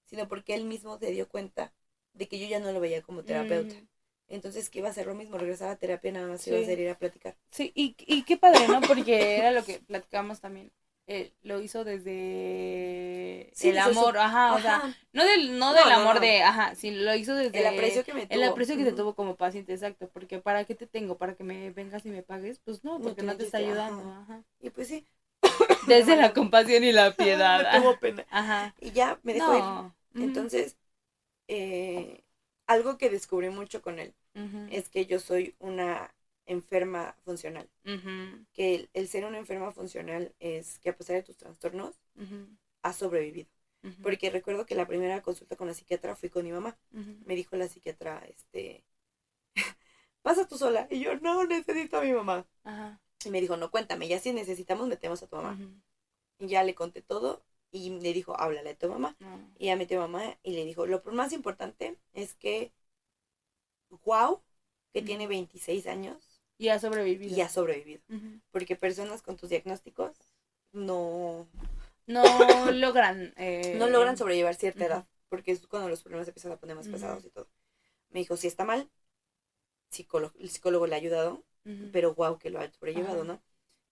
[0.07, 1.75] sino porque él mismo se dio cuenta
[2.15, 3.77] de que yo ya no lo veía como terapeuta.
[3.77, 3.89] Ujú.
[4.33, 6.63] Entonces que iba a hacer lo mismo, regresar a terapia nada más iba a Sí.
[6.63, 7.37] hacer ir a platicar.
[7.51, 8.81] Sí, y, y qué padre, ¿no?
[8.87, 10.73] Porque era lo que platicamos también.
[11.07, 14.83] Eh, lo hizo desde Sí, el su- amor, ajá, o sea,
[15.13, 16.21] no del, no No, del amor no.
[16.21, 18.39] de, ajá, sí, lo hizo desde el aprecio que me tuvo.
[18.39, 18.97] el aprecio que te Ujú.
[19.03, 21.19] tuvo como paciente, exacto, porque ¿para qué te tengo?
[21.19, 22.61] ¿Para que me vengas y me pagues?
[22.61, 24.23] Pues no, porque te no te está ayudando, ajá.
[24.23, 24.45] ajá.
[24.61, 25.07] Y pues sí.
[25.87, 27.59] Desde la compasión y la piedad.
[27.59, 28.27] Me tuvo pena.
[28.31, 28.75] Ajá.
[28.81, 29.65] Y ya me dejó ir.
[30.19, 30.77] Entonces,
[31.49, 32.25] eh,
[32.67, 34.15] algo que descubrí mucho con él
[34.71, 36.15] es que yo soy una
[36.47, 37.69] enferma funcional.
[38.53, 42.47] Que el, el ser una enferma funcional es que a pesar de tus trastornos, ujú,
[42.83, 43.49] has sobrevivido.
[44.03, 46.77] Porque recuerdo que la primera consulta con la psiquiatra fui con mi mamá.
[47.25, 48.85] Me dijo la psiquiatra, este,
[50.23, 50.87] pasa tú sola.
[50.91, 52.47] Y yo, no, necesito a mi mamá.
[53.25, 55.59] Y me dijo, no, cuéntame, ya si necesitamos, metemos a tu mamá.
[56.39, 57.43] Y ya le conté todo
[57.73, 59.17] y le dijo, háblale a tu mamá.
[59.19, 59.41] no.
[59.59, 62.73] Y ya metió a mamá y le dijo, lo más importante es que,
[64.05, 64.41] wow,
[64.93, 67.35] que tiene 26 años Y ha sobrevivido.
[67.37, 68.03] y ha sobrevivido.
[68.51, 70.13] Porque personas con tus diagnósticos
[70.73, 71.49] no,
[72.07, 72.23] No
[72.73, 73.33] logran.
[73.37, 75.07] eh, no logran sobrellevar cierta edad.
[75.29, 77.49] Porque es cuando los problemas empiezan a poner más pesados y todo.
[78.11, 78.91] Me dijo, si está mal,
[79.91, 81.43] psicólogo, el psicólogo le ha ayudado,
[81.93, 83.25] pero wow, que lo ha sobrellevado.
[83.25, 83.43] ¿no?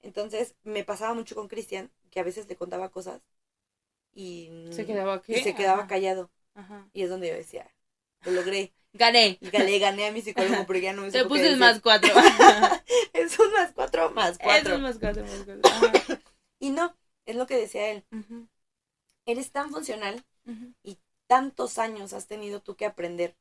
[0.02, 3.22] Entonces me pasaba mucho con Cristian, que a veces le contaba cosas
[4.12, 6.30] y, Se quedaba y se quedaba callado.
[6.54, 6.88] Ajá.
[6.92, 7.70] Y es donde yo decía,
[8.24, 8.72] lo logré.
[8.92, 9.38] Gané.
[9.40, 12.12] Y le gané a mi psicólogo porque ya no me Te puse el más cuatro.
[13.12, 14.74] Es un más cuatro más cuatro.
[14.74, 16.18] es más cuatro, más cuatro.
[16.58, 16.96] Y no,
[17.26, 18.04] es lo que decía él.
[19.26, 20.74] Eres tan funcional, ujú.
[21.26, 23.36] tantos años has tenido tú que aprender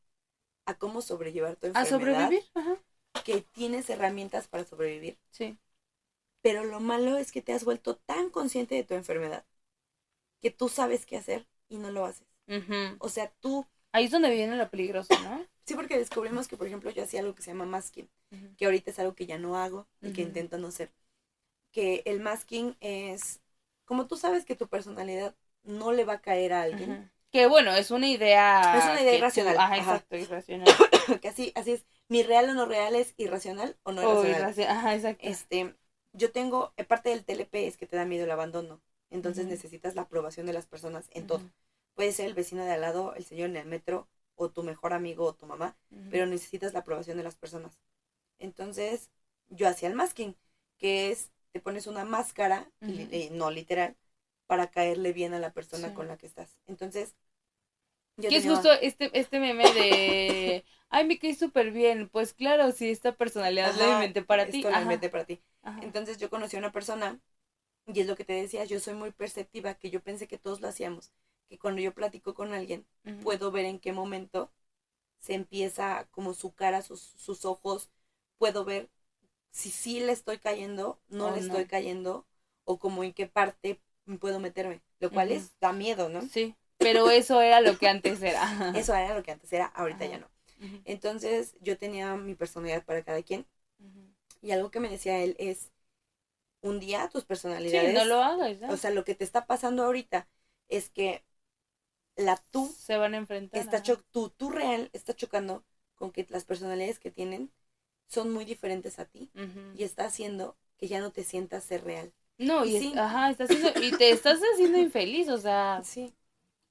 [0.65, 1.89] a cómo sobrellevar tu A enfermedad.
[1.89, 2.43] sobrevivir.
[2.53, 2.77] Ajá.
[3.23, 5.17] Que tienes herramientas para sobrevivir.
[5.31, 5.57] Sí.
[6.41, 9.43] Pero lo malo es que te has vuelto tan consciente de tu enfermedad
[10.41, 12.27] que tú sabes qué hacer y no lo haces.
[12.99, 15.45] O sea, tú, Ahí es donde viene lo peligroso, ¿no?
[15.65, 18.09] sí porque descubrimos que, por ejemplo, yo hacía algo que se llama masking,
[18.57, 20.91] que ahorita es algo que ya no hago y que intento no hacer.
[21.71, 23.41] Que el masking es,
[23.85, 27.11] como tú sabes que tu personalidad no le va a caer a alguien.
[27.31, 28.77] Que bueno, es una idea.
[28.77, 29.81] Es una idea irracional, tú- Ajá, ajá.
[29.95, 30.67] exacto, irracional.
[31.21, 34.55] que así, así es, mi real o no real es irracional o no irracional.
[34.55, 35.27] irraci- Ajá, exacto.
[35.27, 35.75] Este,
[36.13, 39.95] yo tengo, eh, parte del TLP es que te da miedo el abandono, entonces necesitas
[39.95, 41.43] la aprobación de las personas en todo.
[41.95, 44.93] Puede ser el vecino de al lado, el señor en el metro, o tu mejor
[44.93, 45.77] amigo o tu mamá,
[46.09, 47.79] pero necesitas la aprobación de las personas.
[48.39, 49.09] Entonces,
[49.49, 50.35] yo hacía el masking,
[50.77, 53.97] que es, te pones una máscara, eh, no literal,
[54.47, 55.93] para caerle bien a la persona Sí.
[55.93, 56.57] con la que estás.
[56.67, 57.15] Entonces,
[58.17, 60.65] yo Que es justo este, este meme de.
[60.89, 62.09] Ay, me caí súper bien.
[62.09, 64.65] Pues claro, si esta personalidad la Ajá, inventé para ti.
[64.69, 65.39] Ajá, inventé para ti.
[65.63, 65.81] ajá.
[65.83, 67.19] Entonces yo conocí a una persona,
[67.93, 70.61] y es lo que te decía, yo soy muy perceptiva, que yo pensé que todos
[70.61, 71.11] lo hacíamos,
[71.49, 72.85] que cuando yo platico con alguien,
[73.23, 74.51] puedo ver en qué momento
[75.19, 77.89] se empieza como su cara, sus, sus ojos,
[78.37, 78.89] puedo ver
[79.51, 81.41] si sí le estoy cayendo, no le no.
[81.41, 82.25] estoy cayendo,
[82.65, 83.79] o como en qué parte
[84.19, 86.21] puedo meterme, lo cual es, da miedo, ¿no?
[86.21, 88.43] Sí, pero eso era lo que antes era.
[88.77, 90.11] Eso era lo que antes era, ahorita Ajá.
[90.11, 90.29] ya no.
[90.85, 93.45] Entonces yo tenía mi personalidad para cada quien,
[94.41, 95.71] y algo que me decía él es,
[96.61, 97.25] un día tus
[97.65, 98.59] Sí, personalidades no lo hagas.
[98.59, 98.67] ¿no?
[98.73, 100.27] O sea, lo que te está pasando ahorita
[100.69, 101.23] es que
[102.15, 103.61] la tú se van a enfrentar.
[103.61, 105.63] está cho tú, tú real está chocando
[105.95, 107.51] con que las personalidades que tienen
[108.07, 109.31] son muy diferentes a ti
[109.73, 112.13] y está haciendo que ya no te sientas ser real.
[112.37, 112.93] No, y y, sí.
[112.97, 113.49] ajá, estás
[113.81, 116.13] y te estás haciendo infeliz, o sea, Sí.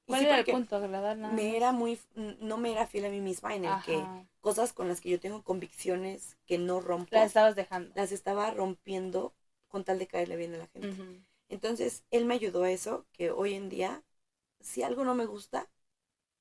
[0.06, 0.77] ¿cuál sí, era el punto?
[0.77, 1.98] Agradar nada me era muy
[2.40, 4.10] no me era fiel a mí misma en el que
[4.40, 7.94] cosas con las que yo tengo convicciones que no rompo la estabas dejando.
[7.94, 9.35] las estaba rompiendo
[9.69, 10.97] con tal de caerle bien a la gente.
[11.49, 14.05] Entonces, él me ayudó a eso, que hoy en día
[14.61, 15.70] si algo no me gusta,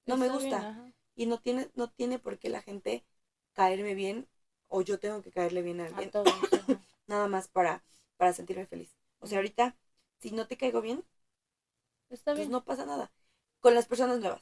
[0.05, 0.93] no me Está gusta.
[1.15, 3.05] y no tiene no tiene por qué la gente
[3.53, 4.27] caerme bien
[4.67, 6.33] o yo tengo que caerle bien a A alguien todos.
[7.07, 7.83] nada más para
[8.17, 9.75] para sentirme feliz o sea ahorita
[10.19, 11.03] si no te caigo bien
[12.09, 12.51] Está pues bien.
[12.51, 13.11] no pasa nada
[13.59, 14.41] con las personas nuevas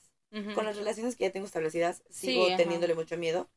[0.51, 3.49] con las relaciones que ya tengo establecidas sigo teniéndole mucho miedo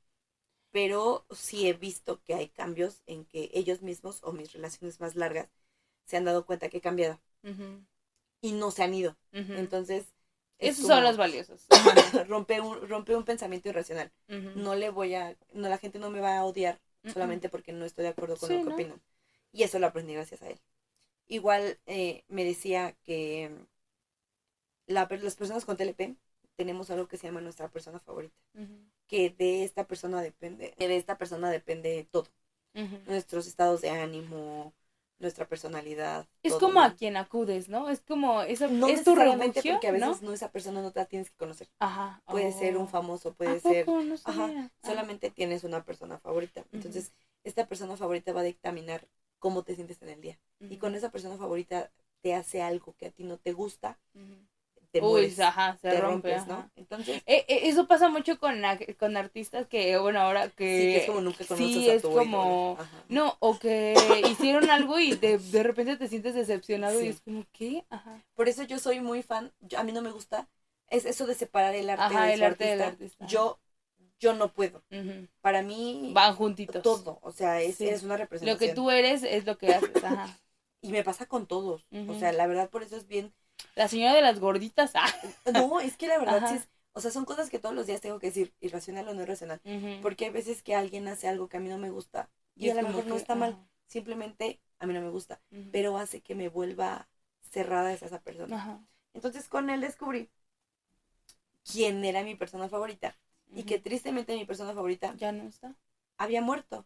[0.71, 5.17] pero sí he visto que hay cambios en que ellos mismos o mis relaciones más
[5.17, 5.49] largas
[6.07, 7.19] se han dado cuenta que he cambiado
[8.41, 10.07] y no se han ido entonces
[10.59, 11.67] es Esos como- son los valiosos.
[12.29, 14.11] rompe un rompe un pensamiento irracional
[14.57, 17.85] no le voy a, no la gente no me va a odiar solamente porque no
[17.85, 18.75] estoy de acuerdo con Sí, lo que ¿no?
[18.75, 19.01] opinan.
[19.53, 20.61] Y eso lo aprendí gracias a él.
[21.29, 23.51] Igual eh, me decía que
[24.87, 26.17] la las personas con TLP
[26.57, 28.35] tenemos algo que se llama nuestra persona favorita.
[28.55, 28.79] Ujú,
[29.09, 32.29] Que de esta persona depende, que de esta persona depende todo.
[32.75, 32.99] ujú.
[33.07, 34.75] Nuestros estados de ánimo,
[35.19, 36.27] nuestra personalidad.
[36.43, 36.83] Es todo, como ¿no?
[36.83, 37.89] a quien acudes, ¿no?
[37.89, 40.29] Es como, esa, No es tu refugio, porque a veces ¿no?
[40.29, 41.69] no esa persona no te la tienes que conocer.
[41.79, 42.23] Ajá.
[42.27, 42.89] Puede ser un Oh.
[42.89, 43.87] famoso, ¿A puede ser?
[43.87, 44.51] No Ajá.
[44.55, 44.69] Ah.
[44.83, 46.65] solamente tienes una persona favorita.
[46.73, 47.13] Entonces,
[47.45, 49.09] esta persona favorita va a dictaminar
[49.39, 50.39] cómo te sientes en el día.
[50.61, 51.91] Y Ujú, con esa persona favorita
[52.21, 53.99] te hace algo que a ti no te gusta.
[54.91, 56.47] Te Uy, mueres, ajá, se te rompe, rompes, ajá.
[56.49, 56.71] ¿no?
[56.77, 58.63] Entonces, Eh, eh, eso pasa mucho con,
[58.99, 60.81] con artistas que, bueno, ahora que...
[60.81, 62.77] sí, que es como nunca conoces sí, a es tu como...
[62.77, 62.89] ídolo.
[63.09, 63.95] No, o que
[64.31, 67.09] hicieron algo y de, de repente te sientes decepcionado y Sí.
[67.09, 67.85] es como, ¿qué?
[67.91, 68.23] Ajá.
[68.35, 70.49] Por eso yo soy muy fan, yo- a mí no me gusta,
[70.89, 73.05] es eso de separar el arte Ajá, de el arte del artista.
[73.05, 73.27] artista.
[73.27, 73.59] Yo,
[74.21, 74.83] yo no puedo.
[74.91, 75.27] Ujú.
[75.41, 76.83] Para mí, Van juntitos.
[76.83, 77.89] todo, o sea, es, Sí.
[77.89, 78.69] es una representación.
[78.69, 80.39] Lo que tú eres es lo que haces, ajá.
[80.81, 81.85] Y me pasa con todos.
[81.91, 82.13] Ujú.
[82.13, 83.33] O sea, la verdad, por eso es bien
[83.75, 85.13] La señora de las gorditas, ah.
[85.53, 86.49] No, es que la verdad Ajá.
[86.49, 89.15] sí es, o sea, son cosas que todos los días tengo que decir, irracional o
[89.15, 89.61] no irracional,
[90.03, 92.71] porque hay veces que alguien hace algo que a mí no me gusta y, Y
[92.71, 93.57] a lo mejor no está mal,
[93.87, 95.41] simplemente a mí no me gusta,
[95.71, 97.09] pero hace que me vuelva
[97.51, 98.81] cerrada hacia esa persona.
[99.15, 100.29] Entonces con él descubrí
[101.65, 103.17] quién era mi persona favorita
[103.55, 105.75] y que tristemente mi persona favorita Ya no está.
[106.17, 106.85] había muerto.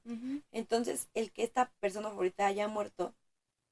[0.52, 3.14] Entonces el que esta persona favorita haya muerto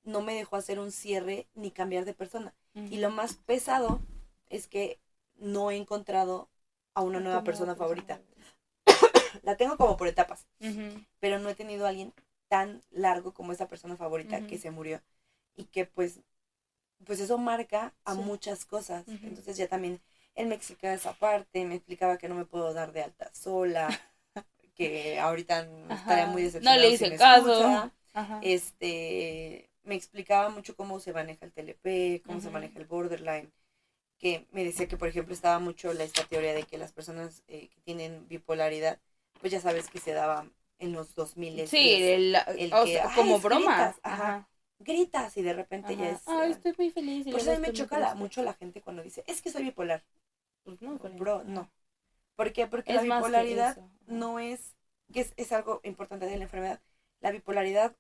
[0.05, 2.55] no me dejó hacer un cierre ni cambiar de persona.
[2.91, 4.01] Y lo más pesado
[4.49, 4.99] es que
[5.37, 6.49] no he encontrado
[6.95, 8.21] a una nueva persona favorita.
[9.43, 10.47] La tengo como por etapas,
[11.21, 12.13] pero no he tenido a alguien
[12.49, 15.01] tan largo como esa persona favorita que se murió.
[15.57, 16.21] Y que pues,
[17.07, 18.21] pues eso marca a Sí.
[18.21, 19.05] muchas cosas.
[19.09, 20.01] Entonces ya también
[20.35, 23.89] él me explicaba esa parte, me explicaba que no me puedo dar de alta sola,
[24.77, 27.51] que ahorita estaría muy No decepcionado le si hice me caso.
[27.51, 27.93] escucha.
[28.43, 32.55] Este, me explicaba mucho cómo se maneja el TLP, cómo se Ujú.
[32.55, 33.53] maneja el borderline,
[34.19, 37.43] que me decía que, por ejemplo, estaba mucho la, esta teoría de que las personas
[37.49, 38.99] eh, que tienen bipolaridad,
[39.41, 40.47] pues ya sabes que se daba
[40.79, 43.77] en los 2000 Sí, el, el o que, sea, "Ay, como es broma.
[43.79, 44.25] gritas", Ajá.
[44.25, 44.49] ajá.
[44.81, 46.15] gritas y de repente ya Ajá.
[46.15, 46.23] es...
[46.27, 47.25] Ay, eh, estoy muy feliz.
[47.27, 50.03] por eso me choca la- mucho la gente cuando dice, es que soy bipolar.
[50.65, 50.99] Pues no.
[51.19, 51.69] Bro, no.
[52.37, 52.67] ¿Por qué?
[52.67, 53.77] Porque Es la bipolaridad
[54.07, 54.75] no es,
[55.13, 56.81] que es, es algo importante de la enfermedad.
[57.21, 57.95] La bipolaridad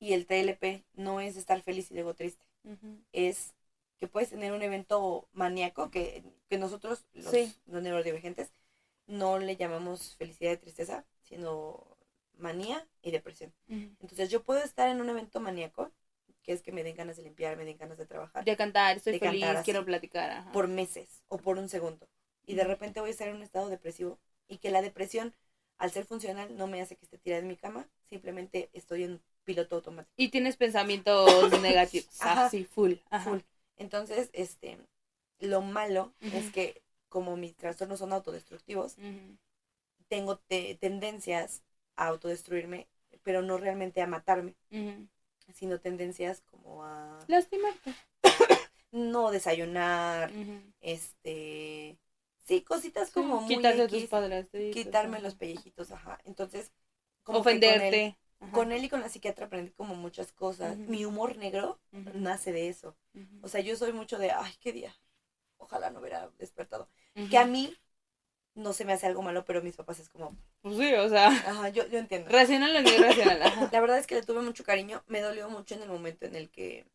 [0.00, 2.44] y el TLP no es estar feliz y luego triste.
[3.12, 3.54] Es
[3.98, 7.52] que puedes tener un evento maníaco que, que nosotros, los, Sí.
[7.66, 8.52] los neurodivergentes,
[9.06, 11.96] no le llamamos felicidad y tristeza, sino
[12.36, 13.52] manía y depresión.
[13.68, 15.90] Entonces yo puedo estar en un evento maníaco,
[16.42, 18.96] que es que me den ganas de limpiar, me den ganas de trabajar, De cantar,
[18.98, 19.64] estoy feliz, cantar así.
[19.64, 20.30] quiero platicar.
[20.30, 20.52] Ajá.
[20.52, 22.08] por meses o por un segundo.
[22.46, 25.34] Y de repente voy a estar en un estado depresivo y que la depresión,
[25.76, 29.20] al ser funcional, no me hace que esté tirada en mi cama, simplemente estoy en
[29.48, 30.12] piloto automático.
[30.18, 32.20] Y tienes pensamientos negativos.
[32.20, 32.46] Ajá.
[32.46, 32.94] Así, full.
[33.08, 33.30] Ajá.
[33.30, 33.40] Full.
[33.78, 34.78] Entonces, este,
[35.40, 38.96] lo malo es que como mis trastornos son autodestructivos,
[40.08, 41.62] tengo te- tendencias
[41.96, 42.86] a autodestruirme,
[43.22, 44.54] pero no realmente a matarme,
[45.54, 47.94] sino tendencias como a Lastimarte.
[48.92, 50.30] no desayunar,
[50.80, 51.98] este,
[52.44, 54.74] sí, cositas Sí, como muy Quitarte tus padrastritos.
[54.84, 56.18] quitarme los pellejitos, ajá.
[56.24, 56.72] Entonces,
[57.22, 58.18] como Ofenderte.
[58.40, 58.52] Ajá.
[58.52, 60.76] Con él, y con la psiquiatra aprendí como muchas cosas.
[60.76, 61.78] Mi humor negro
[62.14, 62.96] nace de eso.
[63.42, 64.94] O sea, yo soy mucho de, ay, qué día.
[65.56, 66.88] Ojalá no hubiera despertado.
[67.30, 67.76] Que a mí
[68.54, 71.26] no se me hace algo malo, pero mis papás es como, Pues sí, o sea,
[71.62, 72.30] ajá, yo, yo entiendo.
[72.30, 73.42] racional o no irracional.
[73.42, 73.68] Ajá.
[73.72, 75.02] La verdad es que le tuve mucho cariño.
[75.08, 76.86] Me dolió mucho en el momento en el que,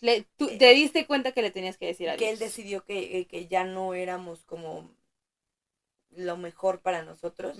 [0.00, 2.18] Le- tú te diste cuenta que le tenías que decir adiós.
[2.20, 4.90] que él decidió que, eh, que ya no éramos como
[6.10, 7.56] lo mejor para nosotros.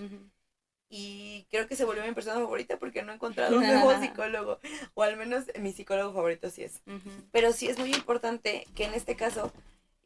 [0.93, 4.59] Y creo que se volvió mi persona favorita porque no he encontrado un nuevo psicólogo.
[4.93, 6.81] O al menos mi psicólogo favorito sí es.
[7.31, 9.53] Pero sí es muy importante que en este caso,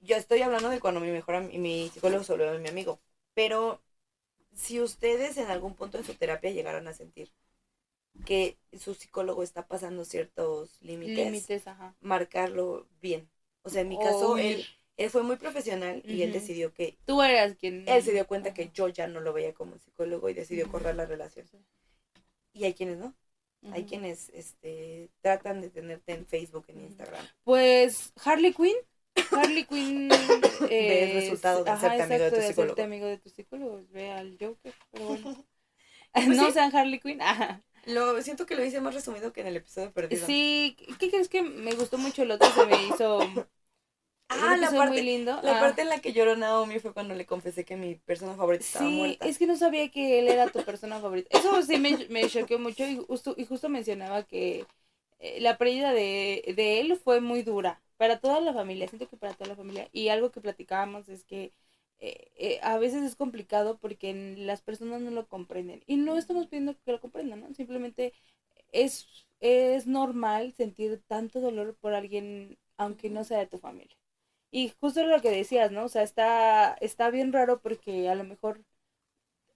[0.02, 2.99] yo estoy hablando de cuando mi mejor mi psicólogo se volvió mi amigo.
[3.34, 3.82] Pero
[4.53, 7.32] si ustedes en algún punto en su terapia llegaron a sentir
[8.26, 11.95] que su psicólogo está pasando ciertos límites, Límites, ajá.
[11.99, 13.28] marcarlo bien.
[13.64, 14.66] O sea, en mi caso, él,
[14.97, 17.84] él fue muy profesional y él decidió que Tú eras quien.
[17.88, 20.95] él se dio cuenta que yo ya no lo veía como psicólogo y decidió correr
[20.95, 21.45] la relación.
[22.53, 23.13] Y hay quienes no.
[23.72, 26.81] Hay quienes este, tratan de tenerte en Facebook, en.
[26.81, 27.26] Instagram.
[27.43, 28.76] Pues Harley Quinn.
[29.31, 30.07] Harley Quinn.
[30.69, 32.84] Ve el eh, resultado de ajá, hacerte amigo de tu psicólogo.
[32.84, 33.85] amigo de tu psicólogo.
[33.91, 34.73] Ve al Joker.
[34.91, 35.45] Pero bueno.
[36.13, 36.53] Pues no sí.
[36.53, 37.22] sean Harley Quinn.
[37.22, 37.63] Ajá.
[37.85, 40.26] Lo siento que lo hice más resumido que en el episodio perdido.
[40.26, 42.49] Sí, ¿qué crees que me gustó mucho el otro?
[42.51, 43.19] Se me hizo
[44.30, 45.39] Ah, la parte- muy lindo.
[45.43, 45.60] La Ah.
[45.60, 48.89] parte en la que lloró Naomi fue cuando le confesé que mi persona favorita estaba
[48.89, 49.26] Sí, muerta.
[49.27, 51.38] es que no sabía que él era tu persona favorita.
[51.38, 54.65] Eso sí me, me choqueó mucho y justo, y justo mencionaba que
[55.19, 59.18] eh, la pérdida de, de él fue muy dura para toda la familia, siento que
[59.18, 59.89] para toda la familia.
[59.93, 61.53] Y algo que platicábamos es que
[61.99, 65.84] eh, eh, a veces es complicado porque las personas no lo comprenden.
[65.88, 67.53] Y no estamos pidiendo que lo comprendan, ¿no?
[67.53, 68.14] Simplemente
[68.72, 69.07] es,
[69.39, 73.95] es normal sentir tanto dolor por alguien aunque no sea de tu familia.
[74.51, 75.85] Y justo lo que decías, ¿no?
[75.85, 78.61] O sea, está, está bien raro porque a lo mejor,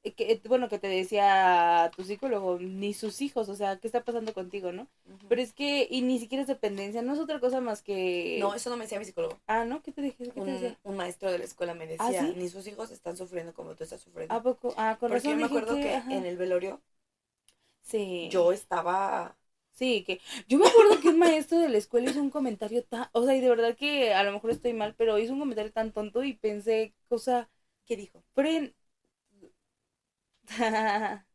[0.04, 3.88] eh, que, eh, bueno, que te decía tu psicólogo, ni sus hijos, o sea, ¿qué
[3.88, 4.88] está pasando contigo, no?
[5.28, 8.40] Pero es que, y ni siquiera es dependencia, no es otra cosa más que...
[8.40, 9.40] No, eso no me decía mi psicólogo.
[9.48, 9.82] Ah, ¿no?
[9.82, 10.32] ¿Qué te dije?
[10.34, 10.80] ¿Qué te Un, decía?
[10.84, 12.34] un maestro de la escuela me decía, ¿Ah, sí?
[12.38, 14.36] ni sus hijos están sufriendo como tú estás sufriendo.
[14.36, 14.74] ¿A poco?
[14.78, 16.82] Ah, con Porque yo razón me dije acuerdo que, en el velorio
[17.82, 18.30] Sí.
[18.30, 19.36] yo estaba...
[19.74, 23.08] Sí, que yo me acuerdo que un maestro de la escuela hizo un comentario tan,
[23.14, 25.72] o sea, y de verdad que a lo mejor estoy mal, pero hizo un comentario
[25.72, 27.50] tan tonto y pensé, o sea,
[27.86, 28.24] ¿Qué dijo?
[28.36, 28.76] Fren.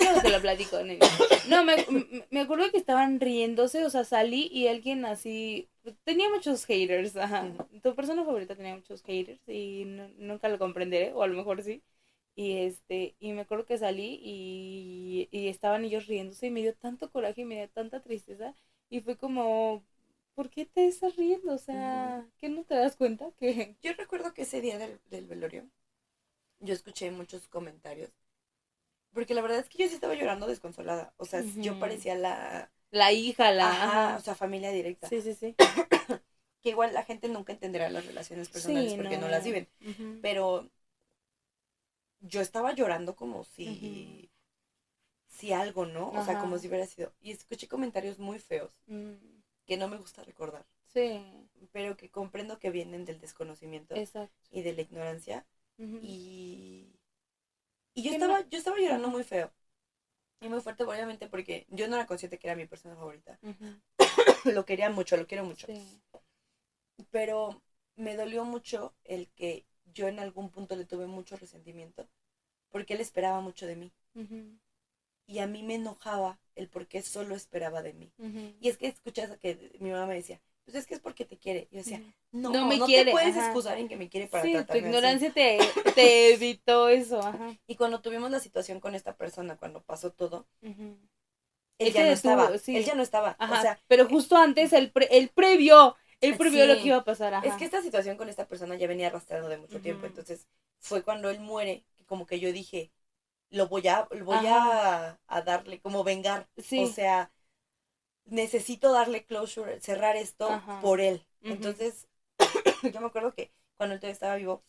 [0.00, 1.00] Luego te lo platico, nene.
[1.48, 5.68] No, me, me- me acuerdo que estaban riéndose, o sea, salí y alguien así.
[6.04, 7.52] Tenía muchos haters, ajá.
[7.82, 11.62] Tu persona favorita tenía muchos haters y no- nunca lo comprenderé, o a lo mejor
[11.62, 11.82] sí.
[12.38, 16.74] Y este, y me acuerdo que salí y, y estaban ellos riéndose y me dio
[16.74, 18.54] tanto coraje y me dio tanta tristeza.
[18.90, 19.82] Y fue como,
[20.34, 21.52] ¿por qué te estás riendo?
[21.54, 23.32] O sea, ¿qué no te das cuenta?
[23.38, 23.76] Que.
[23.82, 25.68] Yo recuerdo que ese día del, del velorio
[26.60, 28.10] yo escuché muchos comentarios.
[29.12, 31.12] Porque la verdad es que yo sí estaba llorando desconsolada.
[31.16, 32.70] O sea, yo parecía la...
[32.90, 33.70] La hija, la.
[33.70, 35.08] Ajá, o sea, familia directa.
[35.08, 35.54] Sí, sí, sí.
[36.62, 39.22] Que igual la gente nunca entenderá las relaciones personales Sí, porque no.
[39.22, 39.28] no.
[39.28, 39.68] las viven.
[40.22, 40.68] Pero
[42.20, 44.30] yo estaba llorando como si...
[45.28, 46.10] Si algo, ¿no?
[46.10, 47.12] O sea, como si hubiera sido...
[47.20, 49.14] Y escuché comentarios muy feos Mm,
[49.66, 50.64] que no me gusta recordar.
[50.92, 51.22] Sí,
[51.72, 54.34] Pero que comprendo que vienen del desconocimiento exacto.
[54.50, 55.46] y de la ignorancia.
[55.78, 56.86] Y,
[57.94, 59.52] y yo estaba, no- yo estaba llorando muy feo.
[60.40, 63.38] Y muy fuerte, obviamente, porque yo no era consciente que era mi persona favorita.
[64.44, 65.66] Lo quería mucho, lo quiero mucho.
[65.66, 66.00] Sí.
[67.10, 67.60] Pero
[67.96, 69.66] me dolió mucho el que
[69.98, 72.06] yo en algún punto le tuve mucho resentimiento.
[72.72, 73.92] Porque él esperaba mucho de mí.
[75.26, 78.10] Y a mí me enojaba el por qué solo esperaba de mí.
[78.60, 81.36] Y es que escuchas que mi mamá me decía, pues es que es porque te
[81.36, 81.68] quiere.
[81.70, 82.00] Yo decía,
[82.32, 83.46] no, No no, me te quiere, puedes ajá.
[83.46, 84.86] excusar en que me quiere para Sí, tu tratarme así".
[84.86, 85.58] ignorancia te,
[85.94, 87.56] te evitó eso, ajá.
[87.66, 90.96] Y cuando tuvimos la situación con esta persona, cuando pasó todo, Ujú.
[91.78, 92.58] él Él ya te no estaba.
[92.58, 92.76] sí.
[92.76, 93.36] Él ya no estaba.
[93.88, 96.68] Pero justo antes el, pre, el previo, el previó Sí.
[96.68, 97.46] lo que iba a pasar, ajá.
[97.46, 100.06] es que esta situación con esta persona ya venía arrastrando de mucho tiempo.
[100.06, 100.46] Entonces,
[100.80, 102.92] fue cuando él muere, que como que yo dije,
[103.50, 106.48] lo voy a, lo voy a, a darle, como vengar.
[106.56, 106.84] Sí.
[106.84, 107.32] O sea,
[108.26, 110.80] necesito darle closure, cerrar esto Ajá.
[110.80, 111.26] por él.
[111.42, 112.08] Entonces,
[112.92, 114.62] yo me acuerdo que cuando él todavía estaba vivo,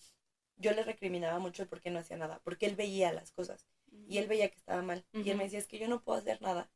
[0.57, 3.65] yo le recriminaba mucho el por qué no hacía nada, porque él veía las cosas.
[4.07, 5.05] y él veía que estaba mal.
[5.13, 6.69] Y él me decía, es que yo no puedo hacer nada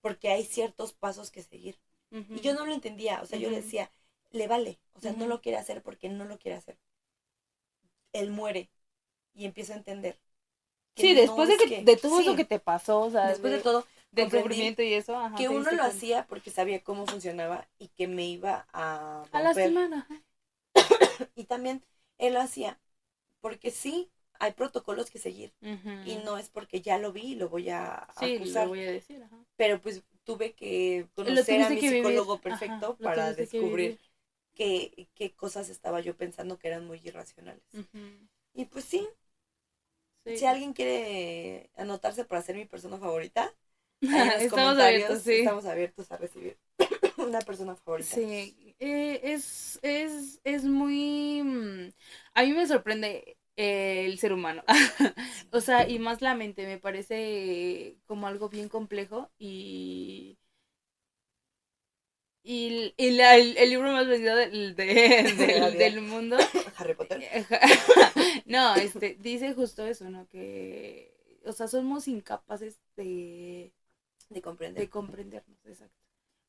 [0.00, 1.78] porque hay ciertos pasos que seguir.
[2.10, 3.90] Y yo no lo entendía, o sea, yo le decía,
[4.32, 6.78] le vale, o sea, no lo quiere hacer porque no lo quiere hacer.
[8.12, 8.70] Él muere
[9.34, 10.18] y empiezo a entender.
[10.96, 13.28] Sí, después es de, que, que- de todo sí, eso que te pasó, o sea,
[13.28, 15.84] después de de- todo, del sufrimiento y eso, ajá, que uno lo cuenta.
[15.84, 20.16] hacía porque sabía cómo funcionaba y que me iba a A lastimar, ajá.
[21.34, 21.82] Y también
[22.18, 22.80] él lo hacía
[23.40, 24.10] porque sí,
[24.40, 25.54] hay protocolos que seguir.
[26.04, 28.64] Y no es porque ya lo vi y lo voy a Sí, acusar.
[28.64, 29.36] lo voy a decir, ajá.
[29.56, 33.98] pero pues tuve que conocer a mi vivir, psicólogo ajá, perfecto para descubrir.
[34.54, 37.62] Qué, qué cosas estaba yo pensando que eran muy irracionales.
[38.54, 39.08] Y pues sí,
[40.24, 40.32] Sí.
[40.34, 43.54] si alguien quiere anotarse para ser mi persona favorita,
[44.10, 45.50] ahí en los Estamos comentarios abiertos, sí.
[45.50, 46.58] estamos abiertos a recibir
[47.18, 48.22] una persona favorita.
[48.24, 51.42] Sí, eh, es, es, es muy...
[51.42, 51.92] mm,
[52.34, 54.64] A mí me sorprende el ser humano.
[55.52, 60.38] o sea, y más la mente, me parece como algo bien complejo y...
[62.44, 64.84] Y, y la- el, el libro más vendido del, de-
[65.38, 66.36] del, del mundo
[66.76, 67.24] Harry Potter.
[68.46, 70.28] no, este, dice justo eso, ¿no?
[70.28, 73.72] Que, o sea, somos incapaces de,
[74.28, 74.84] De comprender.
[74.84, 75.98] de comprendernos, exacto.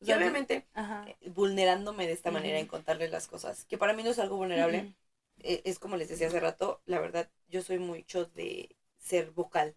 [0.01, 0.67] O Y sea, obviamente
[1.05, 4.37] eh, vulnerándome de esta manera en contarles las cosas, que para mí no es algo
[4.37, 4.93] vulnerable,
[5.39, 9.75] eh, es como les decía hace rato, la verdad, yo soy mucho de ser vocal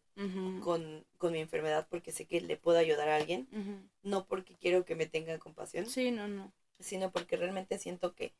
[0.61, 3.49] con, con mi enfermedad porque sé que le puedo ayudar a alguien,
[4.03, 6.53] no porque quiero que me tengan compasión, Sí, no, no.
[6.81, 8.35] sino porque realmente siento que,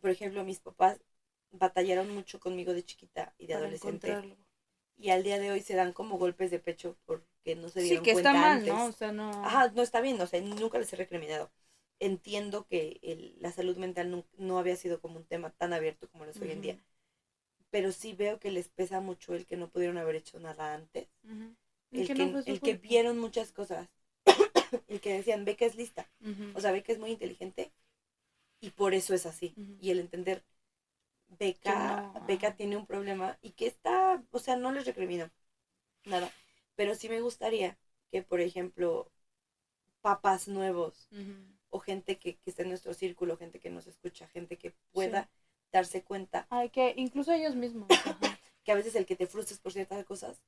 [0.00, 1.00] por ejemplo, mis papás
[1.52, 4.18] batallaron mucho conmigo de chiquita y de Para adolescente
[4.98, 7.86] y al día de hoy se dan como golpes de pecho porque no se Sí,
[7.88, 8.74] dieron que cuenta está mal, antes.
[8.74, 8.86] ¿no?
[8.86, 9.30] O sea, no.
[9.42, 11.50] Ajá, no está bien, o sea, nunca les he recriminado.
[12.02, 16.08] entiendo que el- la salud mental no, no había sido como un tema tan abierto
[16.10, 16.78] como lo es hoy en día.
[17.70, 21.08] Pero sí veo que les pesa mucho el que no pudieron haber hecho nada antes.
[21.92, 23.88] El que, no el que vieron muchas cosas.
[24.88, 26.10] el que decían, Beca es lista.
[26.54, 27.72] O sea, Beca es muy inteligente
[28.60, 29.54] y por eso es así.
[29.80, 30.44] Y el entender,
[31.38, 35.30] Beca, no, Beca tiene un problema y que está, o sea, no les recrimino
[36.04, 36.30] nada.
[36.74, 37.78] Pero sí me gustaría
[38.10, 39.10] que, por ejemplo,
[40.00, 41.08] papás nuevos
[41.70, 45.28] o gente que, que esté en nuestro círculo, gente que nos escucha, gente que pueda
[45.72, 47.88] darse cuenta Ay, que incluso ellos mismos.
[48.64, 50.40] que a veces el que te frustres por ciertas cosas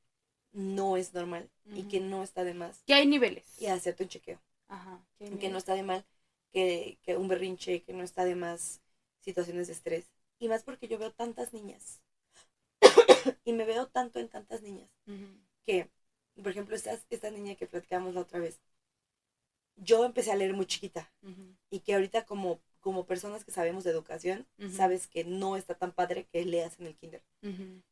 [0.53, 3.44] no es normal y que no está de más Que hay niveles.
[3.59, 4.40] y hacerte un chequeo.
[4.69, 5.05] Ajá.
[5.19, 6.05] que no está de mal
[6.51, 8.81] que, que un berrinche, que no está de más
[9.20, 10.11] situaciones de estrés.
[10.39, 12.01] Y más porque yo veo tantas niñas.
[13.44, 14.89] y me veo tanto en tantas niñas
[15.65, 15.89] que,
[16.43, 18.61] por ejemplo, esta, esta niña que platicamos la otra vez,
[19.77, 21.11] yo empecé a leer muy chiquita
[21.70, 25.93] y que ahorita como, como personas que sabemos de educación, sabes que no está tan
[25.93, 27.23] padre que leas en el kinder.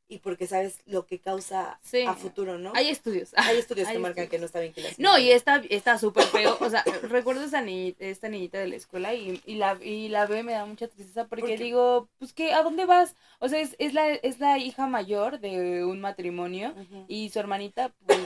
[0.09, 2.03] Y porque sabes lo que causa Sí.
[2.03, 2.73] a futuro, ¿no?
[2.75, 3.31] Hay estudios.
[3.37, 4.99] Hay estudios hay que marcan que no está bien que leas.
[4.99, 6.57] en No, y está está súper feo.
[6.61, 10.27] O sea, recuerdo esa niñita, esta niñita de la escuela y, y la y la
[10.27, 13.15] ve me da mucha tristeza porque digo, pues que ¿a dónde vas?
[13.39, 16.75] O sea, es, es la es la hija mayor de un matrimonio
[17.07, 18.19] y su hermanita, pues,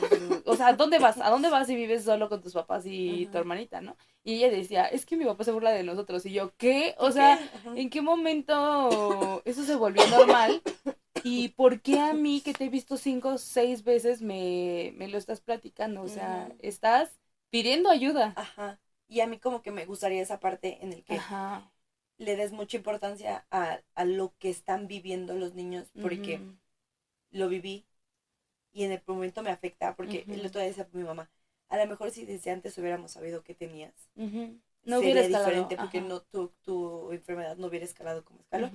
[0.46, 1.18] o sea, ¿a dónde vas?
[1.18, 3.94] ¿A dónde vas si vives solo con tus papás y tu hermanita, no?
[4.26, 6.24] Y ella decía, es que mi papá se burla de nosotros.
[6.24, 6.94] Y yo, ¿qué?
[6.96, 7.38] O sea.
[7.76, 10.62] ¿en qué momento eso se volvió normal?
[11.26, 15.08] ¿Y por qué a mí que te he visto cinco o seis veces me, me
[15.08, 16.02] lo estás platicando?
[16.02, 17.18] O sea, estás
[17.50, 18.34] pidiendo ayuda.
[18.36, 18.78] Ajá.
[19.08, 21.70] Y a mí como que me gustaría esa parte en el que Ajá.
[22.18, 26.40] le des mucha importancia a, a lo que están viviendo los niños, porque
[27.30, 27.86] lo viví
[28.72, 30.34] y en el momento me afecta, porque Ujú.
[30.34, 31.30] el otro día decía mi mamá,
[31.68, 33.94] a lo mejor si desde antes hubiéramos sabido qué tenías.
[34.86, 35.48] No sería hubiera escalado.
[35.50, 36.08] diferente porque Ajá.
[36.08, 38.70] no tu, tu enfermedad no hubiera escalado como escaló.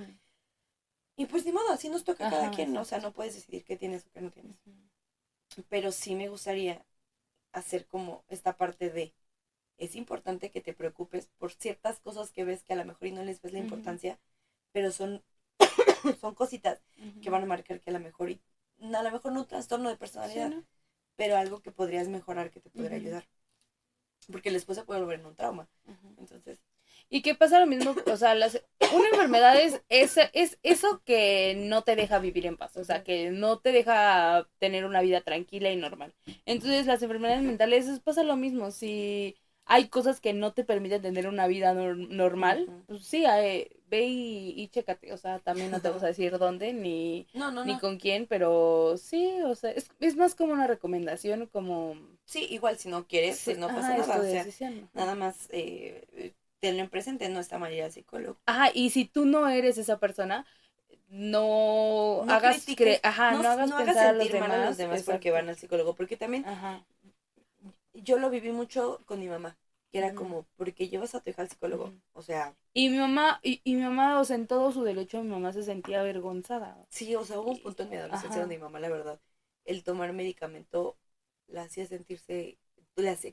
[1.20, 2.80] Y pues ni modo, así nos toca a cada quien, ¿no?
[2.80, 4.56] o sea, no puedes decidir qué tienes o qué no tienes.
[5.68, 6.86] Pero sí me gustaría
[7.52, 9.14] hacer como esta parte de,
[9.78, 13.12] es importante que te preocupes por ciertas cosas que ves que a lo mejor y
[13.12, 14.18] no les ves la importancia,
[14.72, 15.22] pero son,
[16.22, 16.80] son cositas
[17.22, 18.40] que van a marcar que a lo mejor, y,
[18.82, 20.64] a lo mejor no un trastorno de Sí, personalidad, ¿no?
[21.18, 23.28] pero algo que podrías mejorar, que te podría ayudar.
[24.32, 25.68] Porque después se puede volver en un trauma.
[26.18, 26.60] Entonces,
[27.10, 31.56] Y que pasa lo mismo, o sea, las, una enfermedad es, es, es eso que
[31.58, 35.22] no te deja vivir en paz, o sea, que no te deja tener una vida
[35.22, 36.14] tranquila y normal.
[36.46, 41.02] Entonces, las enfermedades mentales es- pasa lo mismo, si hay cosas que no te permiten
[41.02, 45.72] tener una vida nor- normal, pues sí, eh, ve y, y chécate, o sea, también
[45.72, 47.80] no te vas a decir dónde ni, no, no, ni no.
[47.80, 51.96] con quién, pero sí, o sea, es, es más como una recomendación, como...
[52.26, 54.22] Sí, igual si no quieres, pues sí, no pasa ajá, nada.
[54.22, 54.48] O sea,
[54.94, 58.40] nada más eh, tenlo en presente, no está mal ir al psicólogo.
[58.46, 60.46] Ajá, y si tú no eres esa persona,
[61.10, 64.70] no, No hagas critiques, ajá, no, hagas no pensar a los sentir mal a demás,
[64.70, 65.96] los demás porque van al psicólogo.
[65.96, 66.84] Porque también Ajá.
[67.94, 69.58] yo lo viví mucho con mi mamá,
[69.92, 71.94] que era como, porque llevas a tu hija al psicólogo?
[72.14, 75.22] O sea, Y mi mamá, y, y mi mamá, o sea, en todo su derecho,
[75.24, 76.78] mi mamá se sentía avergonzada.
[76.90, 78.42] sí, o sea, hubo un punto en mi adolescencia Ajá.
[78.42, 79.20] donde mi mamá, la verdad,
[79.66, 80.98] el tomar medicamento
[81.48, 82.58] la hacía sentirse,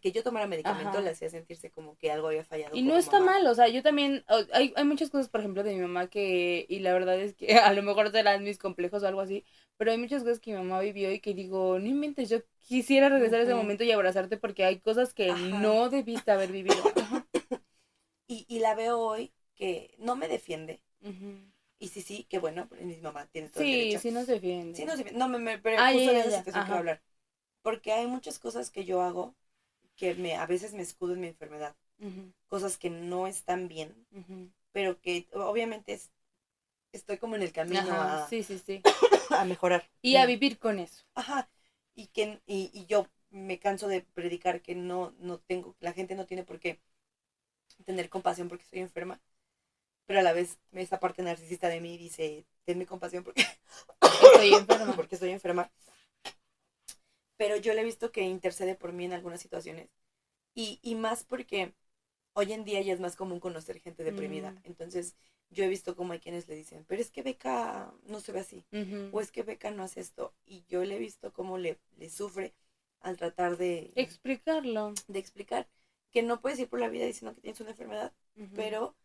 [0.01, 1.03] que yo tomara medicamento Ajá.
[1.03, 2.77] la hacía sentirse como que algo había fallado.
[2.77, 3.27] Y no está mamá.
[3.33, 6.66] mal, o sea, yo también, hay, hay muchas cosas, por ejemplo, de mi mamá que,
[6.69, 9.45] y la verdad es que a lo mejor serán mis complejos o algo así,
[9.77, 12.39] pero hay muchas cosas que mi mamá vivió y que digo, no inventes, yo
[12.69, 15.61] quisiera regresar a ese momento y abrazarte porque hay cosas que Ajá.
[15.61, 16.77] no debiste haber vivido.
[18.28, 20.81] Y, y la veo hoy que no me defiende.
[21.78, 23.99] Y sí, sí, que bueno, mi mamá tiene todo el Sí, derecho.
[23.99, 24.78] sí nos defiende.
[24.78, 27.03] Sí, no, sí, no me, me pero Ah, justo esa situación hablar.
[27.62, 29.35] Porque hay muchas cosas que yo hago
[29.97, 31.74] que me, a veces me escudo en mi enfermedad.
[32.48, 33.94] Cosas que no están bien,
[34.73, 36.10] pero que obviamente es-
[36.93, 38.82] estoy como en el camino Ajá, a, sí, sí, sí.
[39.31, 39.85] a mejorar.
[40.02, 41.05] Y a vivir con eso.
[41.14, 41.48] Ajá.
[41.94, 46.14] Y que y, y yo me canso de predicar que no, no tengo, la gente
[46.14, 46.78] no tiene por qué
[47.85, 49.20] tener compasión porque estoy enferma.
[50.06, 53.43] Pero a la vez esa parte narcisista de mí dice, tenme compasión porque
[54.02, 54.94] Estoy enferma.
[54.97, 55.70] porque estoy enferma.
[57.37, 59.89] Pero yo le he visto que intercede por mí en algunas situaciones.
[60.55, 61.75] Y, y más porque
[62.35, 64.53] hoy en día ya es más común conocer gente deprimida.
[64.53, 64.59] Mm.
[64.65, 65.17] Entonces
[65.51, 68.41] yo he visto como hay quienes le dicen, pero es que Beca no se ve
[68.41, 68.65] así.
[69.13, 70.35] O es que Beca no hace esto.
[70.47, 72.55] Y yo le he visto cómo le, le sufre
[73.01, 74.95] al tratar de, Explicarlo.
[75.09, 75.69] de explicar
[76.11, 78.13] que no puedes ir por la vida diciendo que tienes una enfermedad,
[78.55, 78.97] pero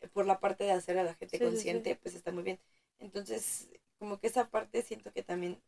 [0.00, 1.44] eh, por la parte de hacer a la gente Sí, sí, sí.
[1.54, 2.60] consciente, pues está muy bien.
[2.98, 3.68] Entonces,
[3.98, 5.60] como que esa parte siento que también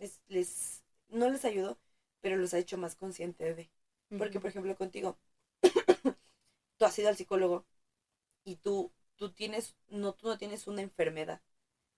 [0.00, 1.78] les, les no les ayudó,
[2.20, 3.70] pero los ha hecho más conscientes de.
[4.18, 5.18] Porque, por ejemplo, contigo,
[6.76, 7.66] tú has ido al psicólogo
[8.44, 11.40] y tú, tú tienes, no, tú no tienes una enfermedad.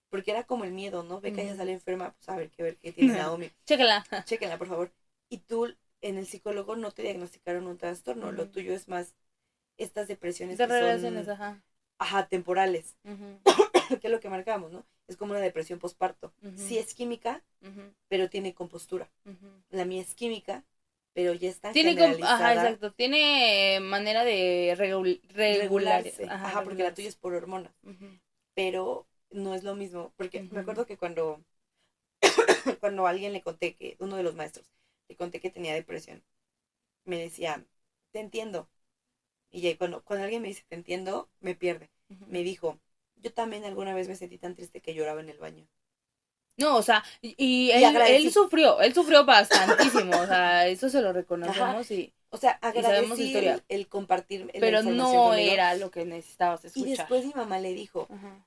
[0.09, 1.20] Porque era como el miedo, ¿no?
[1.20, 3.51] Ve que ella sale enferma, pues a ver qué ver qué tiene Naomi.
[3.66, 4.06] Chécala.
[4.24, 4.93] Chéquenla, por favor.
[5.28, 5.66] Y tú
[6.01, 9.14] en el psicólogo no te diagnosticaron un trastorno, lo tuyo es más
[9.78, 11.62] estas depresiones son, relaciones, ajá.
[11.98, 12.97] ajá, temporales,
[14.01, 14.85] que es lo que marcamos, ¿no?
[15.09, 16.32] Es como una depresión postparto.
[16.55, 17.43] Sí es química,
[18.09, 19.10] pero tiene compostura.
[19.70, 20.64] La mía es química,
[21.14, 22.35] pero ya está Tiene, generalizada.
[22.35, 22.93] ajá, exacto.
[22.93, 26.02] Tiene manera de regul- regular.
[26.05, 26.26] regularse.
[26.28, 27.72] Ajá, porque la tuya es por hormonas.
[28.55, 31.43] Pero no es lo mismo, porque me acuerdo que cuando,
[32.80, 34.66] cuando a alguien le conté que, uno de los maestros,
[35.09, 36.22] le conté que tenía depresión,
[37.05, 37.64] me decía,
[38.12, 38.68] te entiendo.
[39.51, 41.89] Y ya cuando, cuando alguien me dice, te entiendo, me pierde.
[42.26, 42.78] Me dijo,
[43.20, 45.66] yo también alguna vez me sentí tan triste que lloraba en el baño.
[46.57, 51.01] No, o sea, y, y Y él, sufrió, él sufrió bastantísimo, o sea, eso se
[51.01, 55.35] lo reconocemos y O sea, agradecí el, el compartir la pero no conmigo.
[55.35, 56.89] era lo que necesitabas Y escuchar.
[56.90, 58.47] después mi mamá le dijo, Ajá.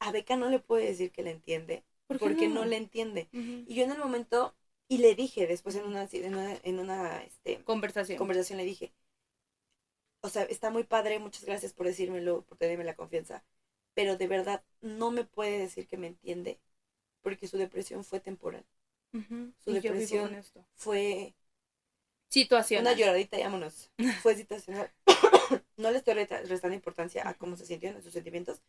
[0.00, 2.64] a Beca no le puede decir que le entiende, ¿Por qué porque no?
[2.64, 3.30] le entiende.
[3.66, 4.54] Y yo en el momento,
[4.88, 8.16] y le dije después en una, en una, en una este, Conversación.
[8.16, 8.92] conversación le dije,
[10.20, 13.44] o sea, está muy padre, muchas gracias por decírmelo, por tenerme la confianza,
[13.94, 16.60] pero de verdad no me puede decir que me entiende,
[17.22, 18.64] porque su depresión fue temporal,
[19.64, 20.30] su Y depresión
[20.76, 21.34] fue
[22.28, 22.82] Situación.
[22.82, 23.90] una lloradita, vámonos,
[24.22, 24.90] fue situacional.
[25.76, 28.62] no le estoy restando importancia a cómo se sintió en sus sentimientos,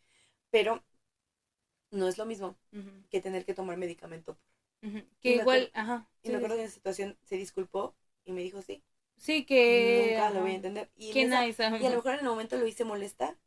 [0.52, 0.84] pero
[1.92, 2.56] no es lo mismo
[3.10, 4.38] que tener que tomar medicamento.
[5.22, 6.08] Que Y me igual, ajá.
[6.24, 7.96] Y sí, me acuerdo que en esa situación se disculpó
[8.26, 8.84] y me dijo, sí,
[9.18, 10.16] Sí, que.
[10.16, 10.90] nunca lo voy a entender.
[10.98, 13.38] Y, en esa- y a lo mejor en el momento lo hice molesta,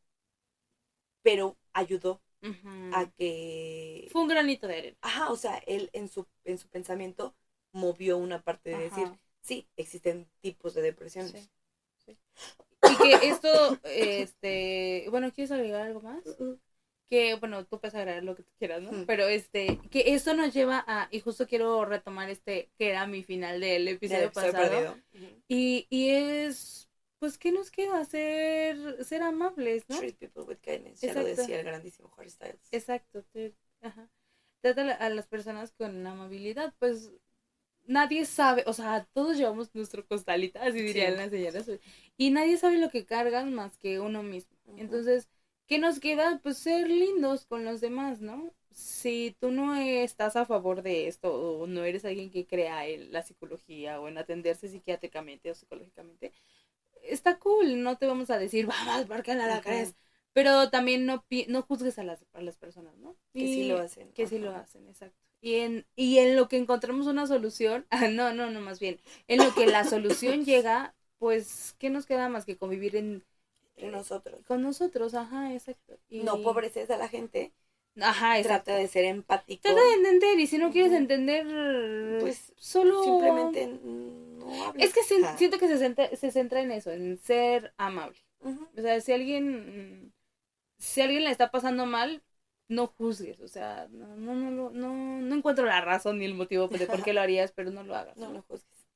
[1.27, 2.21] pero ayudó
[2.93, 4.97] a que Fue un granito de arena.
[5.01, 7.35] ajá o sea él en su en su pensamiento
[7.73, 9.09] movió una parte de decir
[9.41, 11.51] sí existen tipos de depresiones
[12.05, 12.19] Sí, sí.
[12.93, 16.23] Y que esto, este, bueno, ¿quieres agregar algo más?
[17.09, 18.93] Que, bueno, tú puedes agregar lo que tú quieras, ¿no?
[18.93, 19.07] Mm.
[19.07, 23.25] Pero, este, que esto nos lleva a, y justo quiero retomar este, que era mi
[23.25, 24.71] final del Del episodio episodio pasado.
[24.71, 25.37] perdido.
[25.49, 26.86] Y, y es,
[27.27, 28.05] pues, ¿qué nos queda?
[28.05, 29.99] Ser, ser amables, ¿no?
[29.99, 33.25] treat people with kindness ya lo decía el grandísimo Harry Styles Exacto.
[33.81, 34.09] ajá.
[34.61, 37.11] Trata a la- a las personas con amabilidad, pues
[37.87, 41.19] nadie sabe, o sea, todos llevamos nuestro costalita, así dirían Sí.
[41.19, 41.71] las señoras,
[42.17, 44.57] y nadie sabe lo que cargan más que uno mismo.
[44.77, 45.29] Entonces,
[45.67, 46.39] ¿qué nos queda?
[46.45, 48.53] Pues ser lindos con los demás, ¿no?
[48.71, 53.11] Si tú no estás a favor de esto o no eres alguien que crea en
[53.13, 56.33] la psicología o en atenderse psiquiátricamente o psicológicamente,
[57.09, 59.95] está cool, no te vamos a decir, vamos, porque no la crees.
[60.33, 63.17] Pero también no, no juzgues a las, a las personas, ¿no?
[63.33, 64.45] que sí Y- lo hacen Que sí Ajá.
[64.47, 65.17] lo hacen, exacto.
[65.41, 69.01] Y en, y en lo que encontramos una solución, ah, no, no, no, más bien,
[69.29, 73.25] en lo que la solución llega, pues, ¿qué nos queda más que convivir en,
[73.77, 75.15] entre nosotros con nosotros?
[75.15, 75.99] Ajá, exacto.
[76.09, 77.53] Y- no pobreces a la gente
[78.01, 78.71] Ajá, exacto.
[78.71, 81.47] trata de ser empático Trata de entender, y si no quieres entender,
[82.21, 83.03] Pues, solo...
[83.03, 87.19] simplemente no hables Es que se- siento que se centra, se centra en eso, en
[87.19, 88.19] ser amable.
[88.77, 90.13] O sea, si alguien, mm,
[90.79, 92.23] si alguien la está pasando mal,
[92.69, 93.41] no juzgues.
[93.41, 97.03] O sea, no, no, no, no, no encuentro la razón ni el motivo de por
[97.03, 98.17] qué lo harías, pero no lo hagas.
[98.17, 98.87] no lo juzgues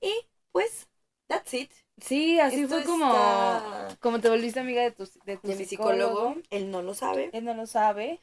[0.00, 0.12] y
[0.52, 0.88] pues
[1.28, 1.70] that's it
[2.00, 5.54] Sí, así Esto fue como, está- como te volviste amiga de tu, de tu de
[5.54, 6.30] mi psicólogo.
[6.30, 8.20] psicólogo él no lo sabe Él no lo sabe.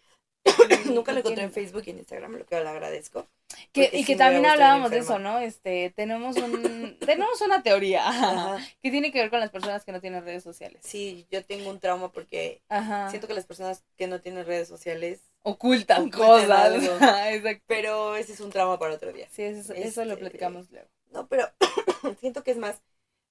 [0.85, 3.27] Nunca lo encontré en Facebook y en Instagram, lo que le agradezco.
[3.71, 5.39] Que, y que también hablábamos de eso, ¿no?
[5.39, 8.57] Este, tenemos un, tenemos una teoría Ajá.
[8.81, 10.81] que tiene que ver con las personas que no tienen redes sociales.
[10.83, 13.09] Sí, yo tengo un trauma porque Ajá.
[13.09, 17.59] siento que las personas que no tienen redes sociales, ocultan, ocultan cosas.
[17.67, 19.27] pero ese es un trauma para otro día.
[19.31, 20.87] Sí, eso, eso lo Este, platicamos luego.
[21.11, 21.49] No, pero
[22.19, 22.81] siento que es más,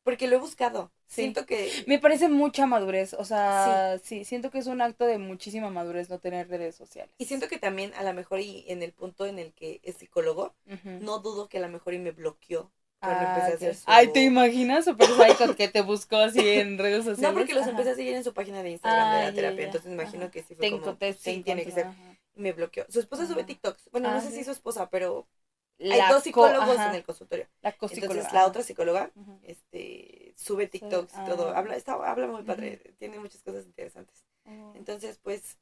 [0.06, 0.90] porque lo he buscado.
[1.06, 1.22] Sí.
[1.22, 4.24] Siento que Me parece mucha madurez, o sea, sí.
[4.24, 7.12] siento que es un acto de muchísima madurez no tener redes sociales.
[7.18, 9.96] y siento que también a lo mejor y en el punto en el que es
[9.96, 10.54] psicólogo,
[10.84, 12.70] no dudo que a lo mejor y me bloqueó
[13.00, 13.82] cuando Ah, empecé a hacer su...
[13.86, 14.84] Ay, ¿te imaginas?
[14.86, 17.20] Super Psycho que te buscó así en redes sociales.
[17.32, 17.70] No, porque los Ajá.
[17.72, 19.64] empecé a seguir en su página de Instagram de la terapia, ya.
[19.66, 20.32] entonces me imagino Ajá.
[20.32, 21.86] que sí fue Te como, te sí, tiene que ser.
[21.86, 22.16] ajá.
[22.36, 22.84] Me bloqueó.
[22.88, 23.44] Su esposa sube.
[23.44, 23.90] TikToks.
[23.92, 25.26] Bueno, no Ah, sé si su esposa, pero
[25.78, 27.46] hay dos psicólogos en el consultorio.
[27.62, 29.10] La Entonces la otra psicóloga
[29.42, 31.50] este sube TikToks y todo.
[31.50, 31.58] ah.
[31.58, 34.24] Habla, está, habla muy padre, tiene muchas cosas interesantes.
[34.44, 34.72] Ujú.
[34.76, 35.58] Entonces, pues.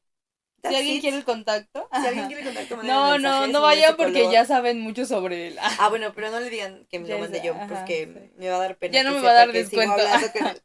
[0.67, 1.01] Si alguien it.
[1.03, 1.89] quiere el contacto.
[1.93, 5.59] Si alguien quiere contacto, mándenme No, no, no vayan porque ya saben mucho sobre él.
[5.61, 8.33] Ah, bueno, pero no le digan que me lo mandé yo, porque sí.
[8.39, 8.95] me va a dar pena.
[8.95, 9.97] Ya no me va a dar descuento.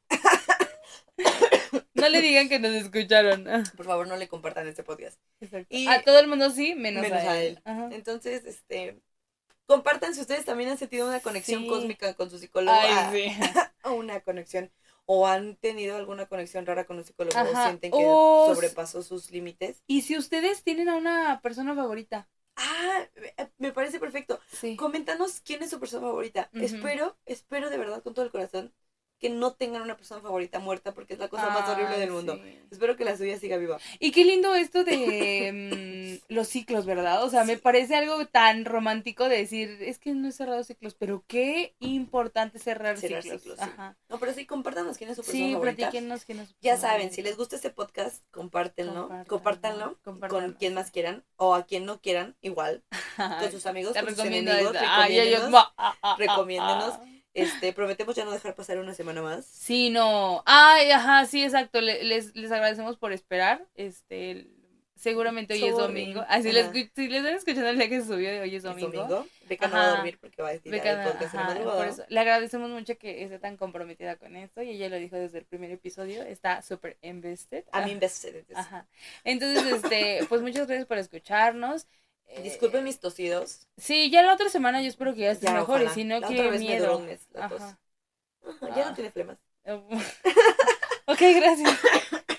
[1.99, 3.45] No le digan que nos escucharon.
[3.75, 5.19] Por favor, no le compartan este podcast.
[5.41, 5.67] Exacto.
[5.69, 7.61] Y- a todo el mundo sí, menos, Menos a a él.
[7.91, 9.01] Entonces, este.
[9.69, 11.67] Compartan si ustedes también han sentido una conexión Sí.
[11.67, 12.75] cósmica con su psicólogo.
[12.75, 13.25] Ay, ah, sí.
[13.83, 14.71] o una conexión
[15.05, 19.83] o han tenido alguna conexión rara con un psicólogo o sienten que sobrepasó sus límites.
[19.85, 22.27] Y si ustedes tienen a una persona favorita.
[22.55, 24.39] Ah, me- me parece perfecto.
[24.51, 24.75] Sí.
[24.75, 26.49] Coméntanos quién es su persona favorita.
[26.53, 28.73] Espero, espero de verdad con todo el corazón
[29.19, 32.11] que no tengan una persona favorita muerta porque es la cosa más horrible Ay, del
[32.11, 32.35] mundo.
[32.43, 32.59] sí.
[32.71, 33.77] Espero que la suya siga viva.
[33.99, 37.23] Y qué lindo esto de mm, los ciclos, ¿verdad?
[37.23, 37.61] O sea, me Sí.
[37.61, 42.59] parece algo tan romántico de decir, es que no he cerrado ciclos, pero qué importante
[42.59, 43.41] cerrar, Cerrar ciclos.
[43.41, 43.65] ciclos, sí.
[43.73, 43.97] Ajá.
[44.07, 45.75] No, pero sí, compártanos quién es su persona Sí, favorita.
[45.77, 50.53] platíquenos quién es su Ya saben, si les gusta este podcast, compártenlo, Compártanlo, compártanlo con
[50.57, 52.83] quien más quieran o a quien no quieran, igual,
[53.39, 55.53] con sus amigos, Te con sus enemigos, recomiéndenos.
[55.55, 56.93] ah, ah, ah, recomiéndenos.
[57.41, 59.45] Este, prometemos ya no dejar pasar una semana más.
[59.45, 60.43] Sí, no.
[60.45, 61.81] Ay, ajá, sí, exacto.
[61.81, 63.65] Le- les, les agradecemos por esperar.
[63.75, 64.47] Este,
[64.95, 66.25] seguramente hoy es domingo.
[66.27, 68.63] Así les, si les están escuchando el día que se subió de hoy es Es
[68.63, 68.91] domingo.
[68.91, 69.27] domingo.
[69.47, 72.03] Beca no va a dormir porque va a decir Beca, el podcast ajá, por eso,
[72.07, 75.45] le agradecemos mucho que esté tan comprometida con esto y ella lo dijo desde el
[75.45, 77.63] primer episodio, está súper invested.
[77.73, 78.43] I'm invested.
[78.53, 78.85] Ajá.
[79.23, 81.87] Entonces, este, pues muchas gracias por escucharnos.
[82.31, 83.67] Eh, Disculpen mis tosidos.
[83.77, 86.19] Sí, ya la otra semana yo espero que ya estés Ya, mejor y si no,
[86.19, 86.97] La qué otra vez me duró miedo.
[86.99, 87.61] un mes la tos.
[87.61, 87.79] Ajá.
[88.47, 88.89] Ajá, ya Ah.
[88.89, 89.37] no tiene flemas.
[91.05, 91.79] ok, gracias.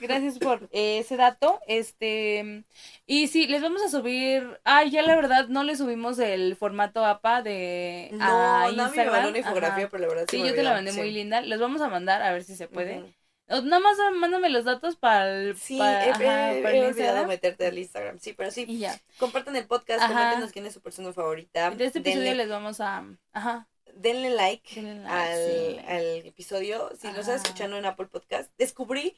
[0.01, 1.61] Gracias por ese dato.
[1.67, 2.65] Este,
[3.07, 4.59] y sí, les vamos a subir.
[4.65, 8.83] Ay, ya la verdad no le subimos el formato APA de No, a Nami me
[8.85, 9.13] Instagram.
[9.15, 9.89] mandó una infografía, Ajá.
[9.91, 10.99] pero la verdad Sí, me yo te la mandé Sí.
[11.01, 11.41] muy linda.
[11.43, 12.99] Les vamos a mandar a ver si se puede.
[13.01, 13.15] O
[13.51, 15.57] Nada más ah, mándame los datos para el.
[15.57, 17.29] Sí, para, he, ajá, he- para he el olvidado Instagram.
[17.29, 18.19] meterte al Instagram.
[18.21, 18.65] Sí, pero sí.
[18.69, 18.99] Y ya.
[19.19, 20.13] Compartan el podcast, Ajá.
[20.15, 21.71] coméntenos quién es su persona favorita.
[21.71, 23.05] De este episodio denle, les vamos a.
[23.33, 23.69] Ajá.
[23.95, 25.79] denle like, denle like, al, sí.
[25.87, 26.91] al episodio.
[27.01, 29.17] Si nos estás escuchando en Apple Podcast, descubrí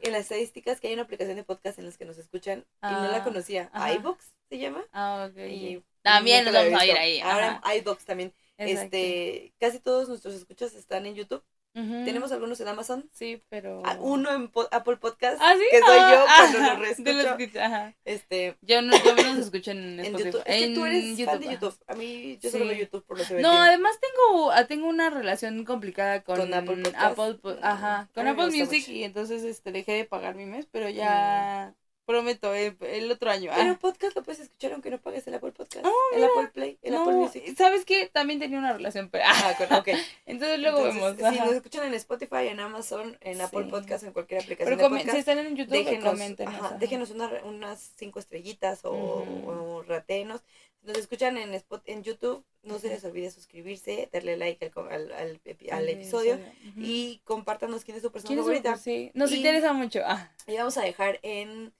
[0.00, 2.86] en las estadísticas que hay una aplicación de podcast en las que nos escuchan y
[2.90, 3.70] no la Ah, conocía.
[3.94, 4.84] iVoox se llama.
[4.92, 5.38] Ah, ok.
[5.48, 7.20] Y También nos vamos a ir ahí.
[7.20, 8.34] Ahora iVoox también.
[8.58, 8.84] Exacto.
[8.96, 11.44] Este, casi todos nuestros escuchas están en YouTube.
[11.72, 13.08] Tenemos algunos en Amazon.
[13.12, 13.82] Sí, pero.
[13.84, 15.38] Ah, Uno en po- Apple Podcast.
[15.40, 15.62] ¿Ah, sí?
[15.70, 17.12] que soy yo Ah, cuando ajá, lo reescucho.
[17.12, 17.94] lo escucho, ajá.
[18.04, 20.12] Este, Yo no, yo no los escucho en en.
[20.16, 20.42] YouTube.
[20.46, 21.46] Es que tú eres en fan de.
[21.52, 21.74] YouTube.
[21.86, 23.54] A mí, yo solo veo YouTube por los No, eventos.
[23.60, 26.96] además tengo, ah, tengo una relación complicada con, Con Apple Podcast.
[27.18, 28.92] Apple ajá, con Apple Music mucho.
[28.92, 31.72] y entonces este dejé de pagar mi mes, pero ya
[32.06, 33.50] prometo el, el otro año.
[33.54, 33.72] Pero ah.
[33.72, 35.86] el podcast lo puedes escuchar aunque no pagues el Apple Podcast.
[35.86, 37.56] Ah, el Apple Play, el No, Apple Music.
[37.56, 38.08] ¿Sabes qué?
[38.12, 39.88] También tenía una relación, pero Ah, con- ok.
[40.26, 41.16] entonces luego Entonces, vemos.
[41.18, 41.44] Si ajá.
[41.46, 43.64] nos escuchan en Spotify, en Amazon, en Apple.
[43.66, 46.48] Podcast, en cualquier aplicación Pero de podcast, si están en YouTube, déjenos, comenten.
[46.48, 50.40] ajá, déjenos una- unas cinco estrellitas o, o ratenos.
[50.80, 54.88] Si nos escuchan en, Spot, en YouTube, no se les olvide suscribirse, darle like al,
[54.90, 56.38] al, al epi- al episodio
[56.76, 58.76] y compártanos quién es su persona ¿Quién es favorita.
[58.76, 60.00] Sí, nos Y- interesa mucho.
[60.04, 61.72] Ah, Y vamos a dejar en,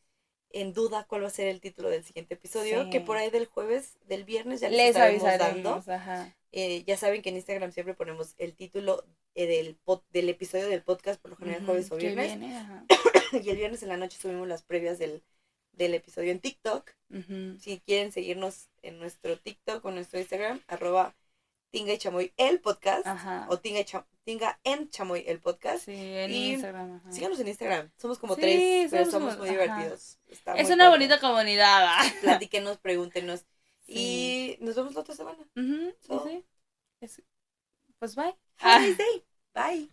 [0.51, 2.91] en duda cuál va a ser el título del siguiente episodio, Sí.
[2.91, 5.87] que por ahí del jueves, del viernes ya les, les estaremos avisaremos.
[5.87, 5.93] dando.
[5.93, 6.37] Ajá.
[6.53, 9.05] Eh, ya saben que en Instagram siempre ponemos el título
[9.37, 9.79] eh, del,
[10.13, 12.37] del episodio del podcast, por lo general jueves o viernes.
[12.39, 12.85] viene, ajá.
[13.45, 15.23] Y el viernes en la noche subimos las previas del,
[15.73, 16.91] del episodio en TikTok.
[17.11, 17.57] Ujú.
[17.61, 21.15] Si quieren seguirnos en nuestro TikTok o nuestro Instagram, arroba
[21.71, 23.07] Tinga y Chamoy el podcast.
[23.07, 23.47] Ajá.
[23.49, 25.85] O Tinga, y Cha- Tinga en Chamoy el podcast.
[25.85, 26.97] Sí, en Y Instagram.
[26.97, 27.13] ajá.
[27.13, 27.91] Síganos en Instagram.
[27.97, 29.59] Somos como Sí, tres, pero somos muy ajá.
[29.59, 30.19] divertidos.
[30.29, 30.99] Está Es muy una padre.
[30.99, 31.85] bonita comunidad.
[31.87, 32.03] ah.
[32.49, 33.45] Platíquenos, pregúntenos.
[33.87, 34.59] Sí.
[34.61, 35.39] Y nos vemos la otra semana.
[35.57, 36.45] Ujú, sí, So- sí.
[37.01, 37.23] Es-
[37.99, 38.35] Pues bye.
[38.59, 39.25] Have a nice day.
[39.55, 39.91] Bye.